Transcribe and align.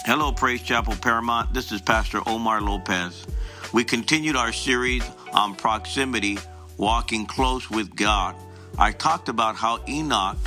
Hello, 0.00 0.32
Praise 0.32 0.60
Chapel 0.60 0.96
Paramount. 0.96 1.54
This 1.54 1.70
is 1.70 1.80
Pastor 1.80 2.20
Omar 2.26 2.60
Lopez. 2.60 3.24
We 3.72 3.84
continued 3.84 4.34
our 4.34 4.52
series 4.52 5.04
on 5.32 5.54
proximity, 5.54 6.38
walking 6.76 7.24
close 7.24 7.70
with 7.70 7.94
God. 7.94 8.34
I 8.76 8.90
talked 8.90 9.28
about 9.28 9.54
how 9.54 9.78
Enoch 9.88 10.38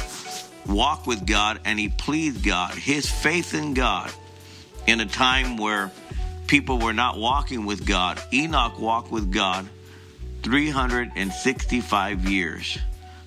walked 0.66 1.08
with 1.08 1.26
God 1.26 1.62
and 1.64 1.80
he 1.80 1.88
pleased 1.88 2.44
God, 2.44 2.74
his 2.74 3.10
faith 3.10 3.54
in 3.54 3.74
God, 3.74 4.12
in 4.88 5.00
a 5.00 5.06
time 5.06 5.56
where 5.56 5.90
people 6.48 6.78
were 6.78 6.92
not 6.92 7.18
walking 7.18 7.66
with 7.66 7.86
God. 7.86 8.22
Enoch 8.34 8.78
walked 8.78 9.10
with 9.10 9.32
God 9.32 9.70
365 10.44 12.30
years. 12.30 12.78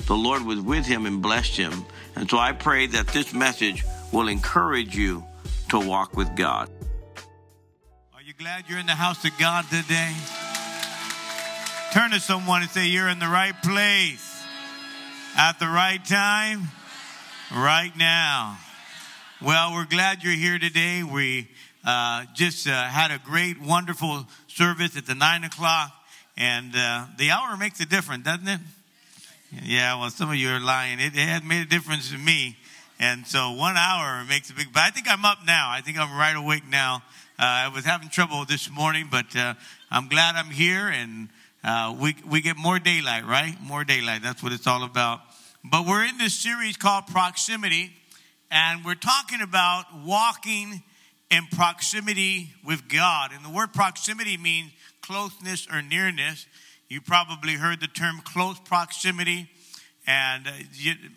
The 0.06 0.16
Lord 0.16 0.42
was 0.42 0.60
with 0.60 0.84
him 0.84 1.06
and 1.06 1.22
blessed 1.22 1.56
him. 1.56 1.86
And 2.16 2.28
so 2.28 2.38
I 2.38 2.52
pray 2.52 2.86
that 2.88 3.08
this 3.08 3.32
message 3.32 3.82
will 4.12 4.28
encourage 4.28 4.94
you 4.94 5.24
to 5.68 5.78
walk 5.78 6.16
with 6.16 6.34
God. 6.34 6.70
Are 8.14 8.22
you 8.22 8.32
glad 8.32 8.64
you're 8.68 8.78
in 8.78 8.86
the 8.86 8.92
house 8.92 9.24
of 9.24 9.32
God 9.38 9.66
today? 9.70 10.14
Turn 11.92 12.10
to 12.12 12.20
someone 12.20 12.62
and 12.62 12.70
say, 12.70 12.86
You're 12.86 13.08
in 13.08 13.18
the 13.18 13.28
right 13.28 13.54
place 13.62 14.44
at 15.36 15.58
the 15.58 15.66
right 15.66 16.02
time, 16.04 16.68
right 17.54 17.92
now. 17.96 18.58
Well, 19.42 19.74
we're 19.74 19.84
glad 19.84 20.24
you're 20.24 20.32
here 20.32 20.58
today. 20.58 21.02
We 21.02 21.48
uh, 21.84 22.24
just 22.34 22.66
uh, 22.66 22.72
had 22.72 23.10
a 23.10 23.18
great, 23.18 23.60
wonderful 23.60 24.26
service 24.46 24.96
at 24.96 25.06
the 25.06 25.14
nine 25.14 25.44
o'clock, 25.44 25.92
and 26.36 26.74
uh, 26.74 27.06
the 27.18 27.30
hour 27.30 27.56
makes 27.56 27.78
a 27.80 27.86
difference, 27.86 28.24
doesn't 28.24 28.48
it? 28.48 28.60
Yeah, 29.64 30.00
well, 30.00 30.10
some 30.10 30.30
of 30.30 30.36
you 30.36 30.50
are 30.50 30.60
lying. 30.60 30.98
It, 30.98 31.14
it 31.14 31.28
has 31.28 31.42
made 31.42 31.66
a 31.66 31.68
difference 31.68 32.10
to 32.10 32.18
me. 32.18 32.56
And 32.98 33.26
so 33.26 33.52
one 33.52 33.76
hour 33.76 34.24
makes 34.28 34.50
a 34.50 34.54
big, 34.54 34.72
but 34.72 34.82
I 34.82 34.90
think 34.90 35.06
I'm 35.08 35.24
up 35.24 35.38
now. 35.46 35.70
I 35.70 35.80
think 35.80 35.98
I'm 35.98 36.16
right 36.18 36.36
awake 36.36 36.64
now. 36.68 37.02
Uh, 37.38 37.66
I 37.66 37.68
was 37.68 37.84
having 37.84 38.08
trouble 38.08 38.44
this 38.44 38.68
morning, 38.70 39.06
but 39.10 39.36
uh, 39.36 39.54
I'm 39.90 40.08
glad 40.08 40.34
I'm 40.34 40.50
here 40.50 40.88
and 40.88 41.28
uh, 41.62 41.94
we, 41.98 42.16
we 42.28 42.40
get 42.40 42.56
more 42.56 42.78
daylight, 42.78 43.24
right? 43.26 43.54
More 43.62 43.84
daylight. 43.84 44.22
That's 44.22 44.42
what 44.42 44.52
it's 44.52 44.66
all 44.66 44.84
about. 44.84 45.20
But 45.64 45.86
we're 45.86 46.04
in 46.04 46.18
this 46.18 46.34
series 46.34 46.76
called 46.76 47.06
Proximity, 47.08 47.90
and 48.50 48.84
we're 48.84 48.94
talking 48.94 49.42
about 49.42 49.84
walking 50.04 50.82
in 51.30 51.46
proximity 51.52 52.52
with 52.64 52.88
God. 52.88 53.32
And 53.34 53.44
the 53.44 53.50
word 53.50 53.72
proximity 53.72 54.36
means 54.36 54.70
closeness 55.02 55.66
or 55.70 55.82
nearness. 55.82 56.46
You 56.88 57.00
probably 57.00 57.54
heard 57.54 57.80
the 57.80 57.86
term 57.86 58.20
close 58.24 58.58
proximity, 58.60 59.50
and 60.08 60.48
uh, 60.48 60.50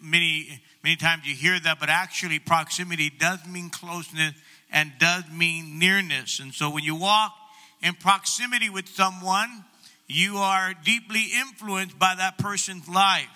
many 0.01 0.61
many 0.83 0.97
times 0.97 1.25
you 1.25 1.33
hear 1.33 1.57
that, 1.57 1.79
but 1.79 1.89
actually 1.89 2.39
proximity 2.39 3.09
does 3.09 3.39
mean 3.47 3.69
closeness 3.69 4.33
and 4.69 4.91
does 4.99 5.23
mean 5.31 5.79
nearness. 5.79 6.41
And 6.41 6.53
so 6.53 6.69
when 6.69 6.83
you 6.83 6.95
walk 6.95 7.33
in 7.81 7.93
proximity 7.93 8.69
with 8.69 8.89
someone, 8.89 9.63
you 10.07 10.37
are 10.37 10.73
deeply 10.83 11.27
influenced 11.39 11.97
by 11.97 12.15
that 12.17 12.37
person's 12.37 12.89
life. 12.89 13.29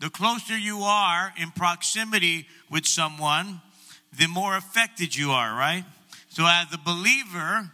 The 0.00 0.08
closer 0.08 0.56
you 0.56 0.78
are 0.78 1.32
in 1.38 1.50
proximity 1.50 2.46
with 2.70 2.86
someone, 2.86 3.60
the 4.18 4.28
more 4.28 4.56
affected 4.56 5.14
you 5.14 5.30
are, 5.32 5.50
right? 5.50 5.84
So 6.30 6.46
as 6.46 6.72
a 6.72 6.78
believer, 6.78 7.70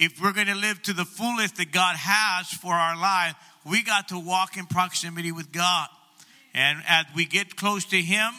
if 0.00 0.20
we're 0.20 0.32
going 0.32 0.48
to 0.48 0.56
live 0.56 0.82
to 0.82 0.92
the 0.92 1.04
fullest 1.04 1.56
that 1.56 1.70
God 1.70 1.94
has 1.94 2.48
for 2.48 2.72
our 2.72 2.96
life, 2.96 3.34
we 3.64 3.84
got 3.84 4.08
to 4.08 4.18
walk 4.18 4.56
in 4.56 4.66
proximity 4.66 5.30
with 5.30 5.52
God. 5.52 5.88
And 6.54 6.82
as 6.86 7.06
we 7.16 7.24
get 7.24 7.56
close 7.56 7.84
to 7.86 8.00
Him, 8.00 8.32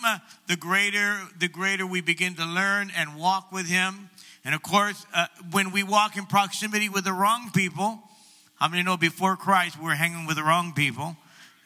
the 0.47 0.55
greater, 0.55 1.19
the 1.37 1.49
greater 1.49 1.85
we 1.85 2.01
begin 2.01 2.35
to 2.35 2.45
learn 2.45 2.91
and 2.95 3.17
walk 3.17 3.51
with 3.51 3.67
Him. 3.67 4.09
And 4.45 4.55
of 4.55 4.63
course, 4.63 5.05
uh, 5.13 5.25
when 5.51 5.71
we 5.71 5.83
walk 5.83 6.15
in 6.15 6.25
proximity 6.25 6.87
with 6.87 7.03
the 7.03 7.11
wrong 7.11 7.51
people, 7.53 7.99
how 8.55 8.69
many 8.69 8.83
know 8.83 8.95
before 8.95 9.35
Christ 9.35 9.77
we 9.77 9.85
were 9.85 9.95
hanging 9.95 10.25
with 10.25 10.37
the 10.37 10.43
wrong 10.43 10.73
people? 10.73 11.17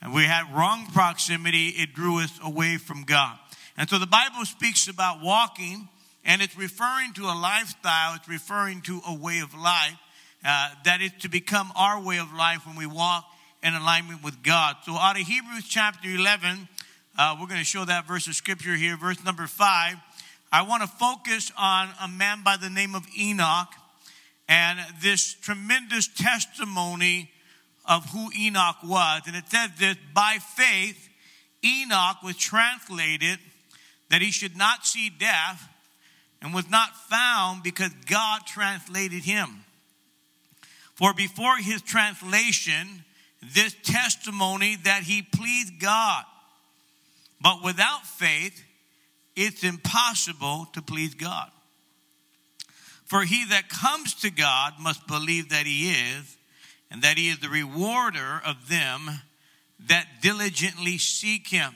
And 0.02 0.14
we 0.14 0.24
had 0.24 0.52
wrong 0.56 0.88
proximity, 0.94 1.68
it 1.68 1.94
drew 1.94 2.20
us 2.20 2.32
away 2.44 2.78
from 2.78 3.04
God. 3.04 3.38
And 3.78 3.90
so 3.90 4.00
the 4.00 4.08
Bible 4.08 4.46
speaks 4.46 4.88
about 4.88 5.22
walking 5.22 5.88
and 6.26 6.42
it's 6.42 6.58
referring 6.58 7.14
to 7.14 7.24
a 7.26 7.36
lifestyle, 7.38 8.16
it's 8.16 8.28
referring 8.28 8.82
to 8.84 9.02
a 9.08 9.14
way 9.14 9.40
of 9.40 9.54
life 9.54 9.96
uh, 10.44 10.70
that 10.86 11.02
is 11.02 11.12
to 11.20 11.30
become 11.30 11.72
our 11.76 12.02
way 12.02 12.18
of 12.18 12.34
life 12.34 12.66
when 12.66 12.76
we 12.76 12.86
walk 12.86 13.26
in 13.64 13.74
alignment 13.74 14.24
with 14.24 14.42
God. 14.44 14.78
So, 14.84 14.94
out 14.94 15.20
of 15.20 15.28
Hebrews 15.28 15.66
chapter 15.68 16.10
11, 16.10 16.68
uh, 17.18 17.36
we're 17.40 17.48
going 17.48 17.60
to 17.60 17.66
show 17.66 17.86
that 17.86 18.08
verse 18.08 18.28
of 18.28 18.36
scripture 18.36 18.76
here, 18.76 18.96
verse 18.96 19.24
number 19.24 19.48
5. 19.48 19.96
I 20.52 20.62
want 20.64 20.82
to 20.84 20.88
focus 20.88 21.52
on 21.58 21.90
a 22.02 22.08
man 22.08 22.44
by 22.44 22.58
the 22.58 22.70
name 22.70 22.96
of 22.96 23.06
Enoch 23.18 23.74
and 24.48 24.80
this 25.02 25.34
tremendous 25.34 26.08
testimony 26.08 27.30
of 27.86 28.06
who 28.12 28.30
Enoch 28.38 28.78
was. 28.84 29.22
And 29.28 29.36
it 29.36 29.48
says 29.48 29.70
this 29.78 29.96
by 30.14 30.38
faith, 30.42 31.10
Enoch 31.64 32.24
was 32.24 32.38
translated 32.38 33.38
that 34.10 34.22
he 34.22 34.32
should 34.32 34.58
not 34.58 34.86
see 34.86 35.10
death 35.10 35.68
and 36.42 36.54
was 36.54 36.70
not 36.70 36.96
found 36.96 37.64
because 37.64 37.92
God 38.08 38.42
translated 38.48 39.24
him. 39.24 39.66
For 40.96 41.14
before 41.14 41.58
his 41.58 41.82
translation, 41.82 43.04
this 43.42 43.76
testimony 43.84 44.78
that 44.84 45.04
he 45.04 45.22
pleased 45.22 45.80
God. 45.80 46.24
But 47.42 47.64
without 47.64 48.06
faith, 48.06 48.64
it's 49.36 49.64
impossible 49.64 50.68
to 50.74 50.82
please 50.82 51.14
God. 51.14 51.50
For 53.06 53.24
he 53.24 53.46
that 53.46 53.70
comes 53.70 54.14
to 54.16 54.30
God 54.30 54.74
must 54.80 55.08
believe 55.08 55.50
that 55.50 55.66
he 55.66 55.90
is, 55.90 56.38
and 56.92 57.02
that 57.02 57.18
he 57.18 57.30
is 57.30 57.40
the 57.40 57.50
rewarder 57.50 58.42
of 58.46 58.68
them 58.70 59.10
that 59.88 60.06
diligently 60.22 60.98
seek 60.98 61.48
him. 61.48 61.74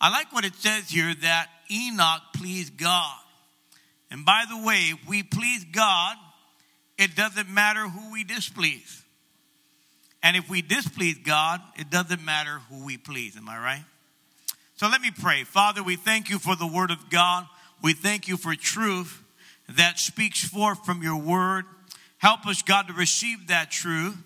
I 0.00 0.10
like 0.10 0.32
what 0.32 0.44
it 0.44 0.54
says 0.54 0.88
here 0.88 1.14
that 1.22 1.48
Enoch 1.70 2.22
pleased 2.34 2.76
God. 2.76 3.18
And 4.10 4.24
by 4.24 4.44
the 4.48 4.64
way, 4.64 4.92
if 4.92 5.08
we 5.08 5.22
please 5.22 5.64
God, 5.64 6.16
it 6.98 7.16
doesn't 7.16 7.48
matter 7.48 7.88
who 7.88 8.12
we 8.12 8.22
displease. 8.22 9.03
And 10.24 10.36
if 10.36 10.48
we 10.48 10.62
displease 10.62 11.18
God, 11.18 11.60
it 11.76 11.90
doesn't 11.90 12.24
matter 12.24 12.62
who 12.70 12.84
we 12.84 12.96
please. 12.96 13.36
Am 13.36 13.48
I 13.48 13.58
right? 13.58 13.84
So 14.76 14.88
let 14.88 15.02
me 15.02 15.10
pray. 15.10 15.44
Father, 15.44 15.82
we 15.82 15.96
thank 15.96 16.30
you 16.30 16.38
for 16.38 16.56
the 16.56 16.66
word 16.66 16.90
of 16.90 17.10
God. 17.10 17.46
We 17.82 17.92
thank 17.92 18.26
you 18.26 18.36
for 18.36 18.56
truth 18.56 19.22
that 19.68 19.98
speaks 19.98 20.42
forth 20.42 20.84
from 20.84 21.02
your 21.02 21.20
word. 21.20 21.66
Help 22.18 22.46
us, 22.46 22.62
God, 22.62 22.88
to 22.88 22.94
receive 22.94 23.48
that 23.48 23.70
truth. 23.70 24.16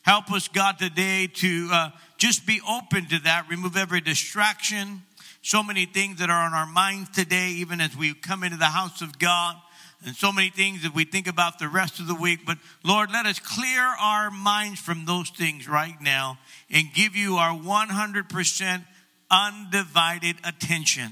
Help 0.00 0.32
us, 0.32 0.48
God, 0.48 0.78
today 0.78 1.28
to 1.34 1.68
uh, 1.70 1.90
just 2.16 2.46
be 2.46 2.60
open 2.68 3.06
to 3.10 3.18
that. 3.20 3.46
Remove 3.48 3.76
every 3.76 4.00
distraction 4.00 5.02
so 5.42 5.62
many 5.62 5.86
things 5.86 6.20
that 6.20 6.30
are 6.30 6.46
on 6.46 6.54
our 6.54 6.66
minds 6.66 7.10
today, 7.10 7.50
even 7.50 7.80
as 7.80 7.96
we 7.96 8.14
come 8.14 8.44
into 8.44 8.56
the 8.56 8.64
house 8.66 9.02
of 9.02 9.18
God, 9.18 9.56
and 10.04 10.16
so 10.16 10.32
many 10.32 10.50
things 10.50 10.82
that 10.82 10.94
we 10.94 11.04
think 11.04 11.26
about 11.26 11.58
the 11.58 11.68
rest 11.68 12.00
of 12.00 12.06
the 12.06 12.14
week. 12.14 12.40
But 12.46 12.58
Lord, 12.84 13.10
let 13.12 13.26
us 13.26 13.38
clear 13.38 13.82
our 13.82 14.30
minds 14.30 14.80
from 14.80 15.04
those 15.04 15.30
things 15.30 15.68
right 15.68 16.00
now 16.00 16.38
and 16.70 16.92
give 16.94 17.16
you 17.16 17.36
our 17.36 17.56
100% 17.56 18.84
undivided 19.30 20.36
attention. 20.44 21.10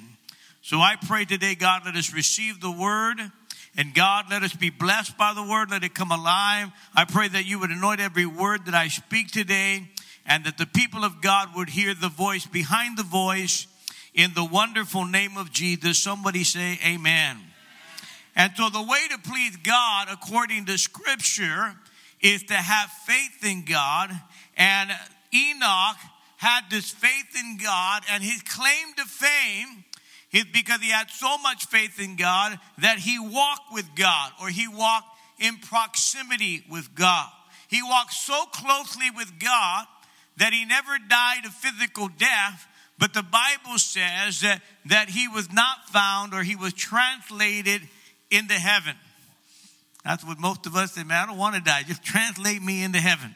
So 0.62 0.78
I 0.78 0.96
pray 1.06 1.24
today, 1.24 1.54
God, 1.54 1.82
let 1.86 1.96
us 1.96 2.12
receive 2.12 2.60
the 2.60 2.70
word. 2.70 3.18
And 3.76 3.94
God, 3.94 4.26
let 4.30 4.42
us 4.42 4.54
be 4.54 4.70
blessed 4.70 5.16
by 5.16 5.32
the 5.32 5.42
word. 5.42 5.70
Let 5.70 5.84
it 5.84 5.94
come 5.94 6.10
alive. 6.10 6.68
I 6.94 7.04
pray 7.04 7.28
that 7.28 7.46
you 7.46 7.60
would 7.60 7.70
anoint 7.70 8.00
every 8.00 8.26
word 8.26 8.66
that 8.66 8.74
I 8.74 8.88
speak 8.88 9.30
today 9.30 9.88
and 10.26 10.44
that 10.44 10.58
the 10.58 10.66
people 10.66 11.04
of 11.04 11.22
God 11.22 11.50
would 11.56 11.70
hear 11.70 11.94
the 11.94 12.08
voice 12.08 12.46
behind 12.46 12.98
the 12.98 13.04
voice 13.04 13.66
in 14.12 14.34
the 14.34 14.44
wonderful 14.44 15.04
name 15.04 15.36
of 15.36 15.50
Jesus. 15.52 15.98
Somebody 15.98 16.44
say 16.44 16.78
amen. 16.84 17.38
And 18.36 18.52
so 18.56 18.68
the 18.68 18.82
way 18.82 19.08
to 19.10 19.18
please 19.18 19.56
God 19.56 20.08
according 20.10 20.66
to 20.66 20.78
scripture 20.78 21.74
is 22.20 22.42
to 22.44 22.54
have 22.54 22.90
faith 22.90 23.44
in 23.44 23.64
God. 23.64 24.10
And 24.56 24.90
Enoch 25.34 25.96
had 26.36 26.62
this 26.70 26.90
faith 26.90 27.36
in 27.38 27.58
God 27.62 28.02
and 28.10 28.22
his 28.22 28.42
claim 28.42 28.94
to 28.96 29.04
fame 29.04 29.84
is 30.32 30.44
because 30.44 30.80
he 30.80 30.90
had 30.90 31.10
so 31.10 31.38
much 31.38 31.66
faith 31.66 32.00
in 32.00 32.16
God 32.16 32.58
that 32.78 32.98
he 32.98 33.18
walked 33.18 33.72
with 33.72 33.94
God 33.96 34.32
or 34.40 34.48
he 34.48 34.68
walked 34.68 35.08
in 35.38 35.56
proximity 35.56 36.64
with 36.70 36.94
God. 36.94 37.28
He 37.68 37.82
walked 37.82 38.12
so 38.12 38.44
closely 38.52 39.10
with 39.16 39.32
God 39.38 39.86
that 40.36 40.52
he 40.52 40.64
never 40.64 40.98
died 41.08 41.44
a 41.44 41.50
physical 41.50 42.08
death, 42.08 42.66
but 42.98 43.12
the 43.12 43.22
Bible 43.22 43.78
says 43.78 44.40
that, 44.40 44.62
that 44.86 45.08
he 45.08 45.28
was 45.28 45.52
not 45.52 45.88
found 45.88 46.32
or 46.32 46.42
he 46.42 46.56
was 46.56 46.72
translated 46.72 47.82
into 48.30 48.54
heaven. 48.54 48.94
That's 50.04 50.24
what 50.24 50.38
most 50.38 50.66
of 50.66 50.76
us 50.76 50.92
say, 50.92 51.04
man, 51.04 51.24
I 51.24 51.26
don't 51.26 51.38
want 51.38 51.56
to 51.56 51.60
die. 51.60 51.82
Just 51.86 52.02
translate 52.02 52.62
me 52.62 52.82
into 52.82 52.98
heaven. 52.98 53.34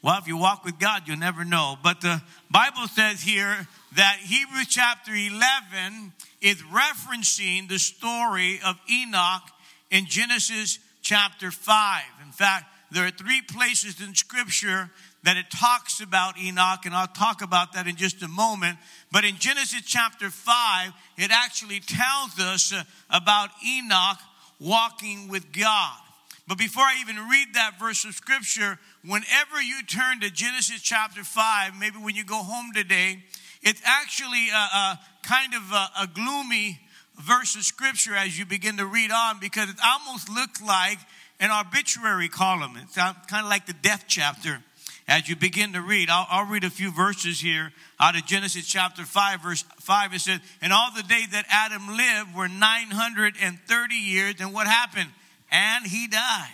Well, 0.00 0.18
if 0.18 0.28
you 0.28 0.36
walk 0.36 0.64
with 0.64 0.78
God, 0.78 1.02
you'll 1.06 1.18
never 1.18 1.44
know. 1.44 1.76
But 1.82 2.00
the 2.00 2.22
Bible 2.50 2.86
says 2.86 3.20
here 3.20 3.66
that 3.96 4.18
Hebrews 4.20 4.68
chapter 4.68 5.12
11 5.12 6.12
is 6.40 6.62
referencing 6.62 7.68
the 7.68 7.78
story 7.78 8.60
of 8.64 8.76
Enoch 8.88 9.42
in 9.90 10.06
Genesis 10.06 10.78
chapter 11.02 11.50
5. 11.50 12.02
In 12.24 12.30
fact, 12.30 12.66
there 12.92 13.06
are 13.06 13.10
three 13.10 13.42
places 13.42 14.00
in 14.00 14.14
Scripture 14.14 14.90
that 15.28 15.36
it 15.36 15.50
talks 15.50 16.00
about 16.00 16.38
Enoch, 16.38 16.86
and 16.86 16.94
I'll 16.94 17.06
talk 17.06 17.42
about 17.42 17.74
that 17.74 17.86
in 17.86 17.96
just 17.96 18.22
a 18.22 18.28
moment. 18.28 18.78
But 19.12 19.26
in 19.26 19.36
Genesis 19.36 19.82
chapter 19.84 20.30
5, 20.30 20.90
it 21.18 21.30
actually 21.30 21.80
tells 21.80 22.40
us 22.40 22.72
uh, 22.72 22.82
about 23.10 23.50
Enoch 23.62 24.16
walking 24.58 25.28
with 25.28 25.52
God. 25.52 25.98
But 26.46 26.56
before 26.56 26.84
I 26.84 26.96
even 27.02 27.16
read 27.28 27.48
that 27.52 27.72
verse 27.78 28.06
of 28.06 28.14
Scripture, 28.14 28.78
whenever 29.04 29.60
you 29.60 29.82
turn 29.82 30.20
to 30.20 30.30
Genesis 30.30 30.80
chapter 30.80 31.22
5, 31.22 31.78
maybe 31.78 31.98
when 31.98 32.14
you 32.14 32.24
go 32.24 32.42
home 32.42 32.72
today, 32.74 33.22
it's 33.60 33.82
actually 33.84 34.48
a, 34.48 34.56
a 34.56 35.00
kind 35.24 35.52
of 35.52 35.72
a, 35.72 36.04
a 36.04 36.06
gloomy 36.06 36.80
verse 37.20 37.54
of 37.54 37.64
Scripture 37.64 38.14
as 38.14 38.38
you 38.38 38.46
begin 38.46 38.78
to 38.78 38.86
read 38.86 39.10
on 39.10 39.40
because 39.40 39.68
it 39.68 39.76
almost 39.84 40.30
looks 40.30 40.62
like 40.62 41.00
an 41.38 41.50
obituary 41.50 42.30
column. 42.30 42.78
It's 42.82 42.96
kind 42.96 43.44
of 43.44 43.50
like 43.50 43.66
the 43.66 43.74
death 43.74 44.06
chapter 44.08 44.62
as 45.08 45.26
you 45.26 45.34
begin 45.34 45.72
to 45.72 45.80
read. 45.80 46.10
I'll, 46.10 46.26
I'll, 46.30 46.44
read 46.44 46.64
a 46.64 46.70
few 46.70 46.92
verses 46.92 47.40
here 47.40 47.72
out 47.98 48.14
of 48.14 48.26
Genesis 48.26 48.66
chapter 48.66 49.04
5, 49.04 49.42
verse 49.42 49.64
5. 49.80 50.14
It 50.14 50.20
says, 50.20 50.40
And 50.60 50.72
all 50.72 50.90
the 50.94 51.02
days 51.02 51.30
that 51.30 51.46
Adam 51.48 51.88
lived 51.88 52.36
were 52.36 52.46
930 52.46 53.94
years. 53.94 54.34
And 54.40 54.52
what 54.52 54.66
happened? 54.66 55.08
And 55.50 55.86
he 55.86 56.06
died. 56.06 56.52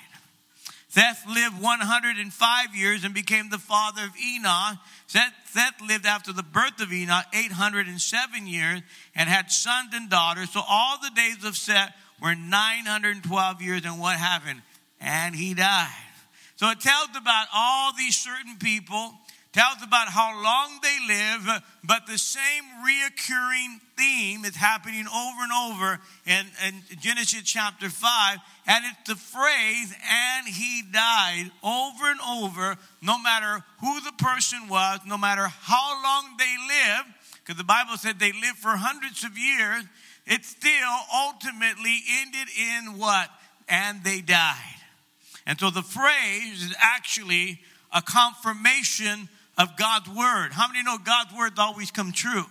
Seth 0.88 1.26
lived 1.26 1.60
105 1.60 2.76
years 2.76 3.02
and 3.02 3.12
became 3.12 3.50
the 3.50 3.58
father 3.58 4.04
of 4.04 4.10
Enoch. 4.16 4.78
Seth, 5.08 5.32
Seth 5.46 5.80
lived 5.84 6.06
after 6.06 6.32
the 6.32 6.44
birth 6.44 6.80
of 6.80 6.92
Enoch 6.92 7.24
807 7.34 8.46
years 8.46 8.80
and 9.16 9.28
had 9.28 9.50
sons 9.50 9.90
and 9.92 10.08
daughters. 10.08 10.50
So 10.50 10.60
all 10.68 10.98
the 10.98 11.10
days 11.16 11.44
of 11.44 11.56
Seth 11.56 11.92
were 12.22 12.36
912 12.36 13.60
years. 13.60 13.84
And 13.84 13.98
what 13.98 14.16
happened? 14.16 14.62
And 15.00 15.34
he 15.34 15.54
died. 15.54 16.13
So 16.56 16.70
it 16.70 16.80
tells 16.80 17.08
about 17.16 17.46
all 17.52 17.92
these 17.96 18.16
certain 18.16 18.56
people, 18.58 19.12
tells 19.52 19.82
about 19.82 20.08
how 20.08 20.40
long 20.42 20.78
they 20.82 20.98
live, 21.06 21.62
but 21.84 22.06
the 22.06 22.18
same 22.18 22.64
reoccurring 22.84 23.80
theme 23.96 24.44
is 24.44 24.56
happening 24.56 25.06
over 25.06 25.42
and 25.42 25.52
over 25.52 26.00
in, 26.26 26.46
in 26.66 26.98
Genesis 27.00 27.42
chapter 27.42 27.88
5. 27.88 28.38
And 28.66 28.84
it's 28.84 29.08
the 29.08 29.16
phrase, 29.16 29.94
and 30.10 30.48
he 30.48 30.82
died, 30.92 31.50
over 31.62 32.10
and 32.10 32.20
over, 32.20 32.76
no 33.02 33.18
matter 33.18 33.64
who 33.80 34.00
the 34.00 34.12
person 34.18 34.68
was, 34.68 35.00
no 35.06 35.16
matter 35.16 35.46
how 35.48 36.02
long 36.02 36.36
they 36.36 36.54
lived, 36.66 37.08
because 37.44 37.56
the 37.58 37.64
Bible 37.64 37.96
said 37.96 38.18
they 38.18 38.32
lived 38.32 38.58
for 38.58 38.70
hundreds 38.70 39.22
of 39.22 39.36
years, 39.36 39.84
it 40.26 40.44
still 40.44 40.98
ultimately 41.14 41.98
ended 42.22 42.48
in 42.58 42.98
what? 42.98 43.28
And 43.68 44.02
they 44.02 44.20
died. 44.20 44.83
And 45.46 45.58
so 45.58 45.70
the 45.70 45.82
phrase 45.82 46.62
is 46.62 46.74
actually 46.78 47.60
a 47.92 48.02
confirmation 48.02 49.28
of 49.58 49.76
God's 49.76 50.08
word. 50.08 50.52
How 50.52 50.66
many 50.68 50.82
know 50.82 50.98
God's 50.98 51.34
words 51.34 51.58
always 51.58 51.90
come 51.90 52.12
true? 52.12 52.44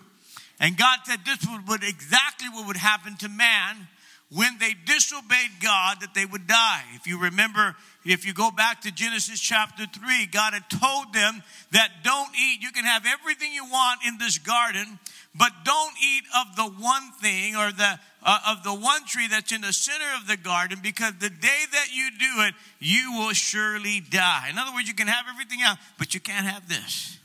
And 0.60 0.78
God 0.78 1.00
said 1.06 1.20
this 1.26 1.46
would, 1.68 1.84
exactly 1.84 2.48
what 2.50 2.68
would 2.68 2.78
happen 2.78 3.18
to 3.18 3.30
man 3.30 3.88
when 4.32 4.58
they 4.60 4.74
disobeyed 4.86 5.60
God, 5.62 6.02
that 6.02 6.14
they 6.16 6.26
would 6.26 6.48
die. 6.48 6.84
If 6.96 7.06
you 7.06 7.22
remember, 7.22 7.76
if 8.06 8.26
you 8.26 8.34
go 8.34 8.50
back 8.50 8.82
to 8.82 8.92
Genesis 8.92 9.40
chapter 9.40 9.86
3, 9.86 10.28
God 10.28 10.54
had 10.54 10.70
told 10.70 11.14
them 11.14 11.44
that 11.72 11.90
don't 12.04 12.30
eat. 12.36 12.62
You 12.62 12.72
can 12.72 12.86
have 12.86 13.06
everything 13.06 13.54
you 13.54 13.66
want 13.66 14.02
in 14.08 14.18
this 14.18 14.40
garden, 14.40 15.00
but 15.36 15.52
don't 15.66 15.96
eat 16.04 16.24
of 16.40 16.56
the 16.56 16.84
one 16.84 17.12
thing 17.22 17.56
or 17.56 17.72
the 17.72 18.00
uh, 18.26 18.40
of 18.48 18.64
the 18.64 18.74
one 18.74 19.04
tree 19.06 19.28
that's 19.28 19.52
in 19.52 19.62
the 19.62 19.74
center 19.74 20.06
of 20.18 20.28
the 20.28 20.38
garden 20.38 20.80
because 20.82 21.14
the 21.20 21.30
day 21.30 21.62
that 21.72 21.88
you 21.94 22.10
do 22.20 22.44
it 22.44 22.54
you 22.80 23.14
will 23.14 23.34
surely 23.34 24.00
die. 24.00 24.48
In 24.50 24.58
other 24.58 24.72
words 24.74 24.88
you 24.88 24.94
can 24.94 25.08
have 25.08 25.26
everything 25.32 25.62
else 25.62 25.80
but 25.98 26.14
you 26.14 26.20
can't 26.20 26.46
have 26.46 26.70
this. 26.70 27.18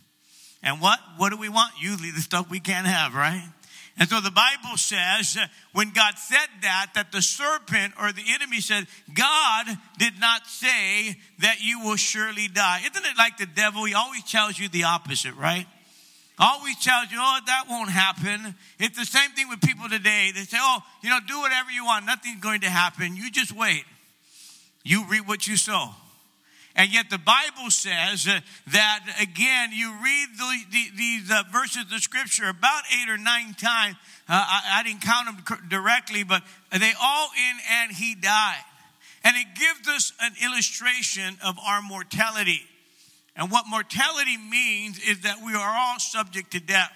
And 0.62 0.80
what? 0.80 0.98
What 1.18 1.30
do 1.30 1.36
we 1.36 1.48
want? 1.48 1.72
Usually 1.80 2.10
the 2.10 2.20
stuff 2.20 2.50
we 2.50 2.60
can't 2.60 2.86
have 2.86 3.14
right? 3.14 3.46
And 3.98 4.08
so 4.08 4.20
the 4.20 4.30
bible 4.30 4.76
says 4.76 5.36
uh, 5.36 5.46
when 5.72 5.90
god 5.90 6.14
said 6.16 6.48
that 6.62 6.92
that 6.94 7.12
the 7.12 7.20
serpent 7.20 7.92
or 8.00 8.12
the 8.12 8.24
enemy 8.32 8.60
said 8.60 8.86
god 9.12 9.66
did 9.98 10.18
not 10.18 10.46
say 10.46 11.16
that 11.40 11.60
you 11.60 11.80
will 11.80 11.96
surely 11.96 12.48
die. 12.48 12.80
Isn't 12.80 13.04
it 13.04 13.18
like 13.18 13.36
the 13.36 13.46
devil? 13.46 13.84
He 13.84 13.94
always 13.94 14.24
tells 14.24 14.58
you 14.58 14.68
the 14.68 14.84
opposite 14.84 15.34
right 15.34 15.66
always 16.38 16.76
tells 16.82 17.10
you, 17.10 17.18
oh, 17.20 17.38
that 17.46 17.64
won't 17.68 17.90
happen. 17.90 18.54
It's 18.78 18.98
the 18.98 19.04
same 19.04 19.30
thing 19.30 19.48
with 19.48 19.60
people 19.60 19.88
today. 19.88 20.30
They 20.34 20.42
say, 20.42 20.58
oh, 20.60 20.80
you 21.02 21.10
know, 21.10 21.18
do 21.26 21.38
whatever 21.40 21.70
you 21.70 21.84
want. 21.84 22.06
Nothing's 22.06 22.40
going 22.40 22.60
to 22.60 22.70
happen. 22.70 23.16
You 23.16 23.30
just 23.30 23.52
wait. 23.52 23.84
You 24.84 25.04
reap 25.06 25.26
what 25.26 25.46
you 25.46 25.56
sow. 25.56 25.90
And 26.78 26.92
yet 26.92 27.10
the 27.10 27.18
Bible 27.18 27.70
says 27.70 28.28
uh, 28.28 28.38
that, 28.68 29.00
again, 29.20 29.70
you 29.72 29.92
read 30.00 30.28
the, 30.38 30.58
the, 30.70 30.96
these 30.96 31.30
uh, 31.30 31.42
verses 31.50 31.92
of 31.92 32.00
Scripture 32.00 32.48
about 32.48 32.84
eight 32.92 33.10
or 33.10 33.18
nine 33.18 33.54
times. 33.54 33.96
Uh, 34.28 34.34
I, 34.46 34.78
I, 34.78 34.82
didn't 34.84 35.02
count 35.02 35.26
them 35.26 35.68
directly, 35.68 36.22
but 36.22 36.42
they 36.70 36.92
all 37.02 37.28
end 37.48 37.58
and 37.80 37.92
he 37.92 38.14
died. 38.14 38.62
And 39.24 39.36
it 39.36 39.46
gives 39.58 39.88
us 39.88 40.12
an 40.20 40.32
illustration 40.44 41.36
of 41.44 41.56
our 41.66 41.82
mortality. 41.82 42.62
And 43.38 43.52
what 43.52 43.66
mortality 43.68 44.36
means 44.36 44.98
is 44.98 45.20
that 45.20 45.36
we 45.46 45.54
are 45.54 45.76
all 45.76 46.00
subject 46.00 46.50
to 46.52 46.60
death. 46.60 46.90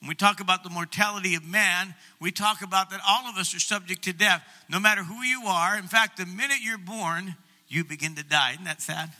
When 0.00 0.08
we 0.08 0.16
talk 0.16 0.40
about 0.40 0.64
the 0.64 0.68
mortality 0.68 1.36
of 1.36 1.44
man, 1.44 1.94
we 2.20 2.32
talk 2.32 2.60
about 2.60 2.90
that 2.90 3.00
all 3.08 3.30
of 3.30 3.36
us 3.36 3.54
are 3.54 3.60
subject 3.60 4.02
to 4.04 4.12
death, 4.12 4.42
no 4.68 4.80
matter 4.80 5.04
who 5.04 5.22
you 5.22 5.44
are. 5.46 5.78
In 5.78 5.84
fact, 5.84 6.16
the 6.18 6.26
minute 6.26 6.58
you're 6.60 6.76
born, 6.76 7.36
you 7.68 7.84
begin 7.84 8.16
to 8.16 8.24
die. 8.24 8.54
Isn't 8.54 8.64
that 8.64 8.82
sad? 8.82 9.10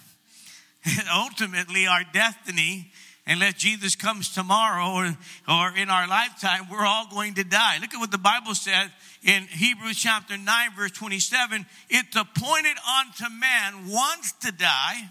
Ultimately, 1.15 1.87
our 1.87 2.03
destiny, 2.13 2.91
unless 3.29 3.55
Jesus 3.55 3.95
comes 3.95 4.35
tomorrow 4.35 4.93
or, 4.93 5.17
or 5.49 5.77
in 5.77 5.89
our 5.89 6.09
lifetime, 6.09 6.67
we're 6.69 6.85
all 6.85 7.07
going 7.09 7.35
to 7.35 7.45
die. 7.45 7.79
Look 7.81 7.95
at 7.95 8.01
what 8.01 8.11
the 8.11 8.19
Bible 8.19 8.57
says 8.57 8.91
in 9.23 9.45
Hebrews 9.45 9.99
chapter 9.99 10.37
9, 10.37 10.71
verse 10.77 10.91
27. 10.91 11.65
It's 11.91 12.17
appointed 12.17 12.77
unto 12.99 13.33
man 13.33 13.89
once 13.89 14.33
to 14.41 14.51
die 14.51 15.11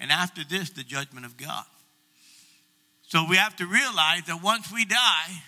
and 0.00 0.10
after 0.10 0.42
this, 0.44 0.70
the 0.70 0.82
judgment 0.82 1.26
of 1.26 1.36
God. 1.36 1.64
So 3.08 3.26
we 3.28 3.36
have 3.36 3.56
to 3.56 3.66
realize 3.66 4.22
that 4.26 4.42
once 4.42 4.72
we 4.72 4.84
die, 4.84 5.42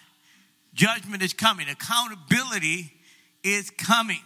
judgment 0.75 1.23
is 1.23 1.33
coming, 1.33 1.69
accountability 1.69 2.93
is 3.43 3.71
coming. 3.71 4.21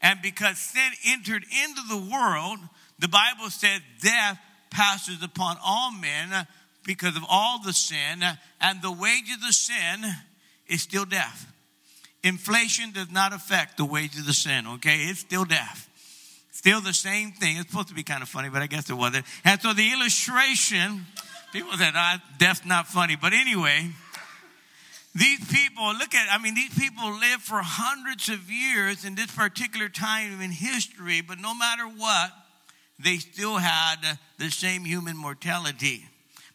And 0.00 0.20
because 0.22 0.58
sin 0.58 0.90
entered 1.06 1.44
into 1.44 1.82
the 1.88 2.10
world, 2.10 2.58
the 2.98 3.08
Bible 3.08 3.50
says 3.50 3.80
death 4.00 4.38
passes 4.70 5.22
upon 5.22 5.56
all 5.64 5.90
men 5.90 6.46
because 6.84 7.16
of 7.16 7.24
all 7.28 7.60
the 7.62 7.72
sin, 7.72 8.22
and 8.60 8.80
the 8.80 8.92
wages 8.92 9.36
of 9.46 9.54
sin 9.54 10.06
is 10.68 10.82
still 10.82 11.04
death. 11.04 11.52
Inflation 12.22 12.92
does 12.92 13.10
not 13.10 13.32
affect 13.32 13.76
the 13.76 13.84
wages 13.84 14.20
of 14.20 14.26
the 14.26 14.32
sin, 14.32 14.66
okay? 14.66 14.96
It's 15.02 15.20
still 15.20 15.44
death. 15.44 15.87
Still 16.58 16.80
the 16.80 16.92
same 16.92 17.30
thing. 17.30 17.56
It's 17.56 17.70
supposed 17.70 17.86
to 17.86 17.94
be 17.94 18.02
kind 18.02 18.20
of 18.20 18.28
funny, 18.28 18.48
but 18.48 18.62
I 18.62 18.66
guess 18.66 18.90
it 18.90 18.94
wasn't. 18.94 19.24
And 19.44 19.62
so 19.62 19.72
the 19.74 19.92
illustration, 19.92 21.06
people 21.52 21.70
said, 21.78 21.92
ah, 21.94 22.20
death's 22.36 22.66
not 22.66 22.88
funny. 22.88 23.14
But 23.14 23.32
anyway, 23.32 23.88
these 25.14 25.38
people, 25.52 25.86
look 25.94 26.16
at, 26.16 26.26
I 26.32 26.42
mean, 26.42 26.56
these 26.56 26.76
people 26.76 27.12
lived 27.12 27.42
for 27.42 27.60
hundreds 27.62 28.28
of 28.28 28.50
years 28.50 29.04
in 29.04 29.14
this 29.14 29.30
particular 29.30 29.88
time 29.88 30.40
in 30.40 30.50
history, 30.50 31.20
but 31.20 31.38
no 31.38 31.54
matter 31.54 31.84
what, 31.84 32.32
they 32.98 33.18
still 33.18 33.58
had 33.58 34.18
the 34.38 34.50
same 34.50 34.84
human 34.84 35.16
mortality. 35.16 36.06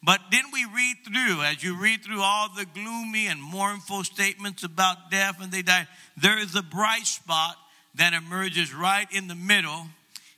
But 0.03 0.19
then 0.31 0.43
we 0.51 0.65
read 0.65 0.98
through, 1.05 1.43
as 1.43 1.63
you 1.63 1.79
read 1.81 2.03
through 2.03 2.19
all 2.19 2.50
the 2.53 2.65
gloomy 2.65 3.27
and 3.27 3.41
mournful 3.41 4.03
statements 4.03 4.65
about 4.65 5.10
death 5.12 5.41
and 5.41 5.50
they 5.50 5.62
die, 5.62 5.88
there 6.17 6.38
is 6.38 6.55
a 6.55 6.62
bright 6.62 7.05
spot 7.05 7.55
that 7.95 8.13
emerges 8.13 8.73
right 8.73 9.07
in 9.12 9.27
the 9.27 9.35
middle. 9.35 9.85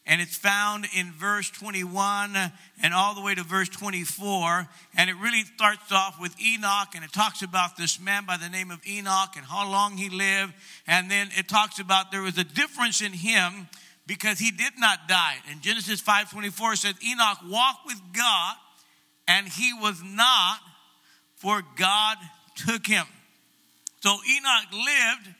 And 0.07 0.21
it's 0.21 0.35
found 0.35 0.85
in 0.95 1.11
verse 1.13 1.49
21 1.49 2.35
and 2.83 2.93
all 2.93 3.15
the 3.15 3.21
way 3.21 3.33
to 3.33 3.41
verse 3.41 3.69
24. 3.69 4.67
And 4.95 5.09
it 5.09 5.15
really 5.15 5.41
starts 5.55 5.91
off 5.91 6.21
with 6.21 6.39
Enoch 6.39 6.89
and 6.93 7.03
it 7.03 7.11
talks 7.11 7.41
about 7.41 7.75
this 7.75 7.99
man 7.99 8.25
by 8.25 8.37
the 8.37 8.49
name 8.49 8.69
of 8.69 8.79
Enoch 8.87 9.31
and 9.35 9.45
how 9.45 9.69
long 9.69 9.97
he 9.97 10.09
lived. 10.09 10.53
And 10.85 11.09
then 11.09 11.29
it 11.35 11.47
talks 11.47 11.79
about 11.79 12.11
there 12.11 12.21
was 12.21 12.37
a 12.37 12.43
difference 12.43 13.01
in 13.01 13.13
him 13.13 13.67
because 14.05 14.37
he 14.37 14.51
did 14.51 14.73
not 14.77 15.07
die. 15.07 15.37
In 15.51 15.61
Genesis 15.61 16.01
5:24 16.01 16.75
says 16.75 16.93
Enoch 17.03 17.39
walked 17.47 17.87
with 17.87 17.99
God 18.13 18.55
and 19.27 19.47
he 19.47 19.73
was 19.73 20.03
not 20.03 20.59
for 21.35 21.63
God 21.75 22.17
took 22.55 22.85
him. 22.85 23.05
So 24.01 24.11
Enoch 24.11 24.71
lived 24.71 25.35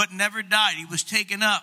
but 0.00 0.14
never 0.14 0.40
died. 0.42 0.76
He 0.78 0.86
was 0.86 1.02
taken 1.02 1.42
up. 1.42 1.62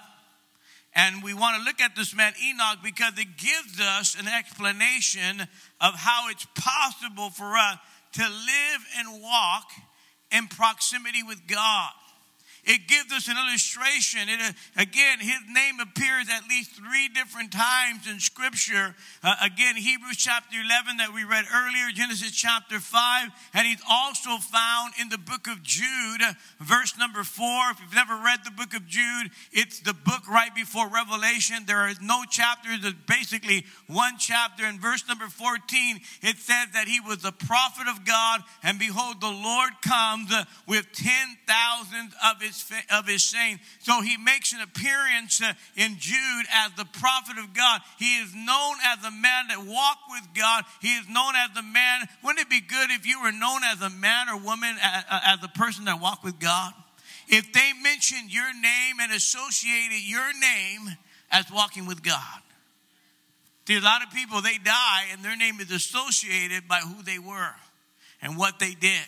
And 0.93 1.23
we 1.23 1.33
want 1.33 1.57
to 1.57 1.63
look 1.63 1.81
at 1.81 1.95
this 1.95 2.15
man 2.15 2.33
Enoch 2.47 2.77
because 2.83 3.13
it 3.17 3.35
gives 3.35 3.81
us 3.81 4.15
an 4.19 4.27
explanation 4.27 5.41
of 5.81 5.95
how 5.95 6.29
it's 6.29 6.45
possible 6.53 7.31
for 7.31 7.57
us 7.57 7.79
to 8.13 8.21
live 8.21 8.85
and 8.99 9.23
walk 9.23 9.71
in 10.31 10.45
proximity 10.49 11.23
with 11.23 11.47
God. 11.47 11.89
It 12.67 12.85
gives 12.87 13.13
us 13.13 13.29
an 13.29 13.37
illustration. 13.37 14.27
It, 14.27 14.39
uh, 14.41 14.81
again, 14.81 15.19
his 15.19 15.39
name 15.49 15.79
appears 15.79 16.27
at 16.29 16.47
least 16.49 16.71
three 16.75 17.07
different 17.07 17.53
times 17.53 18.07
in 18.11 18.19
Scripture. 18.19 18.93
Uh, 19.23 19.35
again, 19.41 19.77
Hebrews 19.77 20.17
chapter 20.17 20.57
11 20.59 20.97
that 20.97 21.13
we 21.13 21.23
read 21.23 21.45
earlier, 21.47 21.91
Genesis 21.93 22.31
chapter 22.31 22.79
5, 22.79 23.29
and 23.53 23.65
he's 23.65 23.81
also 23.89 24.35
found 24.37 24.93
in 24.99 25.07
the 25.07 25.17
book 25.17 25.47
of 25.47 25.63
Jude, 25.63 26.21
verse 26.59 26.97
number 26.97 27.23
4. 27.23 27.71
If 27.71 27.79
you've 27.79 27.95
never 27.95 28.15
read 28.15 28.39
the 28.43 28.51
book 28.51 28.75
of 28.75 28.85
Jude, 28.85 29.31
it's 29.53 29.79
the 29.79 29.93
book 29.93 30.27
right 30.27 30.53
before 30.53 30.89
Revelation. 30.89 31.63
There 31.65 31.87
is 31.87 32.01
no 32.01 32.23
chapters, 32.29 32.81
there's 32.81 32.93
basically 33.07 33.65
one 33.87 34.17
chapter. 34.19 34.65
In 34.65 34.79
verse 34.79 35.07
number 35.07 35.27
14, 35.27 36.01
it 36.21 36.35
says 36.35 36.67
that 36.73 36.87
he 36.87 36.99
was 36.99 37.19
the 37.19 37.31
prophet 37.31 37.87
of 37.87 38.03
God, 38.03 38.41
and 38.61 38.77
behold, 38.77 39.21
the 39.21 39.31
Lord 39.31 39.71
comes 39.81 40.33
with 40.67 40.91
10,000 40.91 42.11
of 42.25 42.41
his, 42.41 42.56
of 42.91 43.07
his 43.07 43.23
saints. 43.23 43.63
So 43.79 44.01
he 44.01 44.17
makes 44.17 44.53
an 44.53 44.61
appearance 44.61 45.41
uh, 45.41 45.53
in 45.75 45.97
Jude 45.99 46.45
as 46.53 46.71
the 46.77 46.85
prophet 46.85 47.37
of 47.37 47.53
God. 47.53 47.81
He 47.99 48.17
is 48.17 48.33
known 48.33 48.75
as 48.85 49.03
a 49.05 49.11
man 49.11 49.47
that 49.49 49.59
walked 49.59 50.09
with 50.09 50.27
God. 50.33 50.63
He 50.81 50.89
is 50.89 51.07
known 51.09 51.33
as 51.35 51.55
the 51.55 51.63
man. 51.63 52.07
Wouldn't 52.23 52.39
it 52.39 52.49
be 52.49 52.61
good 52.61 52.91
if 52.91 53.05
you 53.05 53.21
were 53.21 53.31
known 53.31 53.61
as 53.63 53.81
a 53.81 53.89
man 53.89 54.29
or 54.29 54.37
woman, 54.37 54.75
as 54.81 55.43
a 55.43 55.49
person 55.49 55.85
that 55.85 56.01
walked 56.01 56.23
with 56.23 56.39
God? 56.39 56.73
If 57.27 57.51
they 57.51 57.71
mentioned 57.81 58.33
your 58.33 58.53
name 58.53 58.99
and 59.01 59.11
associated 59.11 60.01
your 60.01 60.31
name 60.39 60.95
as 61.31 61.51
walking 61.51 61.85
with 61.85 62.03
God. 62.03 62.41
See, 63.67 63.75
a 63.75 63.81
lot 63.81 64.01
of 64.01 64.11
people, 64.13 64.41
they 64.41 64.57
die 64.57 65.07
and 65.11 65.23
their 65.23 65.35
name 65.35 65.59
is 65.59 65.71
associated 65.71 66.69
by 66.69 66.77
who 66.77 67.03
they 67.03 67.19
were 67.19 67.53
and 68.21 68.37
what 68.37 68.59
they 68.59 68.73
did. 68.73 69.05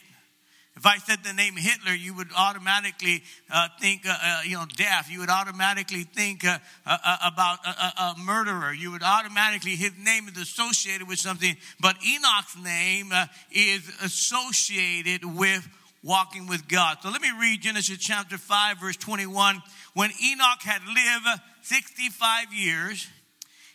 If 0.79 0.85
I 0.85 0.97
said 0.97 1.25
the 1.25 1.33
name 1.33 1.57
Hitler, 1.57 1.93
you 1.93 2.13
would 2.13 2.29
automatically 2.37 3.21
uh, 3.51 3.67
think, 3.81 4.07
uh, 4.07 4.15
uh, 4.23 4.41
you 4.45 4.55
know, 4.55 4.63
death. 4.77 5.09
You 5.11 5.19
would 5.19 5.29
automatically 5.29 6.03
think 6.03 6.45
uh, 6.45 6.57
uh, 6.85 6.97
uh, 7.03 7.17
about 7.25 7.59
a, 7.65 8.01
a, 8.01 8.15
murderer. 8.17 8.71
You 8.71 8.91
would 8.91 9.03
automatically, 9.03 9.71
his 9.75 9.91
name 10.01 10.29
is 10.29 10.37
associated 10.37 11.05
with 11.05 11.19
something. 11.19 11.57
But 11.81 11.97
Enoch's 12.01 12.55
name 12.63 13.11
is 13.51 13.91
associated 14.01 15.25
with 15.25 15.67
walking 16.01 16.47
with 16.47 16.65
God. 16.69 16.99
So 17.01 17.09
let 17.09 17.21
me 17.21 17.31
read 17.37 17.61
Genesis 17.61 17.97
chapter 17.97 18.37
5, 18.37 18.79
verse 18.79 18.95
21. 18.95 19.61
When 19.95 20.11
Enoch 20.23 20.61
had 20.61 20.81
lived 20.85 21.41
65 21.61 22.53
years, 22.53 23.05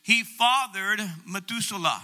he 0.03 0.23
fathered 0.23 1.03
Methuselah. 1.29 2.01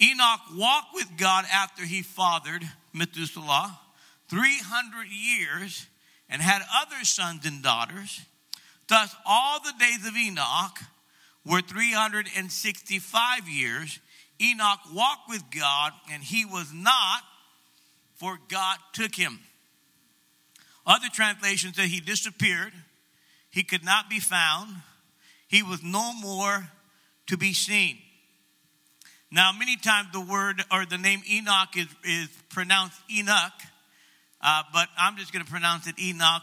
Enoch 0.00 0.40
walked 0.54 0.94
with 0.94 1.08
God 1.16 1.46
after 1.52 1.84
he 1.84 2.02
fathered 2.02 2.62
Methuselah. 2.92 3.76
300 4.28 5.08
years 5.08 5.86
and 6.28 6.42
had 6.42 6.62
other 6.80 7.04
sons 7.04 7.46
and 7.46 7.62
daughters. 7.62 8.20
Thus, 8.88 9.14
all 9.26 9.60
the 9.60 9.72
days 9.78 10.06
of 10.06 10.16
Enoch 10.16 10.78
were 11.44 11.60
365 11.60 13.48
years. 13.48 13.98
Enoch 14.40 14.80
walked 14.92 15.28
with 15.28 15.42
God, 15.50 15.92
and 16.12 16.22
he 16.22 16.44
was 16.44 16.72
not, 16.72 17.22
for 18.16 18.38
God 18.48 18.78
took 18.92 19.14
him. 19.14 19.40
Other 20.86 21.08
translations 21.12 21.76
say 21.76 21.86
he 21.86 22.00
disappeared, 22.00 22.72
he 23.50 23.62
could 23.62 23.84
not 23.84 24.08
be 24.08 24.20
found, 24.20 24.74
he 25.48 25.62
was 25.62 25.82
no 25.82 26.12
more 26.14 26.68
to 27.26 27.36
be 27.36 27.52
seen. 27.52 27.98
Now, 29.30 29.52
many 29.52 29.76
times 29.76 30.08
the 30.12 30.20
word 30.20 30.64
or 30.72 30.86
the 30.86 30.96
name 30.96 31.22
Enoch 31.30 31.76
is, 31.76 31.88
is 32.04 32.28
pronounced 32.48 32.98
Enoch 33.10 33.52
uh, 34.40 34.62
but 34.72 34.88
I'm 34.98 35.16
just 35.16 35.32
going 35.32 35.44
to 35.44 35.50
pronounce 35.50 35.86
it 35.86 35.98
Enoch, 36.00 36.42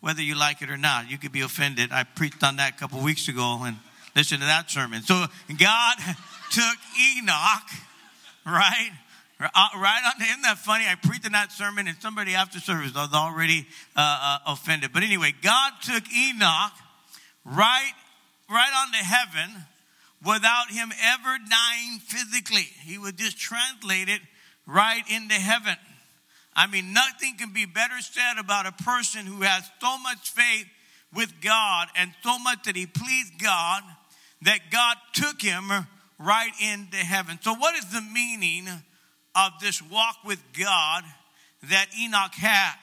whether 0.00 0.22
you 0.22 0.34
like 0.34 0.62
it 0.62 0.70
or 0.70 0.76
not. 0.76 1.10
You 1.10 1.18
could 1.18 1.32
be 1.32 1.42
offended. 1.42 1.92
I 1.92 2.04
preached 2.04 2.42
on 2.42 2.56
that 2.56 2.74
a 2.74 2.76
couple 2.78 3.02
weeks 3.02 3.28
ago 3.28 3.60
and 3.62 3.76
listen 4.16 4.40
to 4.40 4.46
that 4.46 4.70
sermon. 4.70 5.02
So 5.02 5.14
God 5.58 5.96
took 6.50 6.76
Enoch, 7.18 7.70
right? 8.46 8.90
Uh, 9.40 9.68
right 9.76 10.02
on, 10.04 10.22
isn't 10.22 10.42
that 10.42 10.58
funny? 10.58 10.84
I 10.86 10.96
preached 10.96 11.24
in 11.24 11.32
that 11.32 11.50
sermon, 11.50 11.88
and 11.88 11.96
somebody 12.00 12.34
after 12.34 12.60
service 12.60 12.92
was 12.94 13.14
already 13.14 13.66
uh, 13.96 14.38
uh, 14.46 14.52
offended. 14.52 14.92
But 14.92 15.02
anyway, 15.02 15.32
God 15.40 15.72
took 15.82 16.02
Enoch 16.12 16.72
right, 17.46 17.92
right 18.50 18.70
on 18.76 18.92
to 18.92 18.98
heaven 18.98 19.64
without 20.24 20.70
him 20.70 20.92
ever 21.02 21.38
dying 21.48 22.00
physically. 22.00 22.66
He 22.84 22.98
would 22.98 23.16
just 23.16 23.38
translate 23.38 24.10
it 24.10 24.20
right 24.66 25.02
into 25.08 25.34
heaven. 25.34 25.76
I 26.54 26.66
mean, 26.66 26.92
nothing 26.92 27.36
can 27.36 27.52
be 27.52 27.64
better 27.64 27.98
said 28.00 28.38
about 28.38 28.66
a 28.66 28.72
person 28.72 29.26
who 29.26 29.42
has 29.42 29.68
so 29.80 29.98
much 29.98 30.30
faith 30.30 30.66
with 31.14 31.32
God 31.40 31.88
and 31.96 32.12
so 32.22 32.38
much 32.38 32.64
that 32.64 32.76
he 32.76 32.86
pleased 32.86 33.38
God 33.42 33.82
that 34.42 34.58
God 34.70 34.96
took 35.12 35.40
him 35.40 35.70
right 36.18 36.52
into 36.60 36.96
heaven. 36.96 37.38
So, 37.42 37.54
what 37.54 37.74
is 37.76 37.90
the 37.92 38.00
meaning 38.00 38.68
of 39.34 39.52
this 39.60 39.82
walk 39.82 40.16
with 40.24 40.42
God 40.58 41.04
that 41.64 41.86
Enoch 41.98 42.34
had? 42.34 42.74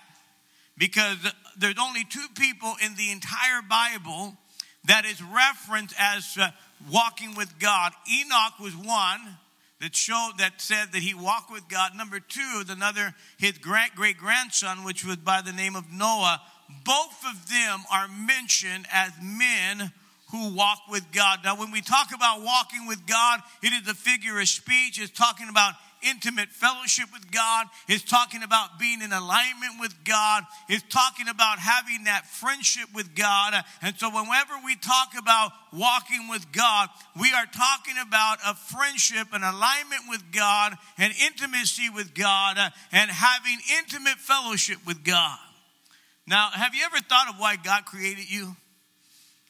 Because 0.77 1.17
there's 1.57 1.79
only 1.81 2.03
two 2.03 2.25
people 2.38 2.74
in 2.83 2.95
the 2.95 3.12
entire 3.12 3.62
Bible 3.67 4.36
that 4.86 5.05
is 5.05 5.21
referenced 5.21 5.95
as 6.00 6.38
uh, 6.39 6.50
walking 6.91 7.36
with 7.36 7.57
God. 7.59 7.91
Enoch 8.12 8.59
was 8.59 8.75
one 8.75 9.38
that 9.81 9.96
showed 9.96 10.34
that 10.39 10.53
said 10.60 10.91
that 10.93 11.01
he 11.01 11.13
walked 11.13 11.51
with 11.51 11.67
God. 11.69 11.91
Number 11.96 12.19
two, 12.19 12.63
another 12.69 13.13
his 13.38 13.57
great 13.57 13.96
great 13.96 14.17
grandson, 14.17 14.84
which 14.84 15.05
was 15.05 15.17
by 15.17 15.41
the 15.41 15.53
name 15.53 15.75
of 15.75 15.91
Noah. 15.91 16.41
Both 16.84 17.24
of 17.29 17.50
them 17.50 17.79
are 17.91 18.07
mentioned 18.07 18.88
as 18.91 19.12
men 19.22 19.91
who 20.31 20.53
walk 20.53 20.79
with 20.89 21.10
God. 21.13 21.39
Now, 21.43 21.57
when 21.57 21.72
we 21.72 21.81
talk 21.81 22.13
about 22.13 22.41
walking 22.41 22.86
with 22.88 23.05
God, 23.05 23.39
it 23.63 23.72
is 23.72 23.88
a 23.88 23.93
figure 23.93 24.39
of 24.39 24.48
speech. 24.50 25.00
It's 25.00 25.12
talking 25.12 25.48
about 25.48 25.75
intimate 26.01 26.49
fellowship 26.49 27.05
with 27.13 27.31
God. 27.31 27.67
It's 27.87 28.03
talking 28.03 28.43
about 28.43 28.79
being 28.79 29.01
in 29.01 29.11
alignment 29.11 29.79
with 29.79 29.93
God. 30.03 30.43
It's 30.69 30.83
talking 30.89 31.27
about 31.27 31.59
having 31.59 32.05
that 32.05 32.25
friendship 32.25 32.85
with 32.93 33.15
God. 33.15 33.53
And 33.81 33.95
so, 33.97 34.09
whenever 34.09 34.53
we 34.65 34.75
talk 34.75 35.13
about 35.17 35.51
walking 35.73 36.27
with 36.29 36.51
God, 36.51 36.89
we 37.19 37.31
are 37.33 37.45
talking 37.45 37.95
about 38.01 38.39
a 38.45 38.53
friendship 38.55 39.27
an 39.33 39.43
alignment 39.43 40.03
with 40.09 40.23
God 40.31 40.77
an 40.97 41.11
intimacy 41.25 41.89
with 41.89 42.13
God 42.13 42.57
and 42.91 43.11
having 43.11 43.57
intimate 43.79 44.17
fellowship 44.17 44.77
with 44.85 45.03
God. 45.03 45.37
Now, 46.25 46.49
have 46.51 46.75
you 46.75 46.83
ever 46.85 46.97
thought 46.97 47.29
of 47.29 47.35
why 47.39 47.55
God 47.55 47.85
created 47.85 48.29
you? 48.29 48.55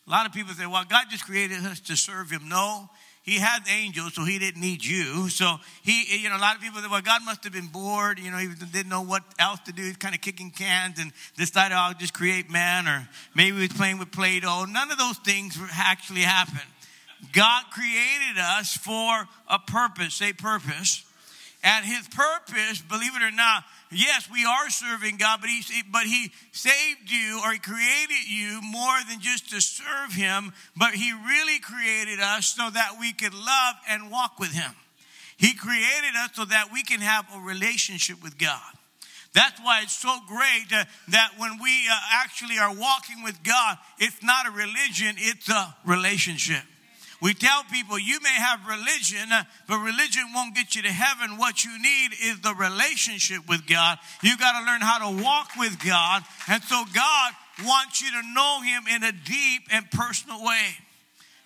A 0.08 0.10
lot 0.10 0.26
of 0.26 0.32
people 0.32 0.54
say, 0.54 0.66
well, 0.66 0.86
God 0.88 1.08
just 1.10 1.26
created 1.26 1.66
us 1.66 1.80
to 1.82 1.98
serve 1.98 2.30
Him. 2.30 2.48
No, 2.48 2.90
he 3.28 3.40
had 3.40 3.60
angels, 3.70 4.14
so 4.14 4.24
he 4.24 4.40
didn't 4.40 4.62
need 4.62 4.86
you. 4.86 5.28
So 5.28 5.58
he, 5.84 6.18
you 6.18 6.30
know, 6.30 6.38
a 6.38 6.40
lot 6.40 6.56
of 6.56 6.62
people 6.62 6.80
say, 6.80 6.88
well, 6.90 7.02
God 7.02 7.26
must 7.26 7.44
have 7.44 7.52
been 7.52 7.68
bored. 7.68 8.20
You 8.20 8.32
know, 8.32 8.38
he 8.38 8.48
didn't 8.48 8.88
know 8.88 9.02
what 9.02 9.22
else 9.38 9.60
to 9.66 9.74
do. 9.74 9.82
He's 9.84 9.98
kind 9.98 10.16
of 10.16 10.22
kicking 10.22 10.50
cans 10.50 10.98
and 10.98 11.12
decided, 11.36 11.76
oh, 11.76 11.80
I'll 11.80 11.94
just 11.94 12.14
create 12.14 12.50
man, 12.50 12.88
or 12.88 13.10
maybe 13.36 13.58
he 13.58 13.64
was 13.64 13.74
playing 13.74 14.00
with 14.00 14.12
Play 14.14 14.40
Doh. 14.40 14.64
None 14.64 14.92
of 14.92 14.98
those 14.98 15.18
things 15.18 15.60
actually 15.74 16.22
happened. 16.22 16.72
God 17.34 17.66
created 17.72 18.38
us 18.40 18.78
for 18.78 19.28
a 19.50 19.60
purpose, 19.60 20.22
a 20.22 20.32
purpose. 20.32 21.04
And 21.66 21.84
his 21.84 22.08
purpose, 22.08 22.82
believe 22.82 23.14
it 23.14 23.22
or 23.22 23.32
not, 23.32 23.66
yes, 23.92 24.30
we 24.32 24.46
are 24.46 24.70
serving 24.70 25.18
God, 25.18 25.40
but 25.42 25.50
he, 25.50 25.64
but 25.92 26.04
he 26.04 26.32
saved 26.52 27.10
you 27.10 27.42
or 27.44 27.54
he 27.54 27.60
created 27.60 28.30
you 28.30 28.62
more 28.62 28.98
than 29.10 29.20
just 29.20 29.50
to 29.52 29.62
serve 29.62 30.14
him, 30.14 30.54
but 30.76 30.94
he 30.94 31.12
really 31.12 31.60
created 31.60 32.20
us 32.20 32.48
so 32.48 32.70
that 32.70 32.98
we 33.00 33.14
could 33.14 33.34
love 33.34 33.76
and 33.90 34.12
walk 34.12 34.40
with 34.40 34.52
him. 34.52 34.72
He 35.38 35.54
created 35.54 36.16
us 36.18 36.32
so 36.34 36.46
that 36.46 36.70
we 36.74 36.84
can 36.84 37.00
have 37.00 37.26
a 37.36 37.40
relationship 37.40 38.24
with 38.24 38.38
God. 38.38 38.62
That's 39.34 39.60
why 39.62 39.82
it's 39.84 39.94
so 39.94 40.18
great 40.28 40.74
uh, 40.74 40.86
that 41.10 41.32
when 41.38 41.60
we 41.62 41.88
uh, 41.88 42.00
actually 42.24 42.58
are 42.58 42.74
walking 42.74 43.24
with 43.24 43.44
God, 43.44 43.78
it's 44.00 44.24
not 44.24 44.48
a 44.48 44.52
religion, 44.52 45.16
it's 45.18 45.48
a 45.50 45.76
relationship. 45.86 46.64
We 47.22 47.34
tell 47.34 47.64
people 47.72 47.98
you 47.98 48.20
may 48.22 48.34
have 48.34 48.68
religion, 48.68 49.30
but 49.68 49.78
religion 49.80 50.24
won't 50.36 50.56
get 50.56 50.76
you 50.76 50.84
to 50.84 50.92
heaven. 50.92 51.38
What 51.38 51.64
you 51.64 51.72
need 51.82 52.10
is 52.24 52.42
the 52.42 52.54
relationship 52.54 53.48
with 53.50 53.66
God. 53.66 53.98
You 54.22 54.38
got 54.38 54.60
to 54.60 54.66
learn 54.66 54.82
how 54.82 55.10
to 55.10 55.24
walk 55.24 55.50
with 55.58 55.84
God. 55.84 56.24
And 56.48 56.62
so 56.64 56.84
God 56.94 57.32
wants 57.66 58.02
you 58.02 58.12
to 58.12 58.34
know 58.34 58.62
Him 58.62 58.84
in 58.94 59.04
a 59.04 59.12
deep 59.12 59.64
and 59.72 59.90
personal 59.90 60.44
way. 60.44 60.66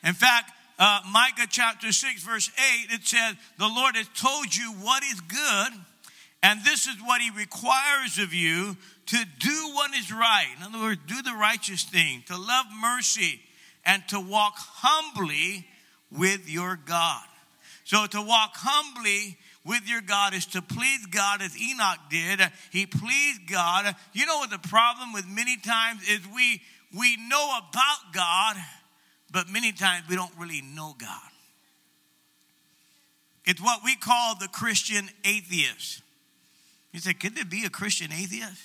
In 0.04 0.14
fact, 0.14 0.52
uh, 0.78 1.00
Micah 1.10 1.48
chapter 1.50 1.92
6, 1.92 2.24
verse 2.24 2.52
8, 2.90 2.94
it 2.94 3.06
says, 3.06 3.36
The 3.58 3.68
Lord 3.68 3.96
has 3.96 4.10
told 4.16 4.54
you 4.54 4.74
what 4.82 5.04
is 5.04 5.22
good, 5.22 5.74
and 6.44 6.60
this 6.66 6.88
is 6.88 6.96
what 7.04 7.22
He 7.22 7.30
requires 7.30 8.18
of 8.18 8.34
you 8.34 8.76
to 9.06 9.18
do 9.40 9.72
what 9.74 9.96
is 9.96 10.12
right. 10.12 10.48
In 10.58 10.64
other 10.64 10.80
words, 10.80 11.02
do 11.08 11.22
the 11.22 11.34
righteous 11.34 11.84
thing, 11.84 12.24
to 12.28 12.38
love 12.38 12.66
mercy 12.82 13.40
and 13.86 14.04
to 14.10 14.20
walk 14.20 14.56
humbly 14.58 15.68
with 16.12 16.50
your 16.50 16.78
God. 16.86 17.24
So 17.84 18.06
to 18.08 18.22
walk 18.22 18.52
humbly 18.56 19.38
with 19.66 19.88
your 19.88 20.02
God 20.02 20.34
is 20.34 20.46
to 20.48 20.62
please 20.62 21.06
God 21.08 21.42
as 21.42 21.60
Enoch 21.60 22.00
did. 22.10 22.42
He 22.72 22.86
pleased 22.86 23.48
God. 23.50 23.96
You 24.14 24.26
know 24.26 24.38
what 24.38 24.50
the 24.50 24.60
problem 24.60 25.14
with 25.14 25.28
many 25.28 25.58
times 25.58 26.02
is 26.08 26.20
we 26.34 26.62
we 26.98 27.16
know 27.30 27.58
about 27.58 28.14
God, 28.14 28.58
but 29.32 29.50
many 29.50 29.72
times 29.72 30.10
we 30.10 30.16
don't 30.16 30.34
really 30.38 30.62
know 30.62 30.94
God. 30.98 31.32
It's 33.46 33.62
what 33.62 33.82
we 33.84 33.96
call 33.96 34.36
the 34.36 34.50
Christian 34.50 35.10
atheist. 35.24 36.02
You 36.92 37.00
say, 37.00 37.14
could 37.14 37.36
there 37.36 37.46
be 37.46 37.64
a 37.66 37.70
Christian 37.70 38.12
atheist? 38.12 38.62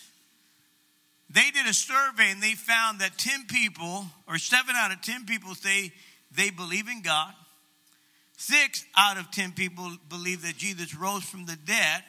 They 1.29 1.51
did 1.51 1.67
a 1.67 1.75
survey 1.75 2.31
and 2.31 2.43
they 2.43 2.55
found 2.55 3.01
that 3.01 3.19
10 3.19 3.47
people, 3.47 4.07
or 4.29 4.39
7 4.39 4.75
out 4.77 4.93
of 4.93 5.03
10 5.03 5.27
people, 5.27 5.55
say 5.55 5.93
they 6.35 6.51
believe 6.51 6.89
in 6.89 7.03
God. 7.03 7.33
Six 8.37 8.85
out 8.97 9.17
of 9.17 9.31
10 9.31 9.53
people 9.53 9.91
believe 10.09 10.43
that 10.43 10.57
Jesus 10.57 10.95
rose 10.95 11.25
from 11.25 11.47
the 11.47 11.57
dead. 11.57 12.05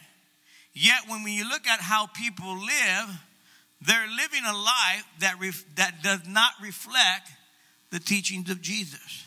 Yet, 0.74 1.00
when 1.08 1.26
you 1.26 1.48
look 1.48 1.66
at 1.66 1.80
how 1.80 2.08
people 2.08 2.54
live, 2.54 3.10
they're 3.82 4.08
living 4.08 4.44
a 4.46 4.54
life 4.54 5.06
that, 5.20 5.40
ref- 5.40 5.66
that 5.76 6.04
does 6.04 6.28
not 6.28 6.52
reflect 6.62 7.30
the 7.92 8.00
teachings 8.00 8.50
of 8.50 8.62
Jesus. 8.62 9.26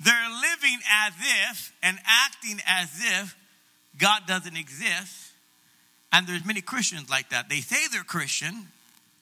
They're 0.00 0.30
living 0.30 0.78
as 0.90 1.12
if 1.50 1.72
and 1.82 1.98
acting 2.04 2.60
as 2.66 2.88
if 3.00 3.36
God 3.98 4.22
doesn't 4.26 4.56
exist. 4.56 5.32
And 6.12 6.26
there's 6.26 6.44
many 6.44 6.60
Christians 6.60 7.10
like 7.10 7.30
that. 7.30 7.48
They 7.48 7.60
say 7.60 7.76
they're 7.92 8.02
Christian, 8.02 8.68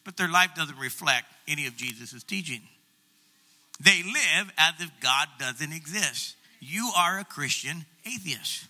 but 0.04 0.16
their 0.16 0.28
life 0.28 0.50
doesn't 0.54 0.78
reflect 0.78 1.26
any 1.49 1.66
of 1.66 1.76
Jesus' 1.76 2.23
teaching. 2.23 2.62
They 3.80 4.02
live 4.02 4.52
as 4.59 4.75
if 4.80 4.90
God 5.00 5.28
doesn't 5.38 5.73
exist. 5.73 6.37
You 6.61 6.90
are 6.97 7.18
a 7.18 7.25
Christian 7.25 7.85
atheist. 8.06 8.66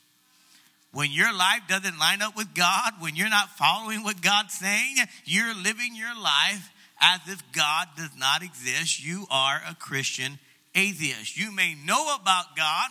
When 0.93 1.11
your 1.11 1.33
life 1.33 1.63
doesn't 1.69 1.99
line 1.99 2.23
up 2.23 2.37
with 2.37 2.55
God, 2.55 2.95
when 3.01 3.17
you're 3.17 3.31
not 3.31 3.51
following 3.51 4.03
what 4.03 4.21
God's 4.21 4.55
saying, 4.55 4.97
you're 5.25 5.55
living 5.55 5.95
your 5.95 6.15
life 6.15 6.71
as 7.01 7.21
if 7.29 7.43
God 7.53 7.89
does 7.97 8.17
not 8.17 8.43
exist. 8.43 9.05
You 9.05 9.27
are 9.31 9.61
a 9.69 9.75
Christian 9.75 10.39
atheist. 10.75 11.37
You 11.37 11.51
may 11.51 11.75
know 11.75 12.15
about 12.15 12.57
God, 12.57 12.91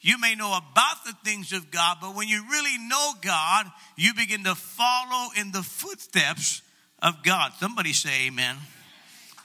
you 0.00 0.18
may 0.18 0.34
know 0.34 0.50
about 0.50 1.04
the 1.06 1.14
things 1.24 1.52
of 1.52 1.70
God, 1.70 1.96
but 2.00 2.14
when 2.14 2.28
you 2.28 2.44
really 2.50 2.78
know 2.78 3.12
God, 3.22 3.66
you 3.96 4.12
begin 4.14 4.44
to 4.44 4.54
follow 4.54 5.28
in 5.36 5.50
the 5.50 5.62
footsteps 5.62 6.60
of 7.04 7.22
God. 7.22 7.52
Somebody 7.60 7.92
say 7.92 8.26
amen. 8.26 8.56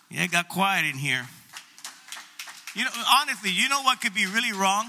Yeah, 0.10 0.24
it 0.24 0.32
got 0.32 0.48
quiet 0.48 0.86
in 0.86 0.98
here. 0.98 1.28
You 2.74 2.86
know, 2.86 2.92
honestly, 3.22 3.52
you 3.52 3.68
know 3.68 3.82
what 3.84 4.02
could 4.02 4.14
be 4.14 4.26
really 4.26 4.54
wrong? 4.54 4.86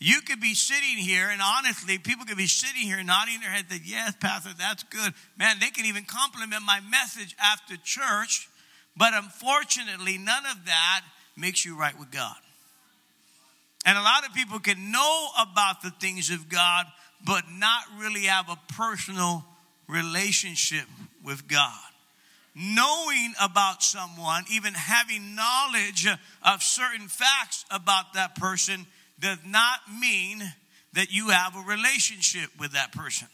You 0.00 0.20
could 0.22 0.40
be 0.40 0.54
sitting 0.54 0.98
here, 0.98 1.28
and 1.28 1.40
honestly, 1.42 1.98
people 1.98 2.24
could 2.24 2.38
be 2.38 2.46
sitting 2.46 2.82
here 2.82 3.02
nodding 3.04 3.40
their 3.40 3.50
head 3.50 3.66
that, 3.68 3.80
yes, 3.84 4.14
Pastor, 4.18 4.50
that's 4.58 4.82
good. 4.84 5.12
Man, 5.38 5.56
they 5.60 5.70
can 5.70 5.86
even 5.86 6.04
compliment 6.04 6.62
my 6.64 6.80
message 6.90 7.36
after 7.38 7.76
church, 7.76 8.48
but 8.96 9.12
unfortunately, 9.14 10.18
none 10.18 10.44
of 10.46 10.64
that 10.66 11.02
makes 11.36 11.64
you 11.64 11.78
right 11.78 11.96
with 11.98 12.10
God. 12.10 12.36
And 13.86 13.96
a 13.96 14.02
lot 14.02 14.26
of 14.26 14.34
people 14.34 14.58
can 14.58 14.90
know 14.90 15.28
about 15.38 15.82
the 15.82 15.90
things 15.90 16.30
of 16.30 16.48
God, 16.48 16.86
but 17.24 17.44
not 17.52 17.82
really 17.98 18.24
have 18.24 18.48
a 18.48 18.58
personal 18.74 19.44
relationship 19.86 20.86
with 21.24 21.48
God. 21.48 21.78
Knowing 22.54 23.32
about 23.40 23.82
someone, 23.82 24.44
even 24.50 24.74
having 24.74 25.34
knowledge 25.34 26.06
of 26.42 26.62
certain 26.62 27.08
facts 27.08 27.64
about 27.70 28.14
that 28.14 28.34
person, 28.34 28.86
does 29.20 29.38
not 29.46 29.80
mean 30.00 30.42
that 30.94 31.12
you 31.12 31.28
have 31.28 31.54
a 31.54 31.60
relationship 31.60 32.50
with 32.58 32.72
that 32.72 32.92
person. 32.92 33.28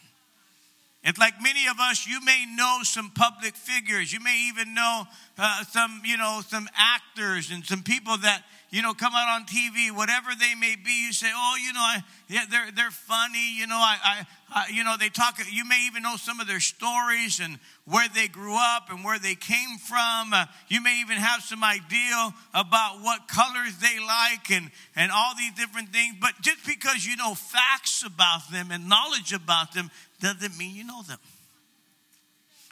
It's 1.02 1.18
like 1.18 1.40
many 1.40 1.68
of 1.68 1.78
us, 1.78 2.06
you 2.06 2.20
may 2.24 2.46
know 2.56 2.80
some 2.82 3.10
public 3.10 3.54
figures. 3.54 4.12
You 4.12 4.18
may 4.18 4.48
even 4.48 4.74
know 4.74 5.04
uh, 5.38 5.62
some, 5.64 6.02
you 6.04 6.16
know, 6.16 6.42
some 6.46 6.68
actors 6.76 7.52
and 7.52 7.64
some 7.64 7.84
people 7.84 8.16
that 8.18 8.42
you 8.70 8.82
know, 8.82 8.94
come 8.94 9.12
out 9.14 9.28
on 9.28 9.46
TV, 9.46 9.94
whatever 9.94 10.30
they 10.38 10.54
may 10.54 10.74
be, 10.76 11.06
you 11.06 11.12
say, 11.12 11.30
oh, 11.32 11.56
you 11.62 11.72
know, 11.72 11.80
I, 11.80 12.02
yeah, 12.28 12.44
they're, 12.50 12.70
they're 12.72 12.90
funny. 12.90 13.56
You 13.56 13.66
know, 13.68 13.76
I, 13.76 13.96
I, 14.02 14.26
I, 14.50 14.68
you 14.72 14.82
know, 14.82 14.96
they 14.98 15.08
talk, 15.08 15.38
you 15.50 15.64
may 15.64 15.86
even 15.86 16.02
know 16.02 16.16
some 16.16 16.40
of 16.40 16.48
their 16.48 16.60
stories 16.60 17.40
and 17.40 17.58
where 17.84 18.08
they 18.14 18.26
grew 18.26 18.56
up 18.56 18.90
and 18.90 19.04
where 19.04 19.18
they 19.20 19.36
came 19.36 19.78
from. 19.78 20.32
Uh, 20.32 20.46
you 20.68 20.82
may 20.82 21.00
even 21.00 21.16
have 21.16 21.42
some 21.42 21.62
idea 21.62 22.34
about 22.54 23.02
what 23.02 23.28
colors 23.28 23.76
they 23.78 24.00
like 24.00 24.50
and, 24.50 24.70
and 24.96 25.12
all 25.12 25.34
these 25.36 25.52
different 25.52 25.90
things. 25.90 26.16
But 26.20 26.32
just 26.42 26.66
because 26.66 27.06
you 27.06 27.16
know 27.16 27.34
facts 27.34 28.02
about 28.02 28.50
them 28.50 28.70
and 28.72 28.88
knowledge 28.88 29.32
about 29.32 29.74
them 29.74 29.90
doesn't 30.20 30.58
mean 30.58 30.74
you 30.74 30.84
know 30.84 31.02
them. 31.02 31.18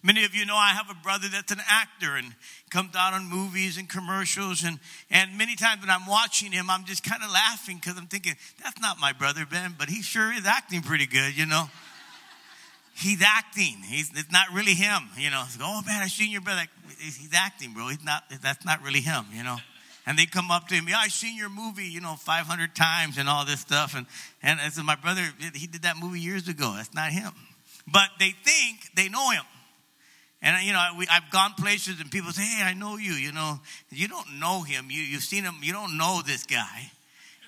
Many 0.07 0.27
of 0.27 0.35
you 0.35 0.45
know 0.45 0.55
I 0.55 0.69
have 0.69 0.91
a 0.91 1.03
brother 1.03 1.29
that's 1.33 1.51
an 1.51 1.63
actor 1.67 2.17
and 2.17 2.35
comes 2.69 2.95
out 2.95 3.15
on 3.15 3.25
movies 3.25 3.79
and 3.79 3.89
commercials. 3.89 4.63
And, 4.63 4.79
and 5.11 5.39
many 5.39 5.57
times 5.57 5.81
when 5.81 5.89
I'm 5.89 6.07
watching 6.07 6.53
him, 6.53 6.69
I'm 6.69 6.85
just 6.85 7.03
kind 7.03 7.23
of 7.25 7.31
laughing 7.31 7.77
because 7.77 7.97
I'm 7.97 8.07
thinking, 8.07 8.35
that's 8.63 8.79
not 8.83 9.01
my 9.01 9.15
brother, 9.15 9.47
Ben, 9.51 9.75
but 9.79 9.89
he 9.89 10.03
sure 10.03 10.31
is 10.31 10.45
acting 10.45 10.83
pretty 10.83 11.07
good, 11.07 11.35
you 11.35 11.47
know. 11.47 11.71
He's 12.95 13.23
acting. 13.23 13.79
He's, 13.83 14.11
it's 14.15 14.31
not 14.31 14.53
really 14.53 14.75
him, 14.75 15.09
you 15.17 15.31
know. 15.31 15.43
oh, 15.63 15.81
man, 15.87 16.03
I 16.03 16.09
seen 16.09 16.31
your 16.31 16.43
brother. 16.43 16.65
He's 16.99 17.33
acting, 17.35 17.73
bro. 17.73 17.89
He's 17.89 18.05
not, 18.05 18.25
that's 18.43 18.65
not 18.67 18.83
really 18.83 19.01
him, 19.01 19.25
you 19.33 19.43
know. 19.43 19.57
And 20.07 20.19
they 20.19 20.27
come 20.27 20.51
up 20.51 20.69
to 20.69 20.75
him, 20.75 20.87
yeah, 20.87 20.99
I 20.99 21.09
seen 21.09 21.35
your 21.35 21.49
movie, 21.49 21.87
you 21.87 22.03
know, 22.03 22.15
500 22.17 22.75
times 22.75 23.17
and 23.17 23.27
all 23.27 23.47
this 23.47 23.61
stuff. 23.61 23.95
And, 23.97 24.05
and 24.43 24.61
I 24.61 24.69
said, 24.69 24.85
my 24.85 24.97
brother, 24.97 25.23
he 25.55 25.67
did 25.67 25.83
that 25.83 25.97
movie 25.97 26.21
years 26.21 26.47
ago. 26.47 26.75
That's 26.77 26.93
not 26.93 27.11
him. 27.11 27.33
But 27.91 28.11
they 28.19 28.35
think 28.45 28.95
they 28.95 29.09
know 29.09 29.31
him. 29.31 29.45
And 30.45 30.65
you 30.65 30.75
know, 30.75 30.87
we, 30.99 31.07
I've 31.11 31.31
gone 31.31 31.55
places 31.55 32.01
and 32.01 32.11
people 32.11 32.31
say, 32.31 32.43
"Hey, 32.43 32.63
I 32.63 32.75
know 32.75 32.99
you." 32.99 33.13
You 33.13 33.33
know, 33.33 33.59
you 33.91 34.09
don't 34.09 34.39
know 34.39 34.61
him. 34.61 34.89
You 34.91 35.01
you've 35.01 35.23
seen 35.23 35.43
him. 35.43 35.55
You 35.63 35.73
don't 35.73 35.97
know 35.97 36.21
this 36.25 36.45
guy. 36.45 36.91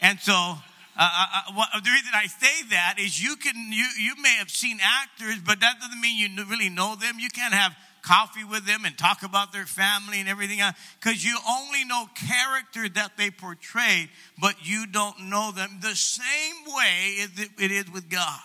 And 0.00 0.18
so, 0.18 0.32
uh, 0.32 0.56
uh, 0.98 1.26
uh 1.34 1.52
what, 1.52 1.68
the 1.74 1.90
reason 1.90 2.12
I 2.14 2.26
say 2.26 2.68
that 2.70 2.94
is 2.98 3.22
you 3.22 3.36
can 3.36 3.54
you 3.70 3.86
you 4.00 4.14
may 4.22 4.34
have 4.38 4.48
seen 4.48 4.78
actors, 4.82 5.36
but 5.46 5.60
that 5.60 5.78
doesn't 5.78 6.00
mean 6.00 6.16
you 6.18 6.44
really 6.46 6.70
know 6.70 6.96
them. 6.96 7.16
You 7.18 7.28
can't 7.28 7.52
have 7.52 7.76
coffee 8.00 8.44
with 8.44 8.64
them 8.64 8.86
and 8.86 8.96
talk 8.96 9.22
about 9.22 9.52
their 9.52 9.66
family 9.66 10.18
and 10.20 10.28
everything 10.28 10.60
else 10.60 10.76
because 10.98 11.22
you 11.22 11.36
only 11.46 11.84
know 11.84 12.06
character 12.14 12.88
that 12.88 13.18
they 13.18 13.30
portray, 13.30 14.08
but 14.40 14.54
you 14.62 14.86
don't 14.86 15.28
know 15.28 15.52
them. 15.52 15.80
The 15.82 15.94
same 15.94 16.64
way 16.66 17.26
it 17.58 17.70
is 17.72 17.92
with 17.92 18.08
God. 18.08 18.40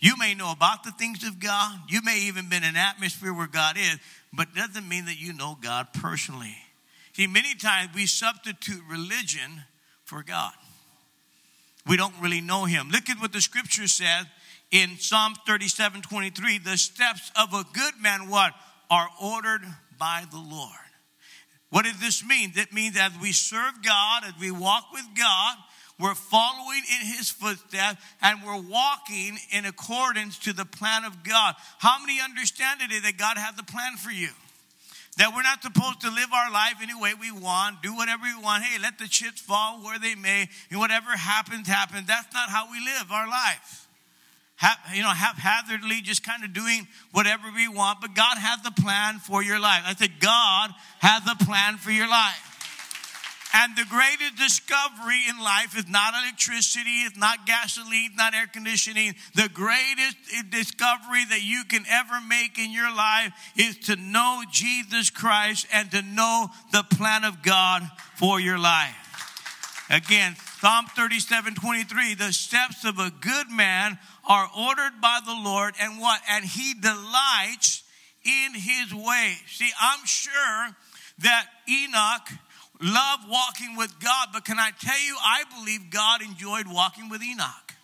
You 0.00 0.16
may 0.16 0.34
know 0.34 0.50
about 0.50 0.82
the 0.82 0.92
things 0.92 1.24
of 1.26 1.38
God. 1.38 1.78
You 1.88 2.00
may 2.02 2.20
even 2.20 2.48
been 2.48 2.64
in 2.64 2.70
an 2.70 2.76
atmosphere 2.76 3.34
where 3.34 3.46
God 3.46 3.76
is, 3.76 3.98
but 4.32 4.54
doesn't 4.54 4.88
mean 4.88 5.04
that 5.04 5.20
you 5.20 5.34
know 5.34 5.58
God 5.60 5.88
personally. 5.92 6.56
See, 7.12 7.26
many 7.26 7.54
times 7.54 7.90
we 7.94 8.06
substitute 8.06 8.82
religion 8.88 9.64
for 10.04 10.22
God. 10.22 10.52
We 11.86 11.96
don't 11.96 12.14
really 12.20 12.40
know 12.40 12.64
Him. 12.64 12.88
Look 12.90 13.10
at 13.10 13.20
what 13.20 13.32
the 13.32 13.40
scripture 13.40 13.86
says 13.86 14.26
in 14.70 14.96
Psalm 14.98 15.34
37 15.46 16.02
23. 16.02 16.58
The 16.58 16.78
steps 16.78 17.30
of 17.38 17.52
a 17.52 17.64
good 17.72 17.94
man, 18.00 18.28
what? 18.30 18.54
Are 18.90 19.08
ordered 19.22 19.62
by 19.98 20.24
the 20.30 20.38
Lord. 20.38 20.72
What 21.70 21.84
does 21.84 22.00
this 22.00 22.24
mean? 22.24 22.52
That 22.56 22.72
means 22.72 22.96
as 22.98 23.12
we 23.20 23.32
serve 23.32 23.82
God, 23.84 24.24
as 24.24 24.34
we 24.40 24.50
walk 24.50 24.86
with 24.92 25.06
God, 25.16 25.56
we're 26.00 26.14
following 26.14 26.82
in 27.00 27.06
his 27.06 27.30
footsteps 27.30 28.02
and 28.22 28.40
we're 28.44 28.60
walking 28.60 29.38
in 29.52 29.64
accordance 29.66 30.38
to 30.40 30.52
the 30.52 30.64
plan 30.64 31.04
of 31.04 31.22
God. 31.22 31.54
How 31.78 31.98
many 32.00 32.20
understand 32.20 32.80
today 32.80 33.00
that 33.00 33.16
God 33.18 33.36
has 33.36 33.58
a 33.58 33.62
plan 33.62 33.96
for 33.96 34.10
you? 34.10 34.30
That 35.18 35.32
we're 35.34 35.42
not 35.42 35.62
supposed 35.62 36.00
to 36.02 36.10
live 36.10 36.32
our 36.32 36.50
life 36.50 36.74
any 36.82 36.94
way 36.94 37.12
we 37.20 37.32
want, 37.32 37.82
do 37.82 37.94
whatever 37.94 38.22
we 38.22 38.42
want. 38.42 38.64
Hey, 38.64 38.80
let 38.80 38.98
the 38.98 39.08
chips 39.08 39.40
fall 39.40 39.82
where 39.82 39.98
they 39.98 40.14
may, 40.14 40.48
and 40.70 40.78
whatever 40.78 41.10
happens, 41.10 41.68
happens. 41.68 42.06
That's 42.06 42.32
not 42.32 42.48
how 42.48 42.70
we 42.70 42.78
live 42.78 43.12
our 43.12 43.28
life. 43.28 43.86
you 44.94 45.02
know, 45.02 45.10
haphazardly, 45.10 46.00
just 46.02 46.24
kind 46.24 46.44
of 46.44 46.52
doing 46.52 46.86
whatever 47.12 47.44
we 47.54 47.68
want, 47.68 48.00
but 48.00 48.14
God 48.14 48.36
has 48.38 48.60
a 48.66 48.70
plan 48.70 49.18
for 49.18 49.42
your 49.42 49.58
life. 49.58 49.82
I 49.86 49.94
said, 49.94 50.20
God 50.20 50.70
has 51.00 51.22
a 51.30 51.44
plan 51.44 51.76
for 51.76 51.90
your 51.90 52.08
life. 52.08 52.49
And 53.52 53.76
the 53.76 53.84
greatest 53.84 54.36
discovery 54.36 55.20
in 55.28 55.42
life 55.42 55.76
is 55.76 55.88
not 55.88 56.14
electricity, 56.14 57.02
it's 57.04 57.16
not 57.16 57.46
gasoline, 57.46 58.12
not 58.16 58.32
air 58.34 58.46
conditioning. 58.46 59.14
The 59.34 59.48
greatest 59.48 60.16
discovery 60.50 61.24
that 61.30 61.42
you 61.42 61.64
can 61.64 61.84
ever 61.88 62.20
make 62.28 62.58
in 62.58 62.70
your 62.70 62.94
life 62.94 63.32
is 63.56 63.76
to 63.86 63.96
know 63.96 64.42
Jesus 64.52 65.10
Christ 65.10 65.66
and 65.72 65.90
to 65.90 66.02
know 66.02 66.46
the 66.72 66.84
plan 66.84 67.24
of 67.24 67.42
God 67.42 67.90
for 68.14 68.38
your 68.38 68.58
life. 68.58 68.96
Again, 69.90 70.36
Psalm 70.60 70.86
37 70.94 71.56
23, 71.56 72.14
the 72.14 72.32
steps 72.32 72.84
of 72.84 73.00
a 73.00 73.10
good 73.10 73.50
man 73.50 73.98
are 74.28 74.48
ordered 74.56 75.00
by 75.00 75.18
the 75.26 75.34
Lord, 75.34 75.74
and 75.80 75.98
what? 75.98 76.20
And 76.28 76.44
he 76.44 76.74
delights 76.74 77.82
in 78.24 78.54
his 78.54 78.94
way. 78.94 79.34
See, 79.48 79.70
I'm 79.80 80.06
sure 80.06 80.76
that 81.20 81.46
Enoch 81.68 82.28
love 82.82 83.20
walking 83.28 83.76
with 83.76 83.92
God, 84.00 84.28
but 84.32 84.44
can 84.44 84.58
I 84.58 84.70
tell 84.80 85.00
you, 85.00 85.16
I 85.22 85.44
believe 85.58 85.90
God 85.90 86.22
enjoyed 86.22 86.66
walking 86.66 87.08
with 87.08 87.22
Enoch. 87.22 87.74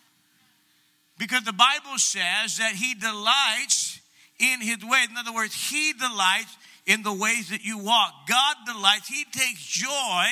Because 1.17 1.43
the 1.43 1.53
Bible 1.53 1.97
says 1.97 2.57
that 2.57 2.73
he 2.75 2.93
delights 2.93 3.99
in 4.39 4.61
his 4.61 4.77
ways. 4.83 5.07
In 5.09 5.17
other 5.17 5.33
words, 5.33 5.53
he 5.53 5.93
delights 5.93 6.55
in 6.85 7.03
the 7.03 7.13
ways 7.13 7.49
that 7.49 7.63
you 7.65 7.77
walk. 7.77 8.27
God 8.27 8.55
delights, 8.65 9.07
he 9.07 9.25
takes 9.25 9.65
joy 9.65 10.25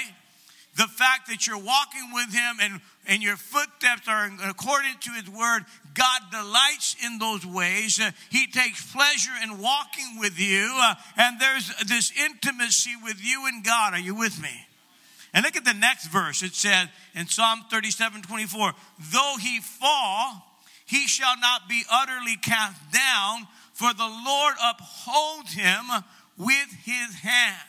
the 0.75 0.88
fact 0.88 1.30
that 1.30 1.47
you're 1.47 1.58
walking 1.58 2.12
with 2.13 2.34
him 2.34 2.58
and, 2.62 2.82
and 3.08 3.23
your 3.23 3.38
footsteps 3.38 4.08
are 4.08 4.30
according 4.47 4.95
to 5.01 5.12
his 5.12 5.30
word. 5.30 5.63
God 5.95 6.21
delights 6.29 6.95
in 7.03 7.17
those 7.17 7.45
ways. 7.45 7.99
Uh, 7.99 8.12
he 8.29 8.47
takes 8.47 8.93
pleasure 8.93 9.31
in 9.43 9.58
walking 9.60 10.19
with 10.19 10.39
you. 10.39 10.69
Uh, 10.75 10.95
and 11.17 11.39
there's 11.39 11.73
this 11.88 12.12
intimacy 12.17 12.91
with 13.03 13.23
you 13.23 13.47
and 13.47 13.63
God. 13.63 13.93
Are 13.93 13.99
you 13.99 14.13
with 14.13 14.39
me? 14.41 14.67
And 15.34 15.43
look 15.43 15.55
at 15.55 15.65
the 15.65 15.73
next 15.73 16.08
verse. 16.08 16.43
It 16.43 16.53
says 16.53 16.88
in 17.15 17.27
Psalm 17.27 17.65
37 17.69 18.21
24, 18.21 18.73
though 19.12 19.36
he 19.41 19.60
fall, 19.60 20.43
he 20.86 21.08
shall 21.08 21.38
not 21.39 21.67
be 21.67 21.84
utterly 21.91 22.36
cast 22.38 22.79
down, 22.91 23.47
for 23.73 23.93
the 23.93 24.08
Lord 24.25 24.53
upholds 24.63 25.53
him 25.53 25.86
with 26.38 26.71
his 26.84 27.15
hand. 27.15 27.67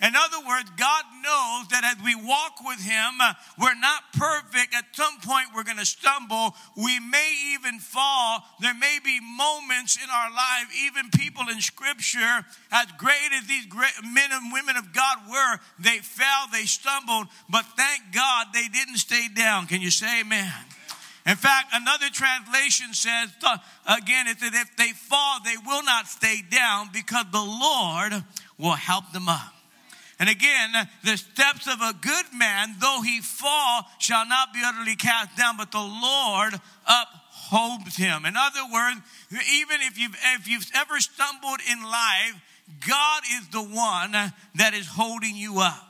In 0.00 0.14
other 0.14 0.38
words, 0.46 0.70
God 0.76 1.04
knows 1.24 1.66
that 1.74 1.82
as 1.82 2.04
we 2.04 2.14
walk 2.14 2.62
with 2.64 2.78
Him, 2.78 3.18
uh, 3.20 3.34
we're 3.58 3.74
not 3.74 4.04
perfect. 4.14 4.72
At 4.72 4.84
some 4.94 5.18
point, 5.18 5.48
we're 5.52 5.64
going 5.64 5.78
to 5.78 5.86
stumble. 5.86 6.54
We 6.76 7.00
may 7.00 7.34
even 7.54 7.80
fall. 7.80 8.44
There 8.60 8.74
may 8.74 9.00
be 9.02 9.18
moments 9.20 9.96
in 9.96 10.08
our 10.08 10.30
life, 10.30 10.70
even 10.86 11.10
people 11.10 11.48
in 11.50 11.60
Scripture, 11.60 12.46
as 12.70 12.86
great 12.96 13.32
as 13.34 13.48
these 13.48 13.66
great 13.66 13.90
men 14.04 14.30
and 14.30 14.52
women 14.52 14.76
of 14.76 14.92
God 14.92 15.18
were, 15.28 15.58
they 15.80 15.98
fell, 15.98 16.46
they 16.52 16.64
stumbled, 16.64 17.26
but 17.50 17.64
thank 17.76 18.14
God 18.14 18.46
they 18.54 18.68
didn't 18.68 18.98
stay 18.98 19.26
down. 19.34 19.66
Can 19.66 19.80
you 19.80 19.90
say 19.90 20.20
amen? 20.20 20.52
In 21.26 21.34
fact, 21.34 21.74
another 21.74 22.08
translation 22.08 22.94
says, 22.94 23.30
uh, 23.44 23.58
again, 23.84 24.28
it 24.28 24.38
says, 24.38 24.52
if 24.54 24.76
they 24.76 24.92
fall, 24.92 25.40
they 25.44 25.56
will 25.66 25.82
not 25.82 26.06
stay 26.06 26.42
down 26.48 26.90
because 26.92 27.26
the 27.32 27.42
Lord 27.42 28.24
will 28.58 28.76
help 28.76 29.12
them 29.12 29.28
up. 29.28 29.57
And 30.18 30.28
again, 30.28 30.72
the 31.04 31.16
steps 31.16 31.68
of 31.68 31.80
a 31.80 31.94
good 32.00 32.26
man, 32.34 32.74
though 32.80 33.02
he 33.04 33.20
fall, 33.20 33.86
shall 34.00 34.26
not 34.26 34.52
be 34.52 34.60
utterly 34.64 34.96
cast 34.96 35.36
down, 35.36 35.56
but 35.56 35.70
the 35.70 35.78
Lord 35.78 36.54
upholds 36.86 37.96
him. 37.96 38.26
In 38.26 38.36
other 38.36 38.62
words, 38.72 39.00
even 39.30 39.80
if 39.82 39.96
you've, 39.96 40.16
if 40.34 40.48
you've 40.48 40.66
ever 40.74 40.98
stumbled 40.98 41.60
in 41.70 41.82
life, 41.84 42.34
God 42.86 43.22
is 43.38 43.48
the 43.48 43.62
one 43.62 44.12
that 44.56 44.74
is 44.74 44.86
holding 44.88 45.36
you 45.36 45.60
up. 45.60 45.84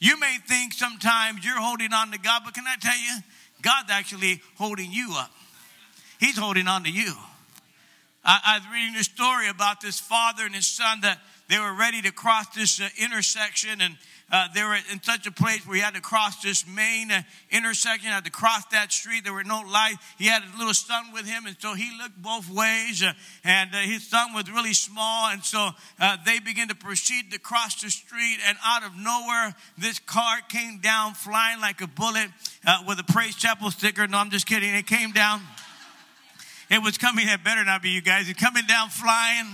You 0.00 0.18
may 0.18 0.38
think 0.48 0.72
sometimes 0.72 1.44
you're 1.44 1.60
holding 1.60 1.92
on 1.92 2.10
to 2.10 2.18
God, 2.18 2.42
but 2.44 2.54
can 2.54 2.64
I 2.66 2.76
tell 2.80 2.98
you, 2.98 3.20
God's 3.60 3.90
actually 3.90 4.40
holding 4.56 4.90
you 4.90 5.12
up. 5.14 5.30
He's 6.18 6.36
holding 6.36 6.66
on 6.66 6.84
to 6.84 6.90
you. 6.90 7.12
I, 8.24 8.40
I 8.44 8.58
was 8.58 8.66
reading 8.72 8.96
a 8.96 9.04
story 9.04 9.48
about 9.48 9.80
this 9.80 10.00
father 10.00 10.44
and 10.44 10.54
his 10.54 10.66
son 10.66 11.02
that 11.02 11.18
they 11.48 11.58
were 11.58 11.74
ready 11.74 12.00
to 12.02 12.12
cross 12.12 12.48
this 12.54 12.80
uh, 12.80 12.88
intersection, 12.98 13.80
and 13.80 13.96
uh, 14.30 14.48
they 14.54 14.62
were 14.62 14.76
in 14.90 15.02
such 15.02 15.26
a 15.26 15.30
place 15.30 15.66
where 15.66 15.76
he 15.76 15.82
had 15.82 15.94
to 15.94 16.00
cross 16.00 16.40
this 16.40 16.66
main 16.66 17.10
uh, 17.10 17.22
intersection, 17.50 18.10
had 18.10 18.24
to 18.24 18.30
cross 18.30 18.64
that 18.72 18.90
street. 18.90 19.24
There 19.24 19.32
were 19.32 19.44
no 19.44 19.60
lights. 19.60 19.98
He 20.16 20.26
had 20.26 20.42
a 20.42 20.58
little 20.58 20.72
son 20.72 21.12
with 21.12 21.26
him, 21.26 21.44
and 21.46 21.56
so 21.58 21.74
he 21.74 21.90
looked 22.00 22.20
both 22.22 22.48
ways, 22.48 23.02
uh, 23.02 23.12
and 23.44 23.74
uh, 23.74 23.78
his 23.78 24.06
son 24.06 24.32
was 24.32 24.50
really 24.50 24.72
small, 24.72 25.30
and 25.30 25.44
so 25.44 25.70
uh, 26.00 26.16
they 26.24 26.38
began 26.38 26.68
to 26.68 26.74
proceed 26.74 27.30
to 27.32 27.38
cross 27.38 27.82
the 27.82 27.90
street, 27.90 28.38
and 28.46 28.56
out 28.64 28.84
of 28.84 28.96
nowhere, 28.96 29.54
this 29.76 29.98
car 29.98 30.38
came 30.48 30.78
down 30.78 31.14
flying 31.14 31.60
like 31.60 31.80
a 31.82 31.86
bullet 31.86 32.28
with 32.86 32.98
a 32.98 33.04
Praise 33.04 33.36
Chapel 33.36 33.70
sticker. 33.70 34.06
No, 34.06 34.18
I'm 34.18 34.30
just 34.30 34.46
kidding. 34.46 34.74
It 34.74 34.86
came 34.86 35.12
down. 35.12 35.42
It 36.70 36.82
was 36.82 36.96
coming, 36.96 37.28
it 37.28 37.44
better 37.44 37.64
not 37.64 37.82
be 37.82 37.90
you 37.90 38.00
guys. 38.00 38.30
It 38.30 38.38
coming 38.38 38.64
down 38.66 38.88
flying. 38.88 39.46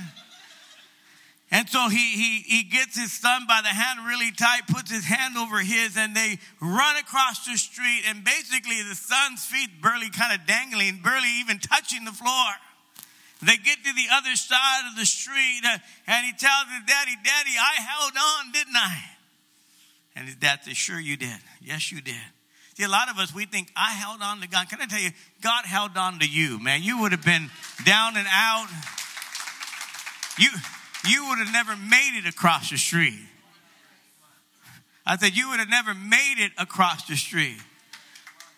And 1.51 1.69
so 1.69 1.89
he, 1.89 1.97
he, 1.97 2.39
he 2.41 2.63
gets 2.65 2.99
his 2.99 3.11
son 3.11 3.47
by 3.49 3.61
the 3.63 3.69
hand 3.69 4.07
really 4.07 4.31
tight, 4.33 4.69
puts 4.69 4.91
his 4.91 5.05
hand 5.05 5.37
over 5.39 5.59
his, 5.59 5.97
and 5.97 6.15
they 6.15 6.39
run 6.61 6.97
across 6.97 7.47
the 7.47 7.57
street. 7.57 8.03
And 8.07 8.23
basically, 8.23 8.83
the 8.83 8.95
son's 8.95 9.47
feet 9.47 9.81
barely 9.83 10.11
kind 10.11 10.39
of 10.39 10.47
dangling, 10.47 11.01
barely 11.03 11.41
even 11.41 11.59
touching 11.59 12.05
the 12.05 12.13
floor. 12.13 12.53
They 13.41 13.57
get 13.57 13.79
to 13.85 13.93
the 13.93 14.09
other 14.13 14.35
side 14.37 14.91
of 14.91 14.99
the 14.99 15.07
street, 15.07 15.63
uh, 15.65 15.79
and 16.07 16.27
he 16.27 16.33
tells 16.33 16.65
his 16.75 16.85
daddy, 16.87 17.17
Daddy, 17.23 17.55
I 17.57 17.81
held 17.81 18.13
on, 18.13 18.53
didn't 18.53 18.77
I? 18.77 19.05
And 20.17 20.27
his 20.27 20.35
dad 20.35 20.61
says, 20.65 20.77
Sure, 20.77 20.99
you 20.99 21.17
did. 21.17 21.39
Yes, 21.63 21.93
you 21.93 22.01
did. 22.01 22.17
See, 22.75 22.83
a 22.83 22.89
lot 22.89 23.09
of 23.09 23.19
us, 23.19 23.35
we 23.35 23.47
think, 23.47 23.73
I 23.77 23.93
held 23.93 24.21
on 24.23 24.41
to 24.41 24.49
God. 24.49 24.69
Can 24.69 24.81
I 24.81 24.87
tell 24.87 25.01
you, 25.01 25.11
God 25.41 25.65
held 25.65 25.97
on 25.97 26.19
to 26.19 26.29
you, 26.29 26.59
man. 26.59 26.83
You 26.83 27.01
would 27.01 27.13
have 27.13 27.25
been 27.25 27.49
down 27.85 28.17
and 28.17 28.27
out. 28.31 28.69
You 30.39 30.51
you 31.09 31.29
would 31.29 31.39
have 31.39 31.53
never 31.53 31.77
made 31.77 32.19
it 32.19 32.29
across 32.29 32.71
the 32.71 32.77
street. 32.77 33.19
I 35.07 35.17
said, 35.17 35.35
you 35.35 35.49
would 35.51 35.59
have 35.59 35.71
never 35.71 35.95
made 35.95 36.37
it 36.39 36.53
across 36.59 37.07
the 37.07 37.17
street. 37.17 37.57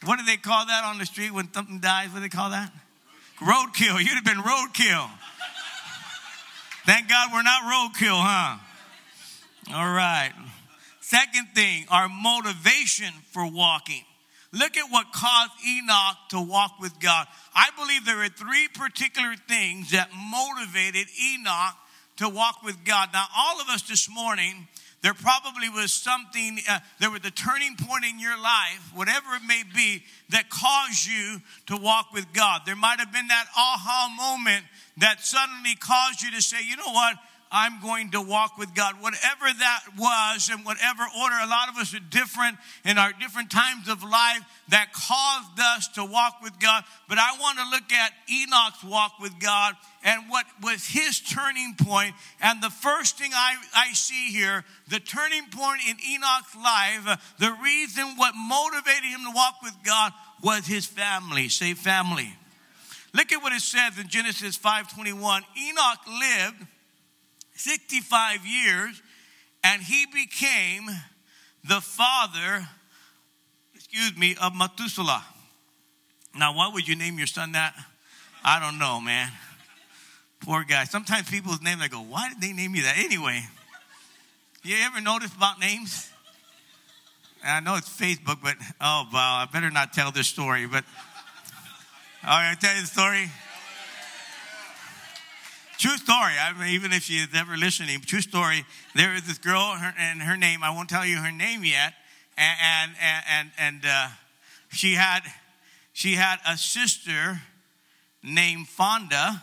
What 0.04 0.18
do 0.18 0.24
they 0.24 0.36
call 0.36 0.66
that 0.66 0.84
on 0.84 0.98
the 0.98 1.06
street 1.06 1.32
when 1.32 1.52
something 1.52 1.78
dies? 1.78 2.08
What 2.08 2.16
do 2.16 2.20
they 2.22 2.28
call 2.28 2.50
that? 2.50 2.72
Roadkill. 3.38 4.00
You'd 4.00 4.14
have 4.14 4.24
been 4.24 4.38
roadkill. 4.38 5.08
Thank 6.86 7.08
God 7.08 7.30
we're 7.32 7.42
not 7.42 7.62
roadkill, 7.62 8.18
huh? 8.18 8.58
All 9.74 9.92
right. 9.92 10.32
Second 11.00 11.48
thing, 11.54 11.84
our 11.90 12.08
motivation 12.08 13.12
for 13.32 13.46
walking. 13.50 14.02
Look 14.52 14.76
at 14.76 14.90
what 14.90 15.12
caused 15.12 15.52
Enoch 15.64 16.16
to 16.30 16.40
walk 16.40 16.80
with 16.80 16.98
God. 16.98 17.26
I 17.54 17.68
believe 17.76 18.04
there 18.04 18.22
are 18.22 18.28
three 18.28 18.68
particular 18.74 19.34
things 19.48 19.92
that 19.92 20.08
motivated 20.12 21.06
Enoch 21.32 21.76
to 22.20 22.28
walk 22.28 22.62
with 22.62 22.84
God. 22.84 23.08
Now, 23.14 23.24
all 23.34 23.62
of 23.62 23.68
us 23.70 23.80
this 23.80 24.06
morning, 24.08 24.68
there 25.00 25.14
probably 25.14 25.70
was 25.70 25.90
something, 25.90 26.58
uh, 26.68 26.80
there 26.98 27.10
was 27.10 27.24
a 27.24 27.30
turning 27.30 27.76
point 27.76 28.04
in 28.04 28.20
your 28.20 28.38
life, 28.38 28.92
whatever 28.94 29.34
it 29.36 29.42
may 29.46 29.62
be, 29.74 30.02
that 30.28 30.50
caused 30.50 31.06
you 31.06 31.40
to 31.68 31.78
walk 31.78 32.12
with 32.12 32.30
God. 32.34 32.60
There 32.66 32.76
might 32.76 33.00
have 33.00 33.10
been 33.10 33.28
that 33.28 33.46
aha 33.56 34.14
moment 34.14 34.66
that 34.98 35.24
suddenly 35.24 35.74
caused 35.76 36.20
you 36.20 36.30
to 36.32 36.42
say, 36.42 36.58
you 36.62 36.76
know 36.76 36.92
what? 36.92 37.16
I'm 37.52 37.80
going 37.80 38.10
to 38.12 38.20
walk 38.20 38.58
with 38.58 38.74
God. 38.74 38.94
Whatever 39.00 39.46
that 39.58 39.80
was 39.98 40.50
and 40.52 40.64
whatever 40.64 41.02
order, 41.20 41.34
a 41.42 41.48
lot 41.48 41.68
of 41.68 41.76
us 41.76 41.92
are 41.94 42.00
different 42.10 42.56
in 42.84 42.96
our 42.96 43.12
different 43.12 43.50
times 43.50 43.88
of 43.88 44.04
life 44.04 44.42
that 44.68 44.92
caused 44.92 45.58
us 45.58 45.88
to 45.94 46.04
walk 46.04 46.40
with 46.42 46.58
God. 46.60 46.84
But 47.08 47.18
I 47.18 47.36
want 47.40 47.58
to 47.58 47.64
look 47.70 47.92
at 47.92 48.12
Enoch's 48.32 48.84
walk 48.84 49.18
with 49.20 49.38
God 49.40 49.74
and 50.04 50.30
what 50.30 50.46
was 50.62 50.86
his 50.86 51.20
turning 51.20 51.74
point. 51.76 52.14
And 52.40 52.62
the 52.62 52.70
first 52.70 53.18
thing 53.18 53.32
I, 53.34 53.56
I 53.74 53.92
see 53.94 54.30
here, 54.30 54.64
the 54.88 55.00
turning 55.00 55.46
point 55.50 55.80
in 55.88 55.96
Enoch's 56.08 56.54
life, 56.54 57.34
the 57.38 57.52
reason 57.62 58.04
what 58.16 58.34
motivated 58.36 59.10
him 59.10 59.24
to 59.24 59.32
walk 59.34 59.56
with 59.62 59.74
God 59.84 60.12
was 60.42 60.66
his 60.66 60.86
family. 60.86 61.48
Say 61.48 61.74
family. 61.74 62.32
Look 63.12 63.32
at 63.32 63.42
what 63.42 63.52
it 63.52 63.60
says 63.60 63.98
in 63.98 64.06
Genesis 64.06 64.56
5:21. 64.56 65.44
Enoch 65.58 65.98
lived 66.06 66.66
65 67.60 68.46
years, 68.46 69.02
and 69.62 69.82
he 69.82 70.06
became 70.06 70.88
the 71.68 71.80
father, 71.80 72.66
excuse 73.74 74.16
me, 74.16 74.34
of 74.40 74.54
Methuselah. 74.56 75.24
Now, 76.34 76.54
why 76.54 76.70
would 76.72 76.88
you 76.88 76.96
name 76.96 77.18
your 77.18 77.26
son 77.26 77.52
that? 77.52 77.74
I 78.42 78.60
don't 78.60 78.78
know, 78.78 79.00
man. 79.00 79.30
Poor 80.40 80.64
guy. 80.64 80.84
Sometimes 80.84 81.28
people's 81.28 81.60
name, 81.60 81.78
they 81.80 81.88
go, 81.88 82.00
why 82.00 82.30
did 82.30 82.40
they 82.40 82.54
name 82.54 82.74
you 82.74 82.82
that? 82.82 82.96
Anyway, 82.96 83.42
you 84.62 84.76
ever 84.80 85.02
notice 85.02 85.34
about 85.34 85.60
names? 85.60 86.10
I 87.44 87.60
know 87.60 87.76
it's 87.76 87.88
Facebook, 87.88 88.38
but 88.42 88.56
oh, 88.80 89.04
wow, 89.12 89.46
I 89.46 89.48
better 89.52 89.70
not 89.70 89.92
tell 89.92 90.10
this 90.10 90.28
story. 90.28 90.66
But, 90.66 90.84
all 92.24 92.30
right, 92.30 92.50
I'll 92.50 92.56
tell 92.56 92.74
you 92.74 92.82
the 92.82 92.86
story. 92.86 93.30
True 95.80 95.96
story. 95.96 96.34
I 96.38 96.52
mean, 96.60 96.74
even 96.74 96.92
if 96.92 97.04
she 97.04 97.14
is 97.14 97.28
ever 97.34 97.56
listening, 97.56 98.02
true 98.02 98.20
story. 98.20 98.66
There 98.94 99.14
is 99.14 99.26
this 99.26 99.38
girl, 99.38 99.62
her, 99.62 99.94
and 99.98 100.20
her 100.20 100.36
name. 100.36 100.62
I 100.62 100.68
won't 100.68 100.90
tell 100.90 101.06
you 101.06 101.16
her 101.16 101.32
name 101.32 101.64
yet. 101.64 101.94
And 102.36 102.92
and 103.00 103.22
and 103.26 103.50
and 103.58 103.86
uh, 103.86 104.08
she 104.68 104.92
had 104.92 105.20
she 105.94 106.16
had 106.16 106.38
a 106.46 106.58
sister 106.58 107.40
named 108.22 108.68
Fonda, 108.68 109.42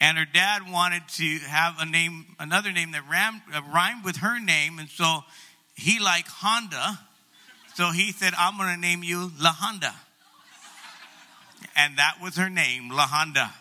and 0.00 0.16
her 0.16 0.24
dad 0.24 0.62
wanted 0.72 1.02
to 1.16 1.38
have 1.40 1.74
a 1.80 1.84
name, 1.84 2.34
another 2.40 2.72
name 2.72 2.92
that 2.92 3.06
ram, 3.06 3.42
uh, 3.54 3.60
rhymed 3.74 4.06
with 4.06 4.16
her 4.16 4.40
name, 4.40 4.78
and 4.78 4.88
so 4.88 5.18
he 5.74 6.00
liked 6.00 6.28
Honda. 6.28 6.98
So 7.74 7.90
he 7.90 8.10
said, 8.12 8.32
"I'm 8.38 8.56
going 8.56 8.74
to 8.74 8.80
name 8.80 9.02
you 9.02 9.30
La 9.38 9.52
Honda," 9.52 9.94
and 11.76 11.98
that 11.98 12.22
was 12.22 12.36
her 12.36 12.48
name, 12.48 12.88
La 12.90 13.06
Honda. 13.06 13.52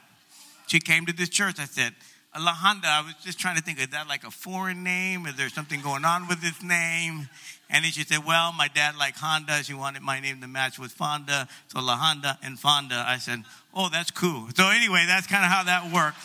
She 0.68 0.80
came 0.80 1.06
to 1.06 1.14
this 1.14 1.30
church. 1.30 1.60
I 1.60 1.66
said, 1.66 1.94
La 2.40 2.54
Honda, 2.54 2.88
I 2.88 3.02
was 3.02 3.14
just 3.24 3.40
trying 3.40 3.56
to 3.56 3.62
think, 3.62 3.80
is 3.80 3.90
that 3.90 4.08
like 4.08 4.24
a 4.26 4.32
foreign 4.32 4.84
name? 4.84 5.26
Is 5.26 5.36
there 5.36 5.50
something 5.50 5.82
going 5.82 6.04
on 6.04 6.28
with 6.28 6.42
this 6.42 6.62
name? 6.62 7.30
And 7.70 7.86
then 7.86 7.92
she 7.92 8.04
said, 8.04 8.26
Well, 8.26 8.54
my 8.54 8.68
dad 8.68 8.96
liked 8.98 9.18
Honda. 9.20 9.64
She 9.64 9.74
wanted 9.74 10.02
my 10.02 10.20
name 10.20 10.42
to 10.42 10.48
match 10.48 10.78
with 10.78 10.92
Fonda. 10.92 11.48
So 11.70 11.80
La 11.80 11.98
Honda 11.98 12.38
and 12.44 12.60
Fonda. 12.60 13.04
I 13.08 13.18
said, 13.18 13.44
Oh, 13.74 13.90
that's 13.90 14.12
cool. 14.12 14.50
So, 14.56 14.70
anyway, 14.70 15.06
that's 15.08 15.28
kind 15.28 15.44
of 15.44 15.52
how 15.52 15.64
that 15.64 15.92
worked. 15.94 16.18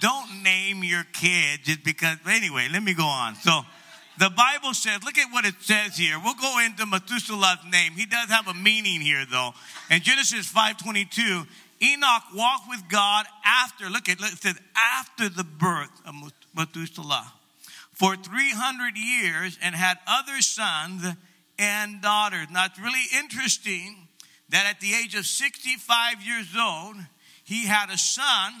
Don't 0.00 0.42
name 0.42 0.84
your 0.84 1.04
kid 1.12 1.60
just 1.64 1.82
because. 1.82 2.18
Anyway, 2.28 2.68
let 2.72 2.82
me 2.82 2.94
go 2.94 3.04
on. 3.04 3.36
So, 3.36 3.62
the 4.18 4.30
Bible 4.30 4.74
says, 4.74 5.02
look 5.02 5.18
at 5.18 5.32
what 5.32 5.44
it 5.44 5.54
says 5.60 5.96
here. 5.96 6.20
We'll 6.22 6.34
go 6.34 6.60
into 6.64 6.86
Methuselah's 6.86 7.64
name. 7.70 7.92
He 7.92 8.06
does 8.06 8.28
have 8.28 8.46
a 8.46 8.54
meaning 8.54 9.00
here, 9.00 9.24
though. 9.28 9.54
In 9.90 10.02
Genesis 10.02 10.50
5:22, 10.52 11.46
Enoch 11.82 12.22
walked 12.34 12.68
with 12.68 12.88
God 12.88 13.26
after, 13.44 13.88
look 13.88 14.08
at, 14.08 14.20
it 14.20 14.38
says, 14.38 14.58
after 14.76 15.28
the 15.28 15.44
birth 15.44 15.90
of 16.06 16.14
Methuselah 16.54 17.32
for 17.92 18.16
300 18.16 18.96
years 18.96 19.58
and 19.62 19.74
had 19.74 19.98
other 20.06 20.40
sons 20.40 21.04
and 21.58 22.02
daughters. 22.02 22.48
Now, 22.50 22.66
it's 22.66 22.78
really 22.78 23.04
interesting 23.16 24.08
that 24.48 24.66
at 24.66 24.80
the 24.80 24.94
age 24.94 25.14
of 25.14 25.26
65 25.26 26.22
years 26.22 26.48
old, 26.60 26.96
he 27.44 27.66
had 27.66 27.90
a 27.90 27.98
son, 27.98 28.52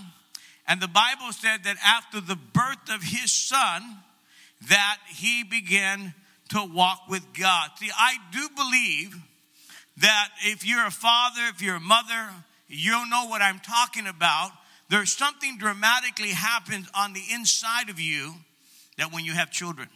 and 0.66 0.80
the 0.80 0.88
Bible 0.88 1.32
said 1.32 1.64
that 1.64 1.76
after 1.84 2.20
the 2.20 2.36
birth 2.36 2.90
of 2.90 3.02
his 3.02 3.32
son, 3.32 3.98
that 4.68 4.98
he 5.08 5.42
began 5.42 6.14
to 6.50 6.64
walk 6.64 7.02
with 7.08 7.24
God. 7.38 7.70
See, 7.76 7.90
I 7.96 8.14
do 8.32 8.48
believe 8.54 9.16
that 9.98 10.28
if 10.44 10.66
you're 10.66 10.86
a 10.86 10.90
father, 10.90 11.42
if 11.48 11.62
you're 11.62 11.76
a 11.76 11.80
mother, 11.80 12.30
you'll 12.74 13.06
know 13.08 13.26
what 13.26 13.42
I'm 13.42 13.60
talking 13.60 14.06
about. 14.06 14.50
There's 14.88 15.12
something 15.12 15.58
dramatically 15.58 16.30
happens 16.30 16.88
on 16.94 17.12
the 17.12 17.22
inside 17.32 17.88
of 17.88 17.98
you 18.00 18.34
that 18.98 19.12
when 19.12 19.24
you 19.24 19.32
have 19.32 19.50
children, 19.50 19.88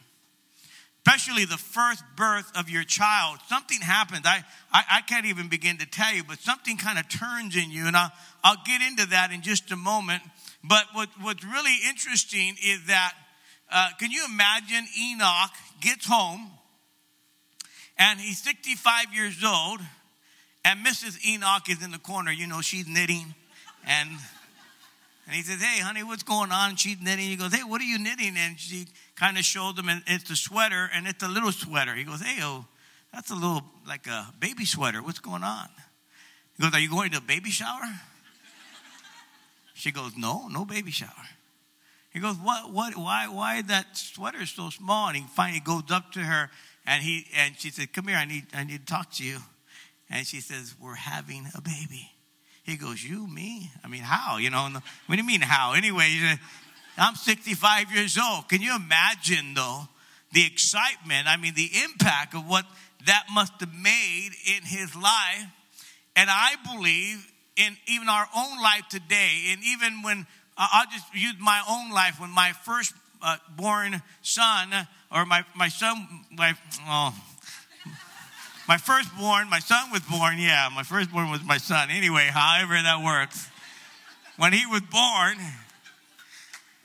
especially 1.07 1.45
the 1.45 1.57
first 1.57 2.03
birth 2.17 2.51
of 2.55 2.69
your 2.69 2.85
child, 2.85 3.38
something 3.49 3.81
happens. 3.81 4.23
I, 4.25 4.45
I, 4.73 4.85
I 4.91 5.01
can't 5.03 5.27
even 5.27 5.49
begin 5.49 5.79
to 5.79 5.87
tell 5.87 6.12
you, 6.14 6.23
but 6.25 6.38
something 6.41 6.77
kind 6.77 6.99
of 6.99 7.09
turns 7.09 7.57
in 7.57 7.71
you. 7.71 7.87
And 7.87 7.97
I'll, 7.97 8.12
I'll 8.43 8.62
get 8.67 8.83
into 8.83 9.07
that 9.07 9.33
in 9.33 9.43
just 9.43 9.71
a 9.73 9.77
moment. 9.77 10.23
But 10.64 10.85
what, 10.93 11.09
what's 11.21 11.45
really 11.45 11.77
interesting 11.88 12.57
is 12.64 12.87
that, 12.87 13.14
uh, 13.71 13.91
can 13.99 14.11
you 14.11 14.25
imagine 14.31 14.87
Enoch 15.01 15.51
gets 15.81 16.07
home 16.07 16.51
and 17.99 18.21
he's 18.21 18.43
65 18.43 19.14
years 19.14 19.43
old 19.45 19.81
and 20.68 20.85
Mrs. 20.85 21.24
Enoch 21.26 21.68
is 21.70 21.83
in 21.83 21.90
the 21.90 21.98
corner. 21.98 22.31
You 22.31 22.46
know, 22.46 22.61
she's 22.61 22.87
knitting 22.87 23.35
and 23.87 24.11
and 25.26 25.37
he 25.37 25.42
says, 25.42 25.61
Hey, 25.61 25.81
honey, 25.81 26.02
what's 26.02 26.22
going 26.22 26.52
on? 26.52 26.76
She's 26.76 27.00
knitting. 27.00 27.26
He 27.26 27.37
goes, 27.37 27.54
Hey, 27.54 27.62
what 27.62 27.81
are 27.81 27.85
you 27.85 27.98
knitting? 27.98 28.35
And 28.37 28.59
she 28.59 28.87
kind 29.16 29.37
of 29.37 29.44
showed 29.44 29.78
him, 29.78 29.88
and 29.88 30.02
it's 30.07 30.31
a 30.31 30.37
sweater, 30.37 30.90
and 30.94 31.07
it's 31.07 31.22
a 31.22 31.28
little 31.28 31.52
sweater. 31.52 31.94
He 31.94 32.04
goes, 32.04 32.22
Hey, 32.22 32.38
oh, 32.42 32.66
that's 33.12 33.31
a 33.31 33.35
little 33.35 33.62
like 33.87 34.07
a 34.07 34.33
baby 34.40 34.64
sweater. 34.64 35.02
What's 35.02 35.18
going 35.18 35.42
on? 35.42 35.68
He 36.57 36.62
goes, 36.62 36.74
Are 36.74 36.81
you 36.81 36.90
going 36.90 37.11
to 37.12 37.18
a 37.18 37.22
baby 37.22 37.50
shower? 37.50 37.83
She 39.74 39.90
goes, 39.90 40.12
No, 40.16 40.48
no 40.48 40.64
baby 40.64 40.90
shower. 40.90 41.11
He 42.11 42.20
goes, 42.20 42.37
What, 42.37 42.72
what, 42.72 42.96
why, 42.96 43.28
why 43.28 43.62
that 43.62 43.96
sweater 43.96 44.42
is 44.42 44.50
so 44.50 44.70
small? 44.70 45.09
And 45.09 45.16
he 45.16 45.24
finally 45.35 45.61
goes 45.61 45.90
up 45.90 46.12
to 46.12 46.20
her, 46.20 46.50
and 46.87 47.02
he, 47.02 47.26
and 47.37 47.54
she 47.59 47.70
said, 47.70 47.92
Come 47.92 48.09
here, 48.09 48.16
I 48.16 48.24
need, 48.24 48.46
I 48.54 48.64
need 48.64 48.87
to 48.87 48.92
talk 48.92 49.12
to 49.12 49.24
you. 49.24 49.38
And 50.11 50.27
she 50.27 50.40
says, 50.40 50.75
We're 50.81 50.94
having 50.94 51.47
a 51.55 51.61
baby. 51.61 52.11
He 52.62 52.77
goes, 52.77 53.03
You, 53.03 53.27
me? 53.27 53.71
I 53.85 53.88
mean, 53.88 54.03
how? 54.03 54.38
You 54.38 54.51
know, 54.51 54.68
what 55.07 55.16
do 55.16 55.21
you 55.21 55.27
mean, 55.27 55.40
how? 55.40 55.73
Anyway, 55.75 56.38
I'm 56.97 57.14
65 57.14 57.92
years 57.94 58.18
old. 58.18 58.49
Can 58.49 58.61
you 58.61 58.75
imagine, 58.75 59.55
though, 59.55 59.88
the 60.33 60.44
excitement? 60.44 61.29
I 61.29 61.37
mean, 61.37 61.55
the 61.55 61.71
impact 61.85 62.35
of 62.35 62.49
what 62.49 62.64
that 63.07 63.25
must 63.33 63.55
have 63.61 63.75
made 63.75 64.31
in 64.47 64.62
his 64.64 64.94
life. 64.94 65.47
And 66.16 66.29
I 66.31 66.55
believe 66.75 67.27
in 67.57 67.77
even 67.87 68.09
our 68.09 68.27
own 68.37 68.61
life 68.62 68.88
today, 68.88 69.51
and 69.51 69.61
even 69.64 70.03
when 70.03 70.27
I'll 70.57 70.87
just 70.90 71.12
use 71.14 71.35
my 71.40 71.62
own 71.68 71.90
life, 71.90 72.21
when 72.21 72.31
my 72.31 72.53
first 72.64 72.92
uh, 73.23 73.37
born 73.57 74.03
son, 74.23 74.68
or 75.12 75.25
my, 75.27 75.44
my 75.57 75.68
son, 75.68 76.07
my, 76.33 76.55
oh, 76.87 77.14
my 78.68 78.76
firstborn, 78.76 79.48
my 79.48 79.61
son 79.61 79.90
was 79.90 80.02
born. 80.02 80.38
Yeah, 80.38 80.68
my 80.74 80.83
firstborn 80.83 81.31
was 81.31 81.42
my 81.42 81.57
son. 81.57 81.88
Anyway, 81.90 82.28
however 82.31 82.74
that 82.74 83.02
works. 83.02 83.48
When 84.37 84.52
he 84.52 84.66
was 84.66 84.83
born, 84.83 85.38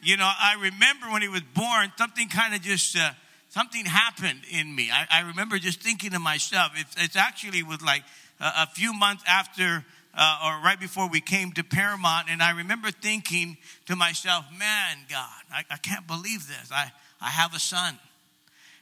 you 0.01 0.15
know, 0.17 0.25
I 0.25 0.55
remember 0.55 1.11
when 1.11 1.21
he 1.21 1.27
was 1.27 1.41
born, 1.53 1.91
something 1.97 2.29
kind 2.29 2.55
of 2.55 2.61
just, 2.61 2.97
uh, 2.97 3.11
something 3.49 3.85
happened 3.85 4.41
in 4.49 4.73
me. 4.73 4.89
I, 4.91 5.19
I, 5.19 5.21
remember 5.27 5.59
just 5.59 5.81
thinking 5.81 6.11
to 6.11 6.19
myself, 6.19 6.71
it's, 6.75 6.95
it's 6.97 7.15
actually 7.15 7.61
was 7.61 7.81
like 7.81 8.03
a, 8.39 8.45
a, 8.45 8.69
few 8.73 8.93
months 8.93 9.23
after 9.27 9.85
uh, 10.15 10.39
or 10.45 10.65
right 10.65 10.79
before 10.79 11.09
we 11.09 11.21
came 11.21 11.51
to 11.53 11.63
Paramount, 11.63 12.27
and 12.29 12.41
I 12.41 12.51
remember 12.51 12.91
thinking 12.91 13.57
to 13.85 13.95
myself, 13.95 14.45
man, 14.57 14.97
God, 15.09 15.41
I, 15.51 15.63
I 15.69 15.77
can't 15.77 16.07
believe 16.07 16.47
this. 16.47 16.71
I, 16.71 16.91
I 17.21 17.29
have 17.29 17.53
a 17.53 17.59
son. 17.59 17.99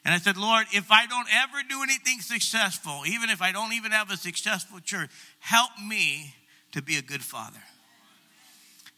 And 0.03 0.13
I 0.13 0.17
said, 0.17 0.35
Lord, 0.35 0.65
if 0.73 0.91
I 0.91 1.05
don't 1.05 1.27
ever 1.31 1.61
do 1.69 1.83
anything 1.83 2.21
successful, 2.21 3.03
even 3.05 3.29
if 3.29 3.41
I 3.41 3.51
don't 3.51 3.73
even 3.73 3.91
have 3.91 4.09
a 4.09 4.17
successful 4.17 4.79
church, 4.79 5.11
help 5.39 5.69
me 5.85 6.33
to 6.71 6.81
be 6.81 6.97
a 6.97 7.01
good 7.01 7.21
father. 7.21 7.61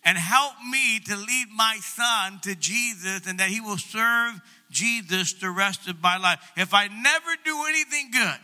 And 0.06 0.18
help 0.18 0.54
me 0.70 1.00
to 1.00 1.16
lead 1.16 1.48
my 1.56 1.78
son 1.82 2.40
to 2.44 2.56
Jesus 2.56 3.26
and 3.28 3.40
that 3.40 3.50
he 3.50 3.62
will 3.62 3.78
serve 3.78 4.42
Jesus 4.70 5.34
the 5.34 5.50
rest 5.50 5.88
of 5.88 6.02
my 6.02 6.18
life. 6.18 6.40
If 6.58 6.74
I 6.74 6.88
never 6.88 7.36
do 7.46 7.64
anything 7.70 8.12
good, 8.12 8.40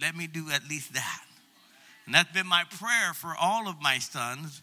let 0.00 0.16
me 0.16 0.26
do 0.26 0.50
at 0.52 0.68
least 0.68 0.94
that. 0.94 1.20
And 2.06 2.14
that's 2.14 2.32
been 2.32 2.46
my 2.46 2.64
prayer 2.78 3.12
for 3.14 3.34
all 3.36 3.68
of 3.68 3.80
my 3.80 3.98
sons 3.98 4.62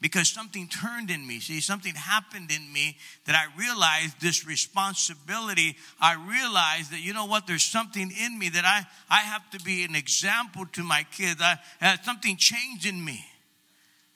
because 0.00 0.28
something 0.28 0.68
turned 0.68 1.10
in 1.10 1.26
me. 1.26 1.40
See, 1.40 1.60
something 1.60 1.94
happened 1.94 2.50
in 2.52 2.72
me 2.72 2.96
that 3.24 3.34
I 3.34 3.46
realized 3.58 4.20
this 4.20 4.46
responsibility. 4.46 5.76
I 6.00 6.14
realized 6.14 6.92
that, 6.92 7.00
you 7.00 7.12
know 7.12 7.26
what, 7.26 7.46
there's 7.46 7.64
something 7.64 8.12
in 8.12 8.38
me 8.38 8.48
that 8.50 8.64
I, 8.64 8.86
I 9.10 9.20
have 9.20 9.48
to 9.50 9.60
be 9.60 9.84
an 9.84 9.96
example 9.96 10.66
to 10.74 10.84
my 10.84 11.04
kids. 11.10 11.40
I, 11.42 11.58
uh, 11.82 11.96
something 12.02 12.36
changed 12.36 12.86
in 12.86 13.04
me. 13.04 13.24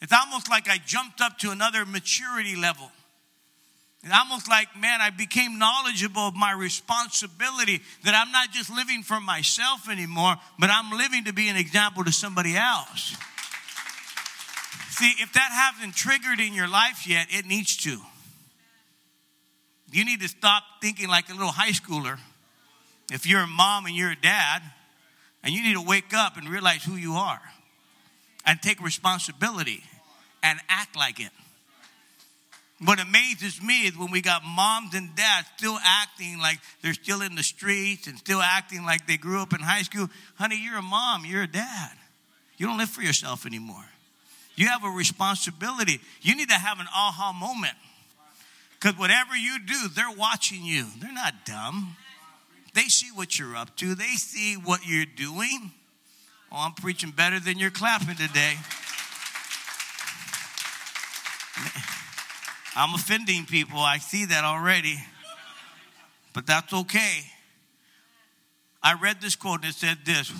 It's 0.01 0.13
almost 0.13 0.49
like 0.49 0.69
I 0.69 0.79
jumped 0.85 1.21
up 1.21 1.39
to 1.39 1.51
another 1.51 1.85
maturity 1.85 2.57
level. 2.57 2.91
It's 4.05 4.13
almost 4.13 4.49
like, 4.49 4.69
man, 4.77 5.01
I 5.01 5.11
became 5.11 5.59
knowledgeable 5.59 6.23
of 6.23 6.35
my 6.35 6.53
responsibility 6.53 7.81
that 8.05 8.15
I'm 8.15 8.33
not 8.33 8.51
just 8.51 8.69
living 8.69 9.03
for 9.05 9.21
myself 9.21 9.89
anymore, 9.89 10.35
but 10.59 10.71
I'm 10.71 10.97
living 10.97 11.25
to 11.25 11.33
be 11.33 11.49
an 11.49 11.57
example 11.57 12.05
to 12.05 12.13
somebody 12.13 12.57
else. 12.57 13.17
See, 14.93 15.15
if 15.21 15.33
that 15.33 15.73
hasn't 15.75 15.95
triggered 15.95 16.39
in 16.39 16.53
your 16.53 16.69
life 16.69 17.07
yet, 17.07 17.29
it 17.31 17.47
needs 17.47 17.79
to. 17.79 17.99
You 19.91 20.05
need 20.05 20.21
to 20.21 20.29
stop 20.29 20.63
thinking 20.83 21.09
like 21.09 21.31
a 21.31 21.33
little 21.33 21.49
high 21.49 21.71
schooler. 21.71 22.19
If 23.11 23.27
you're 23.27 23.41
a 23.41 23.47
mom 23.47 23.87
and 23.87 23.97
you're 23.97 24.11
a 24.11 24.21
dad, 24.21 24.63
and 25.43 25.55
you 25.55 25.63
need 25.63 25.75
to 25.75 25.83
wake 25.83 26.15
up 26.15 26.37
and 26.37 26.47
realize 26.49 26.85
who 26.85 26.95
you 26.95 27.15
are 27.15 27.41
and 28.47 28.61
take 28.61 28.83
responsibility 28.83 29.83
and 30.43 30.61
act 30.69 30.95
like 30.95 31.21
it. 31.21 31.31
What 32.85 33.01
amazes 33.01 33.63
me 33.63 33.87
is 33.87 33.97
when 33.97 34.11
we 34.11 34.21
got 34.21 34.43
moms 34.45 34.95
and 34.95 35.15
dads 35.15 35.47
still 35.57 35.79
acting 35.83 36.39
like 36.39 36.59
they're 36.83 36.95
still 36.95 37.23
in 37.23 37.35
the 37.35 37.43
streets 37.43 38.09
and 38.09 38.19
still 38.19 38.43
acting 38.43 38.85
like 38.85 39.07
they 39.07 39.17
grew 39.17 39.41
up 39.41 39.55
in 39.55 39.61
high 39.61 39.83
school. 39.83 40.09
Honey, 40.35 40.61
you're 40.63 40.79
a 40.79 40.83
mom, 40.83 41.25
you're 41.25 41.45
a 41.45 41.51
dad. 41.51 41.93
You 42.57 42.67
don't 42.67 42.79
live 42.79 42.91
for 42.91 43.03
yourself 43.03 43.47
anymore. 43.47 43.85
You 44.55 44.69
have 44.69 44.85
a 44.85 44.91
responsibility. 44.91 46.01
You 46.21 46.37
need 46.37 46.49
to 46.49 46.55
have 46.55 46.79
an 46.79 46.87
aha 46.95 47.33
moment. 47.33 47.75
Because 48.79 48.99
whatever 48.99 49.37
you 49.37 49.59
do, 49.65 49.89
they're 49.95 50.11
watching 50.11 50.65
you. 50.65 50.87
They're 51.01 51.13
not 51.13 51.47
dumb. 51.47 51.97
They 52.75 52.85
see 52.85 53.09
what 53.15 53.39
you're 53.39 53.57
up 53.57 53.77
to, 53.77 53.95
they 53.95 54.15
see 54.17 54.55
what 54.55 54.81
you're 54.87 55.05
doing. 55.05 55.71
Oh, 56.51 56.57
I'm 56.59 56.73
preaching 56.73 57.11
better 57.11 57.41
than 57.41 57.59
you're 57.59 57.71
clapping 57.71 58.17
today. 58.17 58.57
I'm 62.75 62.95
offending 62.95 63.45
people. 63.47 63.79
I 63.79 63.99
see 63.99 64.25
that 64.27 64.45
already. 64.45 64.97
But 66.33 66.47
that's 66.47 66.73
okay. 66.73 67.21
I 68.83 68.95
read 68.95 69.21
this 69.21 69.37
quote 69.37 69.61
and 69.61 69.71
it 69.71 69.75
said 69.75 69.99
this 70.05 70.33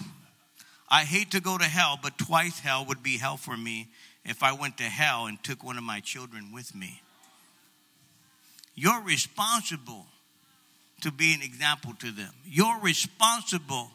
I 0.91 1.05
hate 1.05 1.31
to 1.31 1.41
go 1.41 1.57
to 1.57 1.65
hell, 1.65 1.99
but 2.03 2.19
twice 2.19 2.59
hell 2.59 2.85
would 2.87 3.03
be 3.03 3.19
hell 3.19 3.37
for 3.37 3.57
me 3.57 3.89
if 4.25 4.43
I 4.43 4.53
went 4.53 4.79
to 4.79 4.85
hell 4.85 5.27
and 5.27 5.43
took 5.43 5.65
one 5.65 5.77
of 5.77 5.85
my 5.85 6.01
children 6.01 6.53
with 6.53 6.75
me. 6.75 7.03
You're 8.75 9.03
responsible 9.03 10.07
to 11.03 11.11
be 11.11 11.35
an 11.35 11.43
example 11.43 11.93
to 11.99 12.11
them. 12.11 12.33
You're 12.47 12.81
responsible 12.81 13.91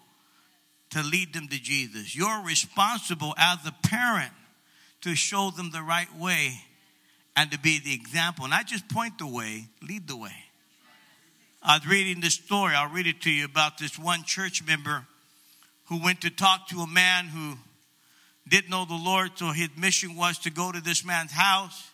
to 0.92 1.02
lead 1.02 1.34
them 1.34 1.48
to 1.48 1.60
Jesus. 1.60 2.16
You're 2.16 2.44
responsible 2.44 3.34
as 3.38 3.60
a 3.66 3.74
parent 3.88 4.32
to 5.02 5.16
show 5.16 5.52
them 5.52 5.72
the 5.72 5.82
right 5.82 6.14
way 6.18 6.60
and 7.36 7.52
to 7.52 7.60
be 7.60 7.80
the 7.80 7.94
example. 7.94 8.48
Not 8.48 8.68
just 8.68 8.88
point 8.90 9.18
the 9.20 9.28
way, 9.28 9.68
lead 9.82 10.08
the 10.08 10.18
way. 10.18 10.36
I 11.62 11.78
was 11.78 11.88
reading 11.88 12.22
this 12.22 12.36
story. 12.36 12.76
I'll 12.76 12.92
read 12.92 13.08
it 13.08 13.22
to 13.22 13.32
you 13.32 13.46
about 13.46 13.78
this 13.78 13.98
one 13.98 14.24
church 14.24 14.66
member 14.66 15.06
who 15.86 16.04
went 16.04 16.22
to 16.22 16.30
talk 16.30 16.68
to 16.70 16.80
a 16.80 16.88
man 16.88 17.26
who 17.26 17.58
didn't 18.50 18.70
know 18.70 18.86
the 18.86 18.96
Lord. 18.96 19.32
So 19.36 19.52
his 19.52 19.70
mission 19.78 20.16
was 20.16 20.40
to 20.40 20.50
go 20.50 20.72
to 20.72 20.82
this 20.82 21.06
man's 21.06 21.32
house 21.32 21.92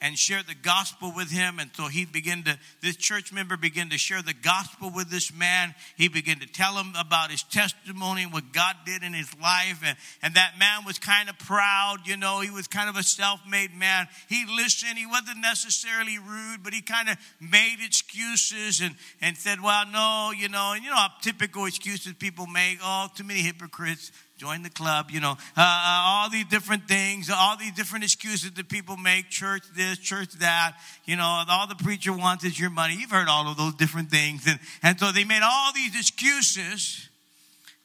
and 0.00 0.16
share 0.16 0.42
the 0.44 0.54
gospel 0.54 1.12
with 1.14 1.30
him. 1.30 1.58
And 1.58 1.70
so 1.74 1.88
he 1.88 2.04
began 2.04 2.44
to, 2.44 2.56
this 2.82 2.96
church 2.96 3.32
member 3.32 3.56
began 3.56 3.90
to 3.90 3.98
share 3.98 4.22
the 4.22 4.34
gospel 4.34 4.92
with 4.94 5.10
this 5.10 5.34
man. 5.34 5.74
He 5.96 6.08
began 6.08 6.38
to 6.38 6.46
tell 6.46 6.74
him 6.74 6.92
about 6.96 7.32
his 7.32 7.42
testimony 7.42 8.24
what 8.24 8.52
God 8.52 8.76
did 8.86 9.02
in 9.02 9.12
his 9.12 9.28
life. 9.40 9.82
And, 9.84 9.96
and 10.22 10.34
that 10.34 10.52
man 10.58 10.84
was 10.86 11.00
kind 11.00 11.28
of 11.28 11.38
proud, 11.40 11.98
you 12.04 12.16
know, 12.16 12.40
he 12.40 12.50
was 12.50 12.68
kind 12.68 12.88
of 12.88 12.96
a 12.96 13.02
self 13.02 13.40
made 13.48 13.74
man. 13.74 14.06
He 14.28 14.44
listened, 14.46 14.98
he 14.98 15.06
wasn't 15.06 15.40
necessarily 15.40 16.18
rude, 16.18 16.62
but 16.62 16.72
he 16.72 16.80
kind 16.80 17.08
of 17.08 17.16
made 17.40 17.78
excuses 17.84 18.80
and, 18.80 18.94
and 19.20 19.36
said, 19.36 19.60
well, 19.60 19.84
no, 19.90 20.32
you 20.36 20.48
know, 20.48 20.74
and 20.74 20.84
you 20.84 20.90
know, 20.90 21.06
typical 21.22 21.64
excuses 21.64 22.12
people 22.12 22.46
make. 22.46 22.78
Oh, 22.82 23.08
too 23.16 23.24
many 23.24 23.40
hypocrites 23.40 24.12
join 24.38 24.62
the 24.62 24.70
club, 24.70 25.10
you 25.10 25.18
know, 25.18 25.32
uh, 25.56 25.60
uh, 25.60 26.02
all 26.06 26.30
these 26.30 26.44
different 26.44 26.86
things, 26.86 27.28
all 27.28 27.56
these 27.56 27.72
different 27.72 28.04
excuses 28.04 28.52
that 28.52 28.68
people 28.68 28.96
make, 28.96 29.28
church 29.28 29.64
this, 29.74 29.98
church 29.98 30.32
that, 30.34 30.76
you 31.06 31.16
know, 31.16 31.44
all 31.48 31.66
the 31.66 31.74
preacher 31.74 32.12
wants 32.12 32.44
is 32.44 32.58
your 32.58 32.70
money. 32.70 32.94
You've 32.94 33.10
heard 33.10 33.26
all 33.26 33.50
of 33.50 33.56
those 33.56 33.74
different 33.74 34.10
things. 34.10 34.46
And, 34.46 34.60
and 34.80 34.98
so 34.98 35.10
they 35.10 35.24
made 35.24 35.42
all 35.42 35.72
these 35.72 35.98
excuses. 35.98 37.08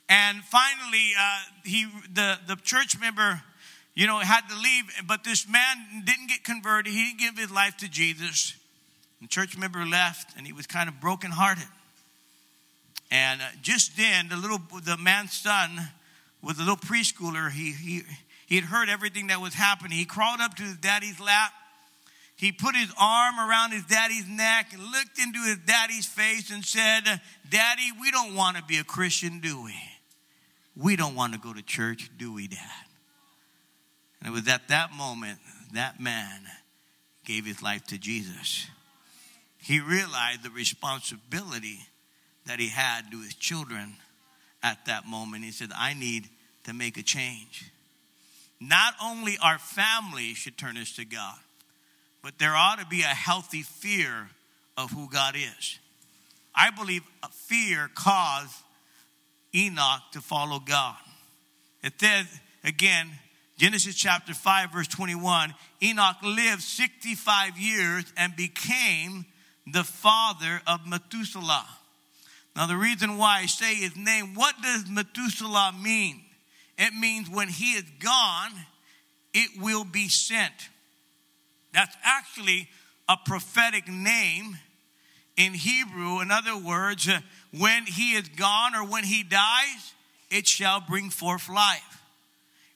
And 0.08 0.44
finally, 0.44 1.12
uh, 1.20 1.39
he, 1.66 1.88
the, 2.13 2.38
the 2.48 2.56
church 2.58 3.00
member, 3.00 3.42
you 3.96 4.06
know, 4.06 4.20
had 4.20 4.42
to 4.50 4.56
leave, 4.56 4.84
but 5.08 5.24
this 5.24 5.50
man 5.50 6.04
didn't 6.06 6.28
get 6.28 6.44
converted. 6.44 6.94
He 6.94 7.04
didn't 7.04 7.20
give 7.20 7.38
his 7.38 7.52
life 7.52 7.78
to 7.78 7.89
Jesus. 7.89 8.56
The 9.22 9.28
church 9.28 9.58
member 9.58 9.84
left, 9.86 10.38
and 10.38 10.46
he 10.46 10.54
was 10.54 10.68
kind 10.68 10.88
of 10.88 11.02
brokenhearted. 11.02 11.68
And 13.10 13.42
uh, 13.42 13.46
just 13.63 13.98
then, 13.98 14.30
the 14.30 14.38
little, 14.38 14.60
the 14.86 14.98
man's 14.98 15.34
son, 15.34 15.89
with 16.43 16.58
a 16.58 16.62
little 16.62 16.77
preschooler. 16.77 17.49
He, 17.49 17.71
he, 17.71 18.01
he 18.45 18.56
had 18.56 18.65
heard 18.65 18.89
everything 18.89 19.27
that 19.27 19.41
was 19.41 19.53
happening. 19.53 19.97
He 19.97 20.06
crawled 20.06 20.41
up 20.41 20.56
to 20.56 20.63
his 20.63 20.77
daddy's 20.77 21.19
lap. 21.19 21.51
He 22.36 22.51
put 22.51 22.75
his 22.75 22.91
arm 22.99 23.39
around 23.39 23.71
his 23.71 23.86
daddy's 23.86 24.27
neck 24.27 24.73
and 24.73 24.82
looked 24.82 25.17
into 25.17 25.39
his 25.39 25.58
daddy's 25.65 26.06
face 26.06 26.51
and 26.51 26.65
said, 26.65 27.21
Daddy, 27.49 27.89
we 28.01 28.12
don't 28.12 28.36
want 28.36 28.58
to 28.58 28.63
be 28.63 28.77
a 28.77 28.84
Christian, 28.84 29.39
do 29.39 29.63
we? 29.63 29.75
We 30.75 30.95
don't 30.95 31.15
want 31.15 31.34
to 31.34 31.39
go 31.39 31.53
to 31.53 31.62
church, 31.62 32.10
do 32.17 32.34
we, 32.34 32.47
Dad? 32.47 32.60
And 34.19 34.29
it 34.29 34.32
was 34.32 34.47
at 34.47 34.67
that 34.69 34.91
moment 34.93 35.39
that 35.73 35.99
man 35.99 36.41
gave 37.25 37.45
his 37.45 37.62
life 37.62 37.86
to 37.86 37.97
Jesus. 37.97 38.67
He 39.62 39.79
realized 39.79 40.43
the 40.43 40.49
responsibility 40.49 41.79
that 42.45 42.60
he 42.60 42.67
had 42.67 43.12
to 43.12 43.21
his 43.21 43.36
children 43.36 43.93
at 44.63 44.86
that 44.86 45.06
moment. 45.06 45.43
He 45.43 45.52
said, 45.52 45.71
I 45.78 45.93
need 45.93 46.30
to 46.63 46.73
make 46.73 46.97
a 46.97 47.04
change. 47.04 47.69
Not 48.60 48.93
only 49.04 49.38
our 49.43 49.60
family 49.60 50.34
should 50.34 50.58
turn 50.58 50.78
us 50.78 50.95
to 50.95 51.06
God, 51.06 51.38
but 52.21 52.39
there 52.39 52.56
ought 52.56 52.80
to 52.80 52.86
be 52.86 53.02
a 53.02 53.06
healthy 53.06 53.62
fear 53.62 54.30
of 54.78 54.91
who 54.91 55.10
God 55.10 55.36
is. 55.36 55.80
I 56.56 56.71
believe 56.71 57.04
fear 57.32 57.89
caused 57.93 58.56
Enoch 59.54 60.02
to 60.13 60.21
follow 60.21 60.60
God. 60.60 60.95
It 61.84 61.93
says, 61.99 62.26
again, 62.63 63.10
Genesis 63.58 63.95
chapter 63.95 64.34
5, 64.34 64.71
verse 64.71 64.88
21 64.88 65.54
Enoch 65.82 66.15
lived 66.23 66.62
65 66.62 67.58
years 67.58 68.06
and 68.17 68.36
became 68.36 69.26
the 69.71 69.84
father 69.84 70.62
of 70.65 70.88
Methuselah. 70.88 71.67
Now, 72.56 72.68
the 72.68 72.78
reason 72.78 73.18
why 73.18 73.39
I 73.39 73.46
say 73.48 73.76
his 73.76 73.96
name, 73.96 74.36
what 74.36 74.56
does 74.62 74.89
Methuselah 74.89 75.74
mean? 75.82 76.22
It 76.78 76.94
means 76.94 77.30
when 77.30 77.48
he 77.48 77.72
is 77.72 77.86
gone, 78.00 78.52
it 79.34 79.50
will 79.60 79.84
be 79.84 80.08
sent. 80.08 80.70
That's 81.74 81.96
actually 82.04 82.70
a 83.10 83.18
prophetic 83.26 83.88
name 83.88 84.58
in 85.36 85.54
Hebrew. 85.54 86.22
In 86.22 86.30
other 86.32 86.56
words, 86.56 87.08
uh, 87.08 87.20
when 87.58 87.86
he 87.86 88.12
is 88.12 88.30
gone 88.30 88.76
or 88.76 88.86
when 88.86 89.04
he 89.04 89.24
dies, 89.24 89.94
it 90.30 90.48
shall 90.48 90.82
bring 90.82 91.10
forth 91.10 91.50
life. 91.50 92.02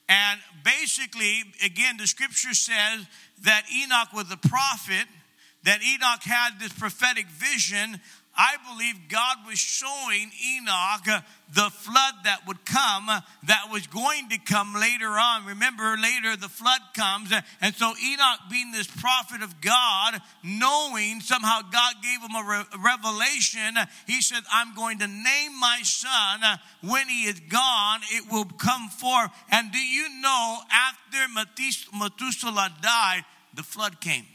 And 0.08 0.40
basically, 0.64 1.42
again, 1.64 1.96
the 1.98 2.06
scripture 2.06 2.54
says 2.54 3.06
that 3.42 3.64
Enoch 3.74 4.12
was 4.12 4.30
a 4.32 4.36
prophet, 4.36 5.06
that 5.64 5.82
Enoch 5.82 6.22
had 6.22 6.58
this 6.58 6.72
prophetic 6.72 7.26
vision 7.26 8.00
I 8.40 8.54
believe 8.70 9.08
God 9.08 9.38
was 9.48 9.58
showing 9.58 10.30
Enoch 10.54 11.24
the 11.52 11.70
flood 11.70 12.14
that 12.22 12.46
would 12.46 12.64
come, 12.64 13.06
that 13.08 13.64
was 13.72 13.88
going 13.88 14.28
to 14.28 14.38
come 14.38 14.74
later 14.74 15.08
on. 15.08 15.44
Remember, 15.44 15.96
later 15.96 16.36
the 16.36 16.48
flood 16.48 16.80
comes. 16.94 17.32
And 17.60 17.74
so 17.74 17.92
Enoch, 18.00 18.40
being 18.48 18.70
this 18.70 18.86
prophet 18.86 19.42
of 19.42 19.60
God, 19.60 20.22
knowing 20.44 21.20
somehow 21.20 21.62
God 21.62 21.94
gave 22.00 22.20
him 22.20 22.36
a 22.36 22.48
re- 22.48 22.78
revelation, 22.78 23.74
he 24.06 24.22
said, 24.22 24.44
I'm 24.52 24.72
going 24.76 25.00
to 25.00 25.08
name 25.08 25.58
my 25.58 25.80
son. 25.82 26.40
When 26.84 27.08
he 27.08 27.24
is 27.24 27.40
gone, 27.40 28.00
it 28.12 28.30
will 28.30 28.44
come 28.44 28.88
forth. 28.88 29.32
And 29.50 29.72
do 29.72 29.78
you 29.78 30.20
know, 30.20 30.58
after 30.70 31.18
Methuselah 31.98 32.72
died, 32.80 33.24
the 33.54 33.64
flood 33.64 34.00
came. 34.00 34.26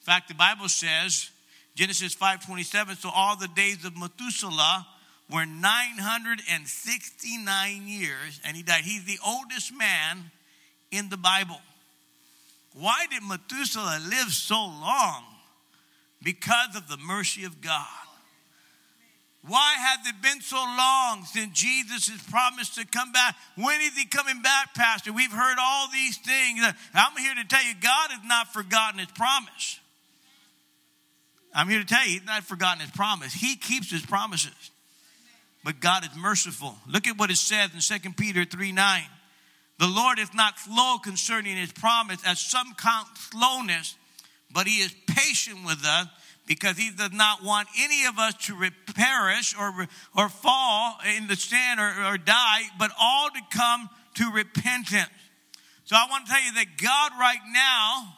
In 0.00 0.04
fact, 0.06 0.28
the 0.28 0.34
Bible 0.34 0.70
says, 0.70 1.31
Genesis 1.74 2.14
5:27 2.14 2.96
so 2.96 3.10
all 3.10 3.36
the 3.36 3.48
days 3.48 3.84
of 3.84 3.96
Methuselah 3.96 4.86
were 5.30 5.46
969 5.46 7.88
years 7.88 8.40
and 8.44 8.56
he 8.56 8.62
died. 8.62 8.84
He's 8.84 9.04
the 9.04 9.18
oldest 9.24 9.72
man 9.72 10.30
in 10.90 11.08
the 11.08 11.16
Bible. 11.16 11.62
Why 12.74 13.06
did 13.10 13.22
Methuselah 13.22 14.00
live 14.08 14.32
so 14.32 14.56
long? 14.56 15.24
Because 16.22 16.76
of 16.76 16.88
the 16.88 16.98
mercy 16.98 17.44
of 17.44 17.60
God. 17.60 17.86
Why 19.44 19.74
has 19.76 20.06
it 20.06 20.22
been 20.22 20.40
so 20.40 20.56
long 20.56 21.24
since 21.24 21.58
Jesus 21.58 22.08
has 22.08 22.22
promised 22.30 22.76
to 22.76 22.86
come 22.86 23.10
back? 23.10 23.34
When 23.56 23.80
is 23.80 23.96
he 23.96 24.06
coming 24.06 24.40
back, 24.40 24.72
Pastor? 24.74 25.12
We've 25.12 25.32
heard 25.32 25.56
all 25.58 25.88
these 25.88 26.16
things. 26.18 26.62
I'm 26.94 27.16
here 27.16 27.34
to 27.34 27.44
tell 27.44 27.64
you, 27.64 27.74
God 27.74 28.12
has 28.12 28.22
not 28.24 28.52
forgotten 28.52 29.00
his 29.00 29.08
promise. 29.08 29.80
I'm 31.54 31.68
here 31.68 31.80
to 31.80 31.84
tell 31.84 32.04
you, 32.04 32.12
he's 32.12 32.24
not 32.24 32.44
forgotten 32.44 32.80
his 32.80 32.90
promise. 32.90 33.32
He 33.32 33.56
keeps 33.56 33.90
his 33.90 34.04
promises. 34.04 34.70
But 35.64 35.80
God 35.80 36.04
is 36.04 36.10
merciful. 36.16 36.74
Look 36.88 37.06
at 37.06 37.18
what 37.18 37.30
it 37.30 37.36
says 37.36 37.70
in 37.72 38.00
2 38.00 38.10
Peter 38.16 38.44
3 38.44 38.72
9. 38.72 39.02
The 39.78 39.86
Lord 39.86 40.18
is 40.18 40.32
not 40.34 40.58
slow 40.58 40.98
concerning 40.98 41.56
his 41.56 41.72
promise, 41.72 42.20
as 42.26 42.40
some 42.40 42.74
count 42.76 43.08
slowness, 43.16 43.96
but 44.52 44.66
he 44.66 44.78
is 44.78 44.94
patient 45.06 45.64
with 45.64 45.84
us 45.84 46.06
because 46.46 46.76
he 46.76 46.90
does 46.90 47.12
not 47.12 47.42
want 47.42 47.68
any 47.78 48.04
of 48.06 48.18
us 48.18 48.34
to 48.46 48.70
perish 48.94 49.56
or, 49.58 49.88
or 50.16 50.28
fall 50.28 50.98
in 51.16 51.26
the 51.26 51.36
sin 51.36 51.78
or, 51.78 52.12
or 52.12 52.18
die, 52.18 52.62
but 52.78 52.90
all 53.00 53.28
to 53.30 53.40
come 53.56 53.88
to 54.14 54.30
repentance. 54.30 55.08
So 55.84 55.96
I 55.96 56.06
want 56.10 56.26
to 56.26 56.32
tell 56.32 56.42
you 56.42 56.52
that 56.54 56.66
God 56.80 57.12
right 57.18 57.40
now 57.52 58.16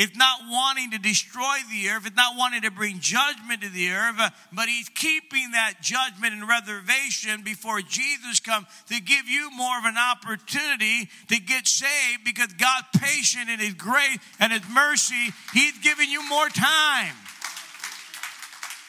it's 0.00 0.16
not 0.16 0.38
wanting 0.48 0.92
to 0.92 0.98
destroy 0.98 1.58
the 1.70 1.90
earth, 1.90 2.06
it's 2.06 2.16
not 2.16 2.34
wanting 2.34 2.62
to 2.62 2.70
bring 2.70 3.00
judgment 3.00 3.60
to 3.60 3.68
the 3.68 3.90
earth, 3.90 4.14
uh, 4.18 4.30
but 4.50 4.66
he's 4.66 4.88
keeping 4.88 5.50
that 5.50 5.74
judgment 5.82 6.32
and 6.32 6.48
reservation 6.48 7.42
before 7.42 7.82
Jesus 7.82 8.40
comes 8.40 8.66
to 8.88 8.98
give 8.98 9.28
you 9.28 9.50
more 9.50 9.76
of 9.76 9.84
an 9.84 9.96
opportunity 9.98 11.10
to 11.28 11.38
get 11.38 11.66
saved 11.66 12.24
because 12.24 12.50
God's 12.54 12.86
patient 12.98 13.50
in 13.50 13.58
his 13.58 13.74
grace 13.74 14.16
and 14.38 14.54
his 14.54 14.62
mercy, 14.72 15.34
he's 15.52 15.76
giving 15.80 16.08
you 16.08 16.26
more 16.30 16.48
time. 16.48 17.14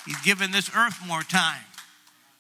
He's 0.05 0.21
given 0.21 0.51
this 0.51 0.71
earth 0.73 0.97
more 1.05 1.23
time. 1.23 1.65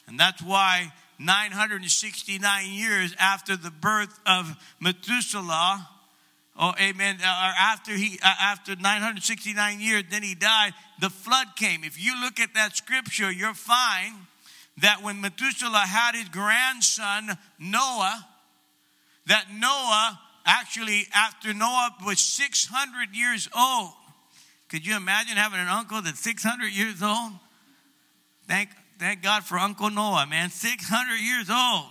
And 0.07 0.17
that's 0.17 0.41
why 0.41 0.93
969 1.19 2.71
years 2.71 3.13
after 3.19 3.57
the 3.57 3.69
birth 3.69 4.17
of 4.25 4.55
Methuselah, 4.79 5.89
Oh, 6.63 6.73
amen. 6.79 7.17
Uh, 7.23 7.25
or 7.25 7.53
after 7.59 7.91
he, 7.91 8.19
uh, 8.23 8.33
after 8.39 8.75
969 8.75 9.79
years, 9.79 10.03
then 10.11 10.21
he 10.21 10.35
died. 10.35 10.73
The 10.99 11.09
flood 11.09 11.47
came. 11.55 11.83
If 11.83 11.99
you 11.99 12.21
look 12.21 12.39
at 12.39 12.53
that 12.53 12.77
scripture, 12.77 13.31
you'll 13.31 13.55
find 13.55 14.13
that 14.77 15.01
when 15.01 15.21
Methuselah 15.21 15.79
had 15.79 16.13
his 16.13 16.29
grandson 16.29 17.35
Noah, 17.57 18.27
that 19.25 19.45
Noah 19.51 20.19
actually, 20.45 21.07
after 21.15 21.51
Noah 21.51 21.95
was 22.05 22.19
600 22.19 23.15
years 23.15 23.49
old, 23.57 23.93
could 24.69 24.85
you 24.85 24.95
imagine 24.95 25.37
having 25.37 25.59
an 25.59 25.67
uncle 25.67 25.99
that's 26.03 26.19
600 26.19 26.67
years 26.67 27.01
old? 27.01 27.31
Thank, 28.47 28.69
thank 28.99 29.23
God 29.23 29.43
for 29.43 29.57
Uncle 29.57 29.89
Noah, 29.89 30.27
man. 30.29 30.51
600 30.51 31.15
years 31.15 31.49
old. 31.49 31.85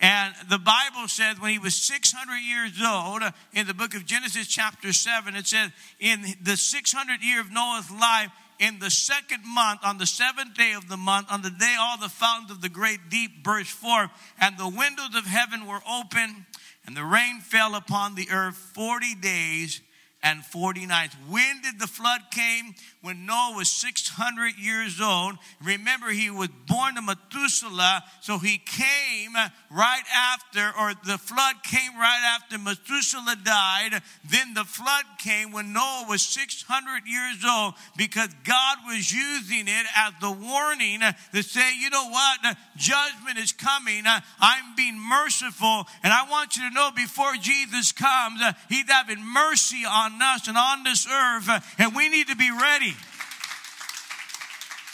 And 0.00 0.34
the 0.50 0.58
Bible 0.58 1.08
says 1.08 1.40
when 1.40 1.52
he 1.52 1.58
was 1.58 1.74
600 1.74 2.36
years 2.36 2.72
old, 2.84 3.22
in 3.52 3.66
the 3.66 3.74
book 3.74 3.94
of 3.94 4.04
Genesis, 4.04 4.46
chapter 4.46 4.92
7, 4.92 5.36
it 5.36 5.46
says, 5.46 5.70
In 6.00 6.24
the 6.42 6.56
600 6.56 7.22
year 7.22 7.40
of 7.40 7.52
Noah's 7.52 7.90
life, 7.90 8.30
in 8.58 8.78
the 8.78 8.90
second 8.90 9.42
month, 9.46 9.80
on 9.84 9.98
the 9.98 10.06
seventh 10.06 10.54
day 10.54 10.72
of 10.72 10.88
the 10.88 10.96
month, 10.96 11.28
on 11.30 11.42
the 11.42 11.50
day 11.50 11.76
all 11.78 11.98
the 11.98 12.08
fountains 12.08 12.50
of 12.50 12.60
the 12.60 12.68
great 12.68 13.08
deep 13.10 13.42
burst 13.42 13.70
forth, 13.70 14.10
and 14.40 14.56
the 14.56 14.68
windows 14.68 15.14
of 15.14 15.26
heaven 15.26 15.66
were 15.66 15.80
open, 15.90 16.46
and 16.86 16.96
the 16.96 17.04
rain 17.04 17.40
fell 17.40 17.74
upon 17.74 18.14
the 18.14 18.28
earth 18.30 18.56
40 18.56 19.14
days 19.16 19.80
and 20.24 20.42
40 20.42 20.86
nights. 20.86 21.14
When 21.28 21.60
did 21.62 21.78
the 21.78 21.86
flood 21.86 22.22
came? 22.32 22.74
When 23.02 23.26
Noah 23.26 23.52
was 23.56 23.70
600 23.70 24.58
years 24.58 24.98
old. 24.98 25.34
Remember, 25.62 26.08
he 26.08 26.30
was 26.30 26.48
born 26.66 26.94
to 26.94 27.02
Methuselah, 27.02 28.02
so 28.22 28.38
he 28.38 28.56
came 28.56 29.34
right 29.70 30.02
after, 30.16 30.72
or 30.80 30.94
the 31.04 31.18
flood 31.18 31.56
came 31.62 31.94
right 31.98 32.34
after 32.34 32.58
Methuselah 32.58 33.36
died. 33.44 34.00
Then 34.24 34.54
the 34.54 34.64
flood 34.64 35.04
came 35.18 35.52
when 35.52 35.74
Noah 35.74 36.06
was 36.08 36.22
600 36.22 37.06
years 37.06 37.44
old 37.46 37.74
because 37.98 38.30
God 38.44 38.78
was 38.86 39.12
using 39.12 39.68
it 39.68 39.86
as 39.94 40.14
the 40.22 40.30
warning 40.30 41.00
to 41.34 41.42
say, 41.42 41.78
you 41.78 41.90
know 41.90 42.08
what? 42.08 42.56
Judgment 42.78 43.36
is 43.36 43.52
coming. 43.52 44.04
I'm 44.06 44.74
being 44.76 44.98
merciful. 44.98 45.86
And 46.02 46.10
I 46.10 46.26
want 46.30 46.56
you 46.56 46.66
to 46.70 46.74
know 46.74 46.90
before 46.96 47.34
Jesus 47.38 47.92
comes, 47.92 48.40
he's 48.70 48.90
having 48.90 49.22
mercy 49.22 49.84
on 49.86 50.13
on 50.14 50.22
us 50.22 50.48
and 50.48 50.56
on 50.56 50.84
this 50.84 51.06
earth, 51.06 51.48
uh, 51.48 51.60
and 51.78 51.94
we 51.94 52.08
need 52.08 52.28
to 52.28 52.36
be 52.36 52.50
ready. 52.50 52.94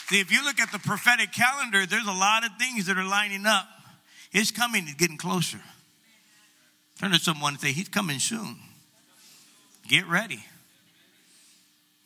See, 0.09 0.19
if 0.19 0.31
you 0.31 0.43
look 0.43 0.59
at 0.59 0.71
the 0.71 0.79
prophetic 0.79 1.31
calendar, 1.31 1.85
there's 1.85 2.07
a 2.07 2.11
lot 2.11 2.45
of 2.45 2.51
things 2.57 2.87
that 2.87 2.97
are 2.97 3.03
lining 3.03 3.45
up. 3.45 3.67
It's 4.31 4.51
coming, 4.51 4.83
it's 4.83 4.95
getting 4.95 5.17
closer. 5.17 5.59
Turn 6.99 7.11
to 7.11 7.19
someone 7.19 7.53
and 7.53 7.61
say, 7.61 7.71
He's 7.71 7.89
coming 7.89 8.19
soon. 8.19 8.57
Get 9.87 10.07
ready. 10.07 10.43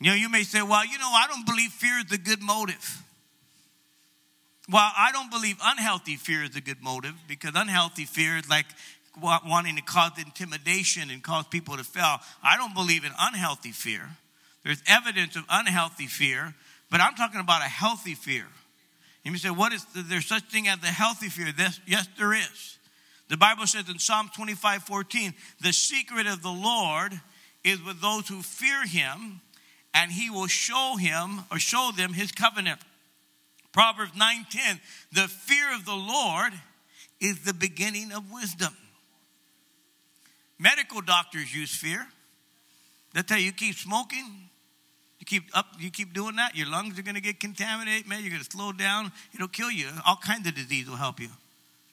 You 0.00 0.10
know, 0.10 0.14
you 0.14 0.28
may 0.28 0.42
say, 0.42 0.62
Well, 0.62 0.86
you 0.86 0.98
know, 0.98 1.10
I 1.10 1.26
don't 1.28 1.46
believe 1.46 1.70
fear 1.70 1.98
is 1.98 2.12
a 2.12 2.18
good 2.18 2.42
motive. 2.42 3.02
Well, 4.68 4.90
I 4.96 5.12
don't 5.12 5.30
believe 5.30 5.58
unhealthy 5.62 6.16
fear 6.16 6.42
is 6.42 6.56
a 6.56 6.60
good 6.60 6.82
motive 6.82 7.14
because 7.28 7.52
unhealthy 7.54 8.04
fear 8.04 8.36
is 8.36 8.48
like 8.48 8.66
wanting 9.20 9.76
to 9.76 9.82
cause 9.82 10.12
intimidation 10.18 11.10
and 11.10 11.22
cause 11.22 11.46
people 11.46 11.76
to 11.76 11.84
fail. 11.84 12.18
I 12.42 12.56
don't 12.56 12.74
believe 12.74 13.04
in 13.04 13.12
unhealthy 13.18 13.72
fear. 13.72 14.08
There's 14.64 14.82
evidence 14.86 15.36
of 15.36 15.44
unhealthy 15.48 16.06
fear, 16.06 16.54
but 16.90 17.00
I'm 17.00 17.14
talking 17.14 17.40
about 17.40 17.62
a 17.62 17.68
healthy 17.68 18.14
fear. 18.14 18.46
You 19.24 19.32
may 19.32 19.38
say, 19.38 19.50
what 19.50 19.72
is 19.72 19.84
there 19.94 20.20
such 20.20 20.44
thing 20.44 20.68
as 20.68 20.82
a 20.82 20.86
healthy 20.86 21.28
fear? 21.28 21.52
This, 21.52 21.80
yes, 21.86 22.08
there 22.18 22.32
is. 22.32 22.78
The 23.28 23.36
Bible 23.36 23.66
says 23.66 23.88
in 23.88 23.98
Psalm 23.98 24.30
25, 24.34 24.82
14, 24.84 25.34
the 25.60 25.72
secret 25.72 26.26
of 26.26 26.42
the 26.42 26.50
Lord 26.50 27.20
is 27.64 27.82
with 27.82 28.00
those 28.00 28.28
who 28.28 28.42
fear 28.42 28.86
him, 28.86 29.40
and 29.92 30.12
he 30.12 30.30
will 30.30 30.46
show 30.46 30.96
him 30.96 31.40
or 31.50 31.58
show 31.58 31.90
them 31.96 32.12
his 32.12 32.30
covenant. 32.30 32.80
Proverbs 33.72 34.12
9:10, 34.12 34.80
the 35.12 35.28
fear 35.28 35.74
of 35.74 35.84
the 35.84 35.94
Lord 35.94 36.52
is 37.20 37.40
the 37.40 37.52
beginning 37.52 38.12
of 38.12 38.30
wisdom. 38.30 38.74
Medical 40.58 41.00
doctors 41.00 41.54
use 41.54 41.74
fear. 41.74 42.06
They 43.14 43.22
tell 43.22 43.38
you, 43.38 43.46
you 43.46 43.52
keep 43.52 43.74
smoking, 43.74 44.48
you 45.18 45.26
keep 45.26 45.44
up, 45.54 45.66
you 45.78 45.90
keep 45.90 46.12
doing 46.12 46.36
that, 46.36 46.56
your 46.56 46.68
lungs 46.68 46.98
are 46.98 47.02
going 47.02 47.14
to 47.14 47.20
get 47.20 47.40
contaminated. 47.40 48.06
Man, 48.06 48.24
you're 48.24 48.38
to 48.38 48.44
slow 48.44 48.72
down. 48.72 49.12
It'll 49.34 49.48
kill 49.48 49.70
you. 49.70 49.88
All 50.06 50.16
kinds 50.16 50.46
of 50.46 50.54
disease 50.54 50.88
will 50.88 50.96
help 50.96 51.20
you. 51.20 51.28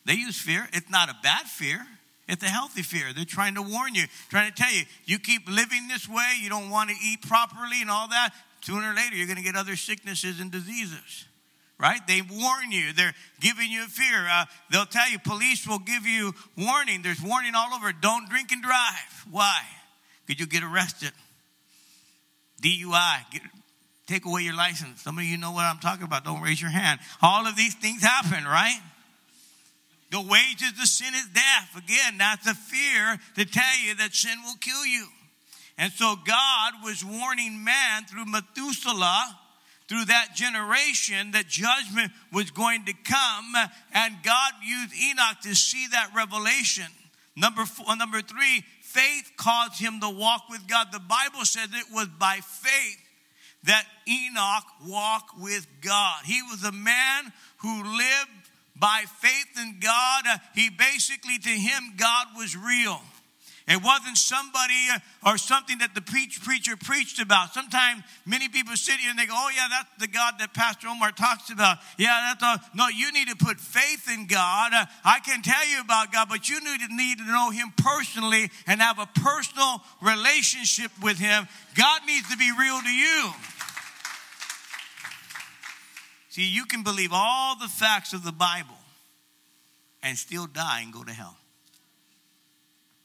They 0.06 0.14
use 0.14 0.40
fear. 0.40 0.68
It's 0.74 0.90
not 0.90 1.10
a 1.10 1.16
bad 1.24 1.46
fear. 1.46 1.86
It's 2.28 2.44
a 2.44 2.50
healthy 2.50 2.82
fear. 2.82 3.14
They're 3.14 3.26
trying 3.26 3.56
to 3.56 3.62
warn 3.62 3.96
you, 3.96 4.04
trying 4.30 4.52
to 4.52 4.56
tell 4.56 4.72
you, 4.72 4.84
you 5.06 5.20
keep 5.20 5.50
living 5.50 5.88
this 5.88 6.08
way, 6.08 6.34
you 6.42 6.50
don't 6.50 6.70
want 6.70 6.90
to 6.90 6.96
eat 7.04 7.22
properly 7.22 7.82
and 7.82 7.90
all 7.90 8.08
that. 8.10 8.32
Sooner 8.62 8.92
or 8.92 8.96
later, 8.96 9.16
you're 9.16 9.28
going 9.28 9.38
to 9.38 9.44
get 9.44 9.58
other 9.58 9.76
sicknesses 9.76 10.40
and 10.40 10.50
diseases 10.50 11.26
right? 11.84 12.00
They 12.08 12.22
warn 12.22 12.72
you. 12.72 12.94
They're 12.94 13.14
giving 13.42 13.70
you 13.70 13.84
fear. 13.88 14.26
Uh, 14.32 14.46
they'll 14.72 14.86
tell 14.86 15.12
you, 15.12 15.20
police 15.20 15.68
will 15.68 15.80
give 15.80 16.06
you 16.06 16.34
warning. 16.58 17.02
There's 17.02 17.22
warning 17.22 17.56
all 17.56 17.74
over. 17.74 17.92
Don't 17.92 18.30
drink 18.30 18.54
and 18.54 18.64
drive. 18.64 19.28
Why? 19.30 19.60
Because 20.26 20.40
you 20.40 20.48
get 20.48 20.64
arrested. 20.64 21.12
DUI. 22.62 23.30
Get, 23.32 23.42
take 24.08 24.26
away 24.26 24.44
your 24.44 24.56
license. 24.56 25.02
Some 25.02 25.18
of 25.18 25.26
you 25.26 25.38
know 25.38 25.52
what 25.52 25.66
I'm 25.66 25.80
talking 25.80 26.06
about. 26.06 26.24
Don't 26.24 26.42
raise 26.42 26.62
your 26.62 26.72
hand. 26.72 27.02
All 27.22 27.46
of 27.46 27.58
these 27.58 27.76
things 27.76 28.02
happen, 28.02 28.46
right? 28.46 28.80
The 30.10 30.22
wages 30.22 30.72
of 30.80 30.88
sin 30.88 31.14
is 31.14 31.28
death. 31.34 31.76
Again, 31.76 32.18
that's 32.18 32.48
a 32.48 32.54
fear 32.54 33.20
to 33.36 33.44
tell 33.44 33.80
you 33.86 33.96
that 33.96 34.16
sin 34.16 34.38
will 34.46 34.56
kill 34.62 34.86
you. 34.86 35.08
And 35.78 35.92
so 35.92 36.16
God 36.26 36.74
was 36.82 37.04
warning 37.04 37.66
man 37.66 38.06
through 38.06 38.28
Methuselah 38.28 39.40
through 39.94 40.06
that 40.06 40.30
generation 40.34 41.30
that 41.34 41.48
judgment 41.48 42.12
was 42.32 42.50
going 42.50 42.84
to 42.84 42.94
come 42.94 43.54
uh, 43.56 43.68
and 43.94 44.16
god 44.24 44.54
used 44.66 44.92
enoch 44.92 45.40
to 45.44 45.54
see 45.54 45.86
that 45.92 46.10
revelation. 46.16 46.88
Number 47.36 47.64
four 47.64 47.86
uh, 47.88 47.94
number 47.94 48.20
three 48.22 48.64
faith 48.82 49.32
caused 49.38 49.80
him 49.80 50.00
to 50.00 50.10
walk 50.10 50.50
with 50.50 50.68
god. 50.68 50.88
The 50.92 51.00
bible 51.00 51.46
says 51.46 51.68
it 51.74 51.94
was 51.94 52.08
by 52.08 52.40
faith 52.42 52.98
that 53.66 53.86
enoch 54.08 54.64
walked 54.84 55.40
with 55.40 55.68
god. 55.82 56.26
He 56.26 56.42
was 56.42 56.64
a 56.64 56.72
man 56.72 57.32
who 57.58 57.84
lived 57.84 58.50
by 58.76 59.04
faith 59.20 59.62
in 59.62 59.78
god. 59.80 60.24
Uh, 60.28 60.38
he 60.56 60.72
basically 60.72 61.38
to 61.38 61.50
him 61.50 61.94
god 61.98 62.30
was 62.36 62.58
real 62.58 63.00
it 63.68 63.82
wasn't 63.82 64.18
somebody 64.18 64.74
uh, 64.94 65.32
or 65.32 65.38
something 65.38 65.78
that 65.78 65.96
the 65.96 66.02
preach, 66.02 66.42
preacher 66.44 66.76
preached 66.76 67.20
about. 67.20 67.54
Sometimes 67.54 68.04
many 68.26 68.50
people 68.50 68.76
sit 68.76 69.00
here 69.00 69.10
and 69.10 69.18
they 69.18 69.26
go, 69.26 69.34
oh, 69.36 69.50
yeah, 69.56 69.68
that's 69.70 69.90
the 70.00 70.08
God 70.08 70.34
that 70.40 70.54
Pastor 70.54 70.88
Omar 70.90 71.12
talks 71.12 71.50
about. 71.50 71.78
Yeah, 71.98 72.34
that's 72.34 72.44
all. 72.44 72.70
No, 72.76 72.90
you 72.90 73.12
need 73.14 73.30
to 73.30 73.38
put 73.38 73.60
faith 73.60 74.10
in 74.14 74.28
God. 74.28 74.74
Uh, 74.74 74.86
I 75.06 75.20
can 75.22 75.42
tell 75.42 75.66
you 75.68 75.80
about 75.80 76.12
God, 76.12 76.28
but 76.28 76.50
you 76.50 76.60
need 76.60 76.82
to, 76.82 76.94
need 76.94 77.20
to 77.20 77.26
know 77.26 77.52
Him 77.52 77.72
personally 77.78 78.50
and 78.68 78.82
have 78.82 79.00
a 79.00 79.08
personal 79.16 79.82
relationship 80.02 80.92
with 81.02 81.18
Him. 81.18 81.48
God 81.76 82.02
needs 82.06 82.30
to 82.32 82.38
be 82.38 82.52
real 82.60 82.82
to 82.82 82.90
you. 82.90 83.32
See, 86.28 86.48
you 86.48 86.66
can 86.66 86.84
believe 86.84 87.12
all 87.14 87.56
the 87.58 87.68
facts 87.68 88.12
of 88.12 88.26
the 88.26 88.32
Bible 88.34 88.76
and 90.02 90.18
still 90.18 90.48
die 90.48 90.82
and 90.82 90.92
go 90.92 91.04
to 91.04 91.14
hell. 91.14 91.38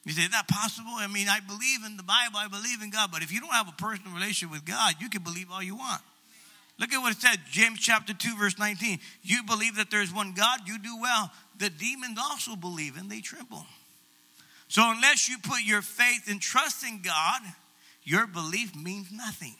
You 0.09 0.15
say, 0.15 0.23
is 0.23 0.31
that 0.31 0.49
possible? 0.49 0.93
I 0.97 1.07
mean, 1.07 1.29
I 1.29 1.41
believe 1.41 1.85
in 1.85 1.99
the 1.99 2.03
Bible, 2.03 2.39
I 2.39 2.49
believe 2.49 2.81
in 2.81 2.89
God, 2.89 3.11
but 3.13 3.21
if 3.21 3.31
you 3.31 3.41
don't 3.41 3.53
have 3.53 3.69
a 3.69 3.73
personal 3.73 4.15
relationship 4.15 4.51
with 4.51 4.65
God, 4.65 4.95
you 5.01 5.11
can 5.11 5.23
believe 5.23 5.49
all 5.53 5.63
you 5.63 5.77
want. 5.77 6.01
Look 6.79 6.95
at 6.95 6.99
what 6.99 7.13
it 7.13 7.21
said, 7.21 7.41
James 7.51 7.79
chapter 7.79 8.15
2, 8.15 8.39
verse 8.39 8.59
19. 8.59 9.01
You 9.23 9.43
believe 9.43 9.77
that 9.77 9.91
there's 9.91 10.11
one 10.11 10.33
God, 10.33 10.61
you 10.67 10.79
do 10.79 10.99
well. 10.99 11.31
The 11.59 11.69
demons 11.69 12.19
also 12.19 12.57
believe 12.57 12.97
and 12.97 13.11
they 13.11 13.21
tremble. 13.21 13.67
So, 14.69 14.81
unless 14.91 15.29
you 15.29 15.37
put 15.43 15.61
your 15.63 15.83
faith 15.83 16.27
and 16.27 16.41
trust 16.41 16.87
in 16.87 17.03
God, 17.03 17.43
your 18.03 18.27
belief 18.27 18.75
means 18.75 19.13
nothing. 19.13 19.57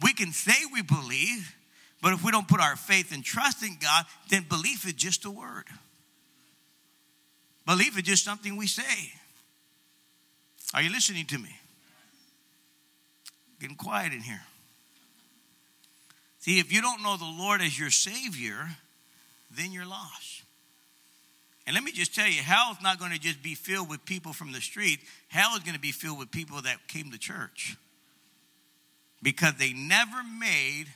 We 0.00 0.12
can 0.12 0.30
say 0.30 0.54
we 0.72 0.82
believe, 0.82 1.52
but 2.00 2.12
if 2.12 2.22
we 2.22 2.30
don't 2.30 2.46
put 2.46 2.60
our 2.60 2.76
faith 2.76 3.12
and 3.12 3.24
trust 3.24 3.64
in 3.64 3.76
God, 3.82 4.04
then 4.28 4.46
belief 4.48 4.86
is 4.86 4.92
just 4.92 5.24
a 5.24 5.30
word. 5.32 5.64
Belief 7.66 7.96
is 7.96 8.04
just 8.04 8.24
something 8.24 8.56
we 8.56 8.66
say. 8.66 9.12
Are 10.74 10.82
you 10.82 10.90
listening 10.90 11.26
to 11.26 11.38
me? 11.38 11.54
Getting 13.60 13.76
quiet 13.76 14.12
in 14.12 14.20
here. 14.20 14.42
See, 16.40 16.58
if 16.58 16.72
you 16.72 16.80
don't 16.80 17.02
know 17.02 17.16
the 17.16 17.24
Lord 17.24 17.60
as 17.60 17.78
your 17.78 17.90
Savior, 17.90 18.68
then 19.50 19.72
you're 19.72 19.86
lost. 19.86 20.42
And 21.66 21.74
let 21.74 21.84
me 21.84 21.92
just 21.92 22.14
tell 22.14 22.26
you, 22.26 22.40
hell 22.40 22.72
is 22.72 22.82
not 22.82 22.98
going 22.98 23.12
to 23.12 23.18
just 23.18 23.42
be 23.42 23.54
filled 23.54 23.88
with 23.88 24.04
people 24.04 24.32
from 24.32 24.52
the 24.52 24.60
street. 24.60 25.00
Hell 25.28 25.54
is 25.54 25.60
going 25.60 25.74
to 25.74 25.80
be 25.80 25.92
filled 25.92 26.18
with 26.18 26.30
people 26.30 26.62
that 26.62 26.88
came 26.88 27.10
to 27.10 27.18
church 27.18 27.76
because 29.22 29.54
they 29.54 29.72
never 29.72 30.22
made 30.38 30.86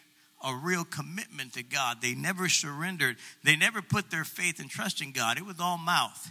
a 0.42 0.54
real 0.54 0.84
commitment 0.84 1.52
to 1.54 1.62
God. 1.62 2.00
They 2.00 2.14
never 2.14 2.48
surrendered. 2.48 3.16
They 3.42 3.56
never 3.56 3.82
put 3.82 4.10
their 4.10 4.24
faith 4.24 4.60
and 4.60 4.70
trust 4.70 5.02
in 5.02 5.12
God. 5.12 5.38
It 5.38 5.46
was 5.46 5.60
all 5.60 5.78
mouth. 5.78 6.30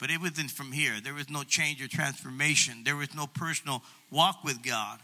But 0.00 0.10
it 0.10 0.20
wasn't 0.20 0.50
from 0.50 0.72
here. 0.72 0.94
There 1.04 1.12
was 1.12 1.28
no 1.28 1.42
change 1.42 1.82
or 1.82 1.88
transformation. 1.88 2.82
There 2.84 2.96
was 2.96 3.14
no 3.14 3.26
personal 3.26 3.82
walk 4.10 4.42
with 4.42 4.62
God. 4.62 4.98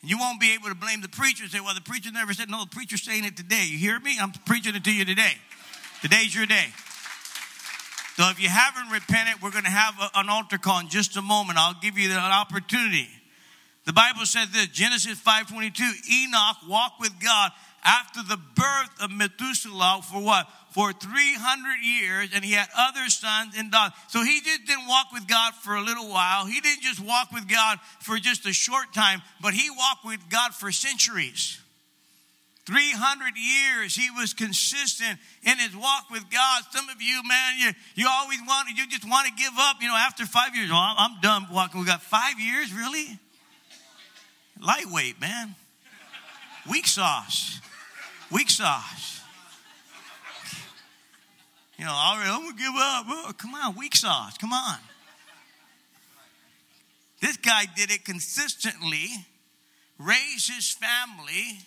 And 0.00 0.10
you 0.10 0.18
won't 0.18 0.40
be 0.40 0.54
able 0.54 0.68
to 0.68 0.74
blame 0.74 1.00
the 1.00 1.08
preacher 1.08 1.42
and 1.42 1.52
say, 1.52 1.58
well, 1.60 1.74
the 1.74 1.80
preacher 1.80 2.10
never 2.12 2.32
said, 2.32 2.48
no, 2.48 2.60
the 2.60 2.70
preacher's 2.70 3.02
saying 3.02 3.24
it 3.24 3.36
today. 3.36 3.66
You 3.68 3.76
hear 3.76 3.98
me? 3.98 4.16
I'm 4.20 4.30
preaching 4.46 4.76
it 4.76 4.84
to 4.84 4.92
you 4.92 5.04
today. 5.04 5.32
Today's 6.00 6.34
your 6.34 6.46
day. 6.46 6.66
So 8.16 8.28
if 8.30 8.40
you 8.40 8.48
haven't 8.48 8.90
repented, 8.92 9.42
we're 9.42 9.50
going 9.50 9.64
to 9.64 9.70
have 9.70 9.94
a, 10.00 10.20
an 10.20 10.28
altar 10.28 10.58
call 10.58 10.80
in 10.80 10.88
just 10.88 11.16
a 11.16 11.22
moment. 11.22 11.58
I'll 11.58 11.76
give 11.80 11.98
you 11.98 12.10
an 12.10 12.18
opportunity. 12.18 13.08
The 13.84 13.92
Bible 13.92 14.26
says 14.26 14.50
this, 14.50 14.68
Genesis 14.68 15.18
5.22, 15.20 15.80
Enoch 16.08 16.56
walked 16.68 17.00
with 17.00 17.12
God 17.18 17.50
after 17.84 18.22
the 18.22 18.36
birth 18.36 19.02
of 19.02 19.10
Methuselah 19.10 20.02
for 20.04 20.22
what? 20.22 20.46
For 20.70 20.92
300 20.92 21.68
years, 21.82 22.28
and 22.32 22.44
he 22.44 22.52
had 22.52 22.68
other 22.76 23.08
sons 23.08 23.54
and 23.58 23.72
daughters. 23.72 23.98
So 24.08 24.22
he 24.22 24.40
just 24.40 24.66
didn't 24.66 24.86
walk 24.86 25.12
with 25.12 25.26
God 25.26 25.54
for 25.54 25.74
a 25.74 25.82
little 25.82 26.08
while. 26.08 26.46
He 26.46 26.60
didn't 26.60 26.82
just 26.82 27.00
walk 27.00 27.32
with 27.32 27.48
God 27.48 27.78
for 27.98 28.18
just 28.18 28.46
a 28.46 28.52
short 28.52 28.94
time, 28.94 29.20
but 29.40 29.52
he 29.52 29.68
walked 29.68 30.04
with 30.04 30.20
God 30.30 30.54
for 30.54 30.70
centuries. 30.70 31.60
300 32.66 33.32
years 33.36 33.96
he 33.96 34.10
was 34.10 34.32
consistent 34.32 35.18
in 35.42 35.58
his 35.58 35.74
walk 35.74 36.08
with 36.10 36.22
God. 36.30 36.62
Some 36.70 36.88
of 36.88 37.02
you, 37.02 37.20
man, 37.26 37.54
you, 37.58 37.70
you 37.96 38.08
always 38.08 38.38
want 38.46 38.68
you 38.76 38.86
just 38.86 39.08
want 39.08 39.26
to 39.26 39.32
give 39.32 39.52
up. 39.58 39.76
You 39.80 39.88
know, 39.88 39.96
after 39.96 40.24
five 40.24 40.54
years, 40.54 40.70
I'm 40.72 41.20
done 41.20 41.46
walking. 41.50 41.80
We 41.80 41.86
got 41.86 42.02
five 42.02 42.38
years, 42.38 42.72
really? 42.72 43.18
Lightweight, 44.60 45.20
man. 45.20 45.56
Weak 46.70 46.86
sauce. 46.86 47.60
Weak 48.30 48.50
sauce. 48.50 49.19
You 51.80 51.86
know, 51.86 51.92
all 51.92 52.18
right, 52.18 52.28
I'm 52.28 52.46
to 52.46 52.58
give 52.58 52.74
up. 52.76 53.06
Oh, 53.08 53.32
come 53.38 53.54
on, 53.54 53.74
weak 53.74 53.96
sauce. 53.96 54.36
Come 54.36 54.52
on. 54.52 54.76
This 57.22 57.38
guy 57.38 57.62
did 57.74 57.90
it 57.90 58.04
consistently, 58.04 59.08
raised 59.98 60.52
his 60.52 60.70
family, 60.70 61.60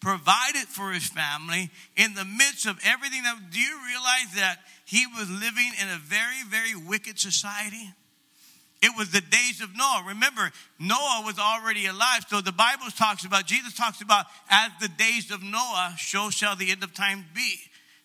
provided 0.00 0.68
for 0.68 0.90
his 0.90 1.06
family 1.06 1.70
in 1.98 2.14
the 2.14 2.24
midst 2.24 2.64
of 2.64 2.80
everything 2.82 3.24
that. 3.24 3.36
Do 3.50 3.60
you 3.60 3.78
realize 3.86 4.34
that 4.36 4.56
he 4.86 5.06
was 5.06 5.28
living 5.28 5.72
in 5.82 5.88
a 5.88 5.98
very, 5.98 6.42
very 6.48 6.74
wicked 6.74 7.18
society? 7.18 7.92
It 8.80 8.92
was 8.96 9.10
the 9.10 9.20
days 9.20 9.60
of 9.60 9.76
Noah. 9.76 10.04
Remember, 10.08 10.50
Noah 10.78 11.24
was 11.26 11.38
already 11.38 11.84
alive. 11.84 12.24
So 12.28 12.40
the 12.40 12.52
Bible 12.52 12.86
talks 12.96 13.26
about, 13.26 13.44
Jesus 13.44 13.74
talks 13.74 14.00
about, 14.00 14.24
as 14.48 14.70
the 14.80 14.88
days 14.88 15.30
of 15.30 15.42
Noah, 15.42 15.94
so 15.98 16.30
shall 16.30 16.56
the 16.56 16.70
end 16.70 16.82
of 16.82 16.94
time 16.94 17.26
be. 17.34 17.56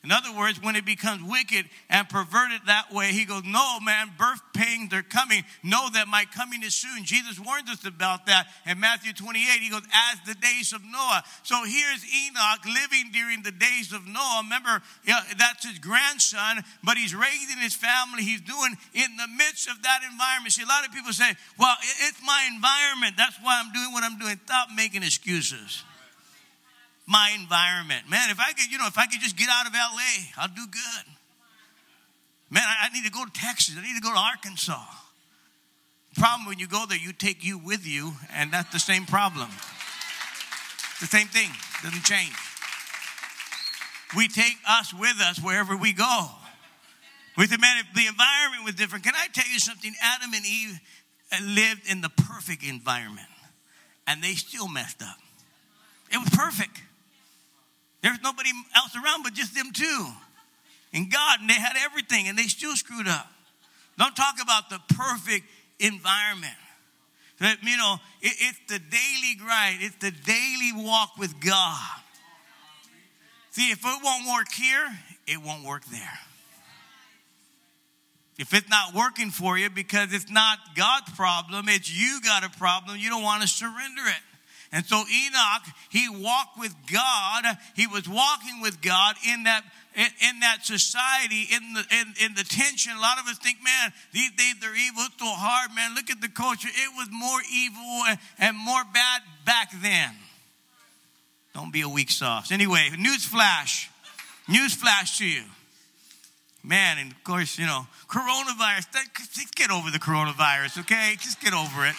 In 0.07 0.13
other 0.13 0.31
words, 0.31 0.63
when 0.63 0.77
it 0.77 0.85
becomes 0.85 1.21
wicked 1.21 1.65
and 1.89 2.07
perverted 2.07 2.61
that 2.67 2.93
way, 2.93 3.11
he 3.11 3.25
goes, 3.25 3.43
No, 3.43 3.77
man, 3.81 4.09
birth 4.17 4.39
pains 4.53 4.93
are 4.93 5.03
coming. 5.03 5.43
Know 5.63 5.89
that 5.91 6.07
my 6.07 6.23
coming 6.23 6.63
is 6.63 6.73
soon. 6.73 7.03
Jesus 7.03 7.37
warned 7.37 7.67
us 7.67 7.85
about 7.85 8.25
that 8.27 8.47
in 8.65 8.79
Matthew 8.79 9.11
28. 9.11 9.59
He 9.59 9.69
goes, 9.69 9.83
As 9.83 10.19
the 10.25 10.39
days 10.39 10.71
of 10.71 10.81
Noah. 10.81 11.23
So 11.43 11.61
here's 11.65 12.05
Enoch 12.07 12.63
living 12.63 13.11
during 13.11 13.43
the 13.43 13.51
days 13.51 13.91
of 13.91 14.07
Noah. 14.07 14.43
Remember, 14.45 14.81
that's 15.37 15.67
his 15.67 15.77
grandson, 15.77 16.63
but 16.85 16.95
he's 16.95 17.13
raising 17.13 17.57
his 17.57 17.75
family. 17.75 18.23
He's 18.23 18.39
doing 18.39 18.77
in 18.93 19.17
the 19.17 19.27
midst 19.35 19.67
of 19.67 19.83
that 19.83 20.07
environment. 20.09 20.53
See, 20.53 20.63
a 20.63 20.71
lot 20.71 20.87
of 20.87 20.93
people 20.93 21.11
say, 21.11 21.35
Well, 21.59 21.75
it's 22.07 22.21
my 22.25 22.47
environment. 22.55 23.15
That's 23.17 23.35
why 23.43 23.59
I'm 23.61 23.73
doing 23.73 23.91
what 23.91 24.05
I'm 24.05 24.17
doing. 24.17 24.39
Stop 24.45 24.69
making 24.73 25.03
excuses 25.03 25.83
my 27.07 27.31
environment. 27.39 28.09
Man, 28.09 28.29
if 28.29 28.39
I 28.39 28.51
could, 28.51 28.71
you 28.71 28.77
know, 28.77 28.87
if 28.87 28.97
I 28.97 29.07
could 29.07 29.21
just 29.21 29.37
get 29.37 29.47
out 29.49 29.65
of 29.65 29.73
LA, 29.73 30.27
I'll 30.37 30.49
do 30.49 30.67
good. 30.69 31.05
Man, 32.49 32.63
I, 32.63 32.87
I 32.87 32.93
need 32.93 33.05
to 33.05 33.11
go 33.11 33.25
to 33.25 33.31
Texas. 33.31 33.75
I 33.77 33.81
need 33.81 33.95
to 33.95 34.01
go 34.01 34.13
to 34.13 34.19
Arkansas. 34.19 34.83
Problem 36.17 36.47
when 36.47 36.59
you 36.59 36.67
go 36.67 36.85
there, 36.87 36.97
you 36.97 37.13
take 37.13 37.45
you 37.45 37.57
with 37.57 37.87
you, 37.87 38.13
and 38.33 38.51
that's 38.51 38.71
the 38.73 38.79
same 38.79 39.05
problem. 39.05 39.49
The 40.99 41.05
same 41.05 41.27
thing, 41.27 41.49
doesn't 41.83 42.03
change. 42.03 42.33
We 44.15 44.27
take 44.27 44.57
us 44.67 44.93
with 44.93 45.19
us 45.21 45.39
wherever 45.39 45.77
we 45.77 45.93
go. 45.93 46.27
We 47.37 47.45
say, 47.45 47.57
man, 47.57 47.77
if 47.77 47.93
the 47.93 48.07
environment 48.07 48.65
was 48.65 48.73
different, 48.75 49.03
can 49.03 49.13
I 49.15 49.27
tell 49.31 49.47
you 49.51 49.59
something? 49.59 49.93
Adam 50.01 50.33
and 50.33 50.43
Eve 50.43 50.79
uh, 51.31 51.37
lived 51.43 51.89
in 51.89 52.01
the 52.01 52.09
perfect 52.09 52.63
environment, 52.63 53.27
and 54.07 54.23
they 54.23 54.33
still 54.33 54.67
messed 54.67 55.03
up. 55.03 55.17
It 56.11 56.17
was 56.17 56.29
perfect. 56.29 56.81
There's 58.07 58.21
nobody 58.23 58.51
else 58.73 58.95
around 58.95 59.23
but 59.23 59.33
just 59.33 59.53
them 59.53 59.73
two. 59.73 60.07
And 60.93 61.11
God, 61.11 61.41
and 61.41 61.49
they 61.49 61.55
had 61.55 61.73
everything 61.83 62.29
and 62.29 62.37
they 62.37 62.43
still 62.43 62.73
screwed 62.73 63.05
up. 63.05 63.27
Don't 63.99 64.15
talk 64.15 64.35
about 64.41 64.69
the 64.69 64.79
perfect 64.95 65.45
environment. 65.77 66.53
That, 67.41 67.57
you 67.63 67.75
know, 67.75 67.97
it, 68.21 68.33
it's 68.39 68.59
the 68.69 68.79
daily 68.79 69.35
grind, 69.37 69.79
it's 69.81 69.97
the 69.97 70.11
daily 70.11 70.85
walk 70.87 71.17
with 71.17 71.37
God. 71.41 71.99
See, 73.51 73.71
if 73.71 73.79
it 73.79 74.01
won't 74.01 74.25
work 74.25 74.53
here, 74.53 74.87
it 75.27 75.43
won't 75.43 75.65
work 75.65 75.83
there. 75.87 76.19
If 78.39 78.53
it's 78.53 78.69
not 78.69 78.93
working 78.93 79.31
for 79.31 79.57
you 79.57 79.69
because 79.69 80.13
it's 80.13 80.31
not 80.31 80.59
God's 80.77 81.11
problem, 81.11 81.65
it's 81.67 81.93
you 81.93 82.21
got 82.21 82.45
a 82.45 82.49
problem, 82.57 82.97
you 82.99 83.09
don't 83.09 83.23
want 83.23 83.41
to 83.41 83.49
surrender 83.49 84.03
it. 84.05 84.26
And 84.71 84.85
so 84.85 84.97
Enoch, 84.97 85.63
he 85.89 86.09
walked 86.09 86.59
with 86.59 86.75
God. 86.91 87.45
He 87.75 87.87
was 87.87 88.07
walking 88.07 88.61
with 88.61 88.81
God 88.81 89.15
in 89.27 89.43
that 89.43 89.63
in, 89.95 90.07
in 90.29 90.39
that 90.41 90.63
society, 90.63 91.47
in 91.51 91.73
the 91.73 91.83
in, 91.91 92.25
in, 92.25 92.35
the 92.35 92.43
tension. 92.43 92.93
A 92.95 93.01
lot 93.01 93.17
of 93.19 93.27
us 93.27 93.39
think, 93.39 93.57
man, 93.63 93.91
these 94.13 94.29
days 94.31 94.55
they're 94.61 94.75
evil. 94.75 95.03
It's 95.05 95.17
so 95.17 95.25
hard, 95.25 95.75
man. 95.75 95.95
Look 95.95 96.11
at 96.11 96.21
the 96.21 96.29
culture. 96.29 96.67
It 96.67 96.91
was 96.95 97.07
more 97.11 97.39
evil 97.51 98.03
and, 98.07 98.19
and 98.37 98.57
more 98.57 98.83
bad 98.93 99.21
back 99.45 99.71
then. 99.81 100.11
Don't 101.55 101.73
be 101.73 101.81
a 101.81 101.89
weak 101.89 102.11
sauce. 102.11 102.51
Anyway, 102.51 102.89
news 102.99 103.25
flash. 103.25 103.89
News 104.47 104.75
flash 104.75 105.17
to 105.17 105.25
you. 105.25 105.43
Man, 106.63 106.97
and 106.99 107.11
of 107.11 107.23
course, 107.23 107.57
you 107.57 107.65
know, 107.65 107.87
coronavirus. 108.07 108.85
Just 109.33 109.55
get 109.55 109.71
over 109.71 109.89
the 109.89 109.99
coronavirus, 109.99 110.81
okay? 110.81 111.15
Just 111.19 111.41
get 111.41 111.53
over 111.53 111.87
it. 111.87 111.95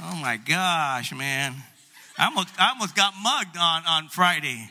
Oh 0.00 0.16
my 0.16 0.36
gosh, 0.36 1.12
man. 1.12 1.54
I 2.16 2.26
almost, 2.26 2.48
I 2.58 2.70
almost 2.70 2.94
got 2.94 3.14
mugged 3.20 3.56
on, 3.56 3.82
on 3.86 4.08
Friday. 4.08 4.70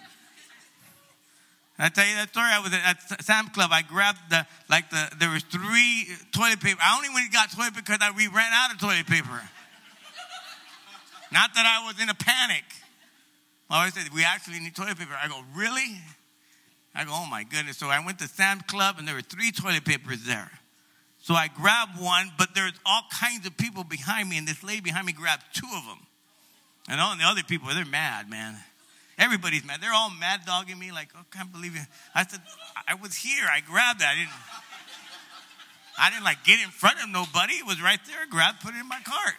I 1.79 1.89
tell 1.89 2.07
you 2.07 2.15
that 2.15 2.29
story. 2.29 2.47
I 2.49 2.59
was 2.59 2.73
at 2.73 3.23
Sam's 3.23 3.49
Club. 3.49 3.69
I 3.71 3.83
grabbed 3.83 4.17
the 4.29 4.47
like 4.67 4.89
the 4.89 5.11
there 5.19 5.29
was 5.29 5.43
three 5.43 6.07
toilet 6.31 6.59
paper. 6.59 6.79
I 6.81 6.95
only 6.97 7.09
went 7.13 7.31
got 7.31 7.51
toilet 7.51 7.75
paper 7.75 7.85
because 7.85 8.15
we 8.15 8.27
ran 8.27 8.51
out 8.51 8.73
of 8.73 8.79
toilet 8.79 9.05
paper. 9.05 9.41
Not 11.31 11.53
that 11.53 11.65
I 11.65 11.85
was 11.85 12.01
in 12.01 12.09
a 12.09 12.15
panic. 12.15 12.63
I 13.69 13.79
always 13.79 13.93
said 13.93 14.11
we 14.11 14.23
actually 14.23 14.59
need 14.59 14.75
toilet 14.75 14.97
paper. 14.97 15.13
I 15.21 15.27
go 15.27 15.43
really? 15.55 16.01
I 16.95 17.03
go 17.03 17.11
oh 17.13 17.27
my 17.29 17.43
goodness. 17.43 17.77
So 17.77 17.87
I 17.87 18.03
went 18.03 18.17
to 18.19 18.27
Sam's 18.27 18.63
Club 18.63 18.95
and 18.97 19.07
there 19.07 19.13
were 19.13 19.21
three 19.21 19.51
toilet 19.51 19.85
papers 19.85 20.25
there. 20.25 20.49
So 21.27 21.33
I 21.33 21.49
grabbed 21.49 21.99
one, 21.99 22.31
but 22.37 22.55
there's 22.55 22.71
all 22.85 23.01
kinds 23.11 23.45
of 23.45 23.57
people 23.57 23.83
behind 23.83 24.29
me, 24.29 24.37
and 24.37 24.47
this 24.47 24.63
lady 24.63 24.79
behind 24.79 25.05
me 25.05 25.11
grabbed 25.11 25.43
two 25.53 25.67
of 25.75 25.83
them. 25.83 25.99
And 26.87 27.01
all 27.01 27.17
the 27.17 27.25
other 27.25 27.43
people, 27.43 27.67
they're 27.67 27.83
mad, 27.83 28.29
man. 28.29 28.55
Everybody's 29.17 29.65
mad. 29.65 29.81
They're 29.81 29.93
all 29.93 30.09
mad 30.09 30.45
dogging 30.45 30.79
me, 30.79 30.93
like, 30.93 31.09
oh, 31.17 31.19
I 31.19 31.35
can't 31.35 31.51
believe 31.51 31.75
it. 31.75 31.81
I 32.15 32.25
said, 32.25 32.39
I 32.87 32.93
was 32.95 33.13
here. 33.13 33.43
I 33.43 33.59
grabbed 33.59 33.99
that. 33.99 34.13
I 34.13 34.15
didn't, 34.15 34.31
I 35.99 36.09
didn't 36.11 36.23
like 36.23 36.45
get 36.45 36.63
in 36.63 36.69
front 36.69 37.03
of 37.03 37.09
nobody. 37.09 37.55
It 37.55 37.67
was 37.67 37.81
right 37.81 37.99
there. 38.07 38.25
Grabbed, 38.29 38.61
put 38.61 38.73
it 38.73 38.79
in 38.79 38.87
my 38.87 39.01
cart. 39.03 39.35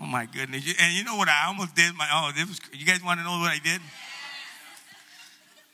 Oh 0.00 0.06
my 0.06 0.24
goodness. 0.24 0.64
And 0.80 0.96
you 0.96 1.04
know 1.04 1.16
what 1.16 1.28
I 1.28 1.44
almost 1.46 1.76
did? 1.76 1.94
My 1.94 2.08
oh, 2.10 2.32
this 2.34 2.48
was 2.48 2.58
you 2.72 2.86
guys 2.86 3.04
want 3.04 3.20
to 3.20 3.24
know 3.24 3.38
what 3.38 3.52
I 3.52 3.60
did? 3.62 3.82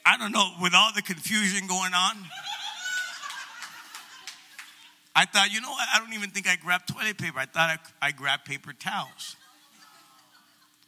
I 0.09 0.17
don't 0.17 0.33
know, 0.33 0.49
with 0.63 0.73
all 0.75 0.91
the 0.95 1.03
confusion 1.03 1.67
going 1.67 1.93
on. 1.93 2.17
I 5.15 5.27
thought, 5.27 5.53
you 5.53 5.61
know 5.61 5.69
what? 5.69 5.87
I 5.93 5.99
don't 5.99 6.15
even 6.15 6.31
think 6.31 6.49
I 6.49 6.57
grabbed 6.57 6.89
toilet 6.89 7.19
paper. 7.19 7.39
I 7.39 7.45
thought 7.45 7.79
I, 8.01 8.07
I 8.07 8.13
grabbed 8.13 8.47
paper 8.47 8.73
towels. 8.73 9.37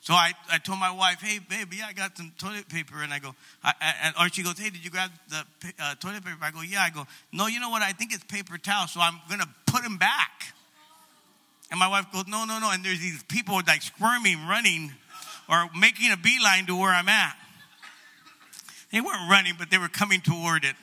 So 0.01 0.15
I, 0.15 0.33
I 0.51 0.57
told 0.57 0.79
my 0.79 0.91
wife, 0.91 1.21
hey, 1.21 1.39
baby, 1.39 1.77
yeah, 1.77 1.87
I 1.89 1.93
got 1.93 2.17
some 2.17 2.33
toilet 2.39 2.67
paper. 2.71 3.03
And 3.03 3.13
I 3.13 3.19
go, 3.19 3.35
I, 3.63 3.75
I, 4.17 4.25
or 4.25 4.31
she 4.31 4.43
goes, 4.43 4.59
hey, 4.59 4.71
did 4.71 4.83
you 4.83 4.91
grab 4.91 5.11
the 5.29 5.45
uh, 5.79 5.97
toilet 5.97 6.25
paper? 6.25 6.39
I 6.41 6.51
go, 6.51 6.63
yeah. 6.63 6.81
I 6.81 6.89
go, 6.89 7.07
no, 7.31 7.47
you 7.47 7.61
know 7.61 7.69
what? 7.69 7.83
I 7.83 7.93
think 7.93 8.15
it's 8.15 8.25
paper 8.25 8.57
towel. 8.57 8.87
So 8.87 9.01
I'm 9.01 9.21
going 9.29 9.41
to 9.41 9.49
put 9.67 9.83
them 9.83 9.99
back. 9.99 10.55
And 11.71 11.79
my 11.79 11.89
wife 11.89 12.07
goes, 12.11 12.27
no, 12.27 12.47
no, 12.47 12.59
no. 12.59 12.71
And 12.71 12.83
there's 12.83 13.01
these 13.01 13.23
people 13.25 13.61
like 13.67 13.83
squirming, 13.83 14.47
running, 14.47 14.93
or 15.47 15.69
making 15.79 16.11
a 16.11 16.17
beeline 16.17 16.65
to 16.67 16.75
where 16.75 16.91
I'm 16.91 17.11
at. 17.11 17.37
They 18.93 19.01
weren't 19.01 19.31
running, 19.31 19.55
but 19.59 19.71
they 19.71 19.79
were 19.79 19.89
coming 19.89 20.21
toward 20.21 20.65
it. 20.65 20.75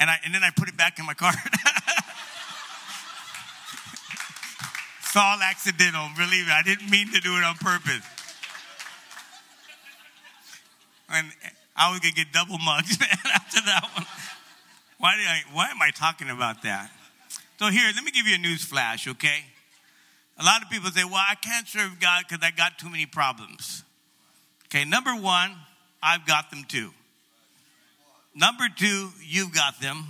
And, 0.00 0.10
I, 0.10 0.16
and 0.24 0.34
then 0.34 0.42
I 0.42 0.50
put 0.56 0.68
it 0.68 0.76
back 0.76 0.98
in 0.98 1.06
my 1.06 1.14
car. 1.14 1.32
it's 5.02 5.16
all 5.16 5.38
accidental, 5.42 6.08
believe 6.16 6.46
me. 6.46 6.52
I 6.52 6.62
didn't 6.62 6.90
mean 6.90 7.12
to 7.12 7.20
do 7.20 7.36
it 7.36 7.44
on 7.44 7.54
purpose. 7.56 8.04
And 11.10 11.32
I 11.74 11.90
was 11.90 12.00
going 12.00 12.14
to 12.14 12.24
get 12.24 12.32
double 12.32 12.58
mugs, 12.58 12.98
man, 13.00 13.08
after 13.34 13.60
that 13.62 13.88
one. 13.94 14.06
Why, 14.98 15.16
did 15.16 15.26
I, 15.26 15.42
why 15.52 15.70
am 15.70 15.80
I 15.80 15.90
talking 15.90 16.28
about 16.30 16.62
that? 16.62 16.90
So, 17.58 17.66
here, 17.66 17.90
let 17.94 18.04
me 18.04 18.10
give 18.10 18.26
you 18.26 18.34
a 18.34 18.38
news 18.38 18.64
flash, 18.64 19.08
okay? 19.08 19.44
A 20.38 20.44
lot 20.44 20.62
of 20.62 20.70
people 20.70 20.90
say, 20.90 21.04
well, 21.04 21.14
I 21.16 21.34
can't 21.34 21.66
serve 21.66 21.98
God 22.00 22.24
because 22.28 22.44
I 22.44 22.50
got 22.50 22.78
too 22.78 22.88
many 22.88 23.06
problems. 23.06 23.82
Okay, 24.66 24.84
number 24.84 25.12
one, 25.12 25.56
I've 26.02 26.26
got 26.26 26.50
them 26.50 26.64
too. 26.68 26.90
Number 28.34 28.68
two, 28.74 29.10
you've 29.24 29.52
got 29.52 29.80
them. 29.80 30.04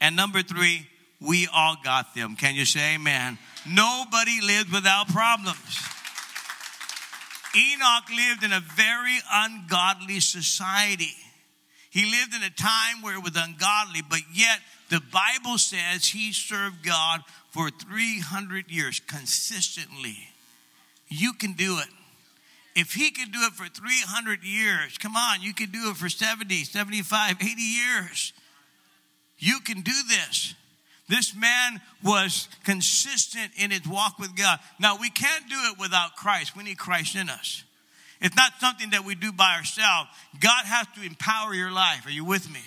And 0.00 0.14
number 0.16 0.42
three, 0.42 0.86
We 1.20 1.48
all 1.52 1.76
got 1.82 2.14
them. 2.14 2.36
Can 2.36 2.54
you 2.54 2.64
say 2.64 2.94
amen? 2.94 3.38
Nobody 3.66 4.40
lives 4.40 4.72
without 4.72 5.08
problems. 5.08 5.58
Enoch 7.56 8.08
lived 8.14 8.44
in 8.44 8.52
a 8.52 8.60
very 8.60 9.18
ungodly 9.32 10.20
society. 10.20 11.14
He 11.90 12.04
lived 12.04 12.34
in 12.34 12.42
a 12.42 12.50
time 12.50 13.02
where 13.02 13.14
it 13.14 13.24
was 13.24 13.36
ungodly, 13.36 14.02
but 14.08 14.20
yet 14.32 14.60
the 14.90 15.00
Bible 15.12 15.58
says 15.58 16.06
he 16.06 16.32
served 16.32 16.84
God 16.84 17.22
for 17.50 17.70
300 17.70 18.70
years 18.70 19.00
consistently. 19.00 20.16
You 21.08 21.32
can 21.32 21.54
do 21.54 21.78
it. 21.78 21.88
If 22.78 22.94
he 22.94 23.10
can 23.10 23.32
do 23.32 23.40
it 23.40 23.54
for 23.54 23.66
300 23.66 24.44
years, 24.44 24.98
come 24.98 25.16
on, 25.16 25.42
you 25.42 25.52
can 25.52 25.70
do 25.72 25.90
it 25.90 25.96
for 25.96 26.08
70, 26.08 26.62
75, 26.62 27.36
80 27.40 27.60
years. 27.60 28.32
You 29.36 29.58
can 29.58 29.80
do 29.80 29.90
this. 30.06 30.54
This 31.08 31.34
man 31.34 31.80
was 32.04 32.46
consistent 32.62 33.50
in 33.56 33.72
his 33.72 33.84
walk 33.84 34.20
with 34.20 34.36
God. 34.36 34.60
Now, 34.78 34.96
we 35.00 35.10
can't 35.10 35.48
do 35.48 35.56
it 35.72 35.80
without 35.80 36.14
Christ. 36.14 36.56
We 36.56 36.62
need 36.62 36.78
Christ 36.78 37.16
in 37.16 37.28
us. 37.28 37.64
It's 38.20 38.36
not 38.36 38.52
something 38.60 38.90
that 38.90 39.04
we 39.04 39.16
do 39.16 39.32
by 39.32 39.56
ourselves. 39.56 40.10
God 40.38 40.64
has 40.64 40.86
to 40.94 41.02
empower 41.02 41.54
your 41.54 41.72
life. 41.72 42.06
Are 42.06 42.12
you 42.12 42.24
with 42.24 42.48
me? 42.48 42.62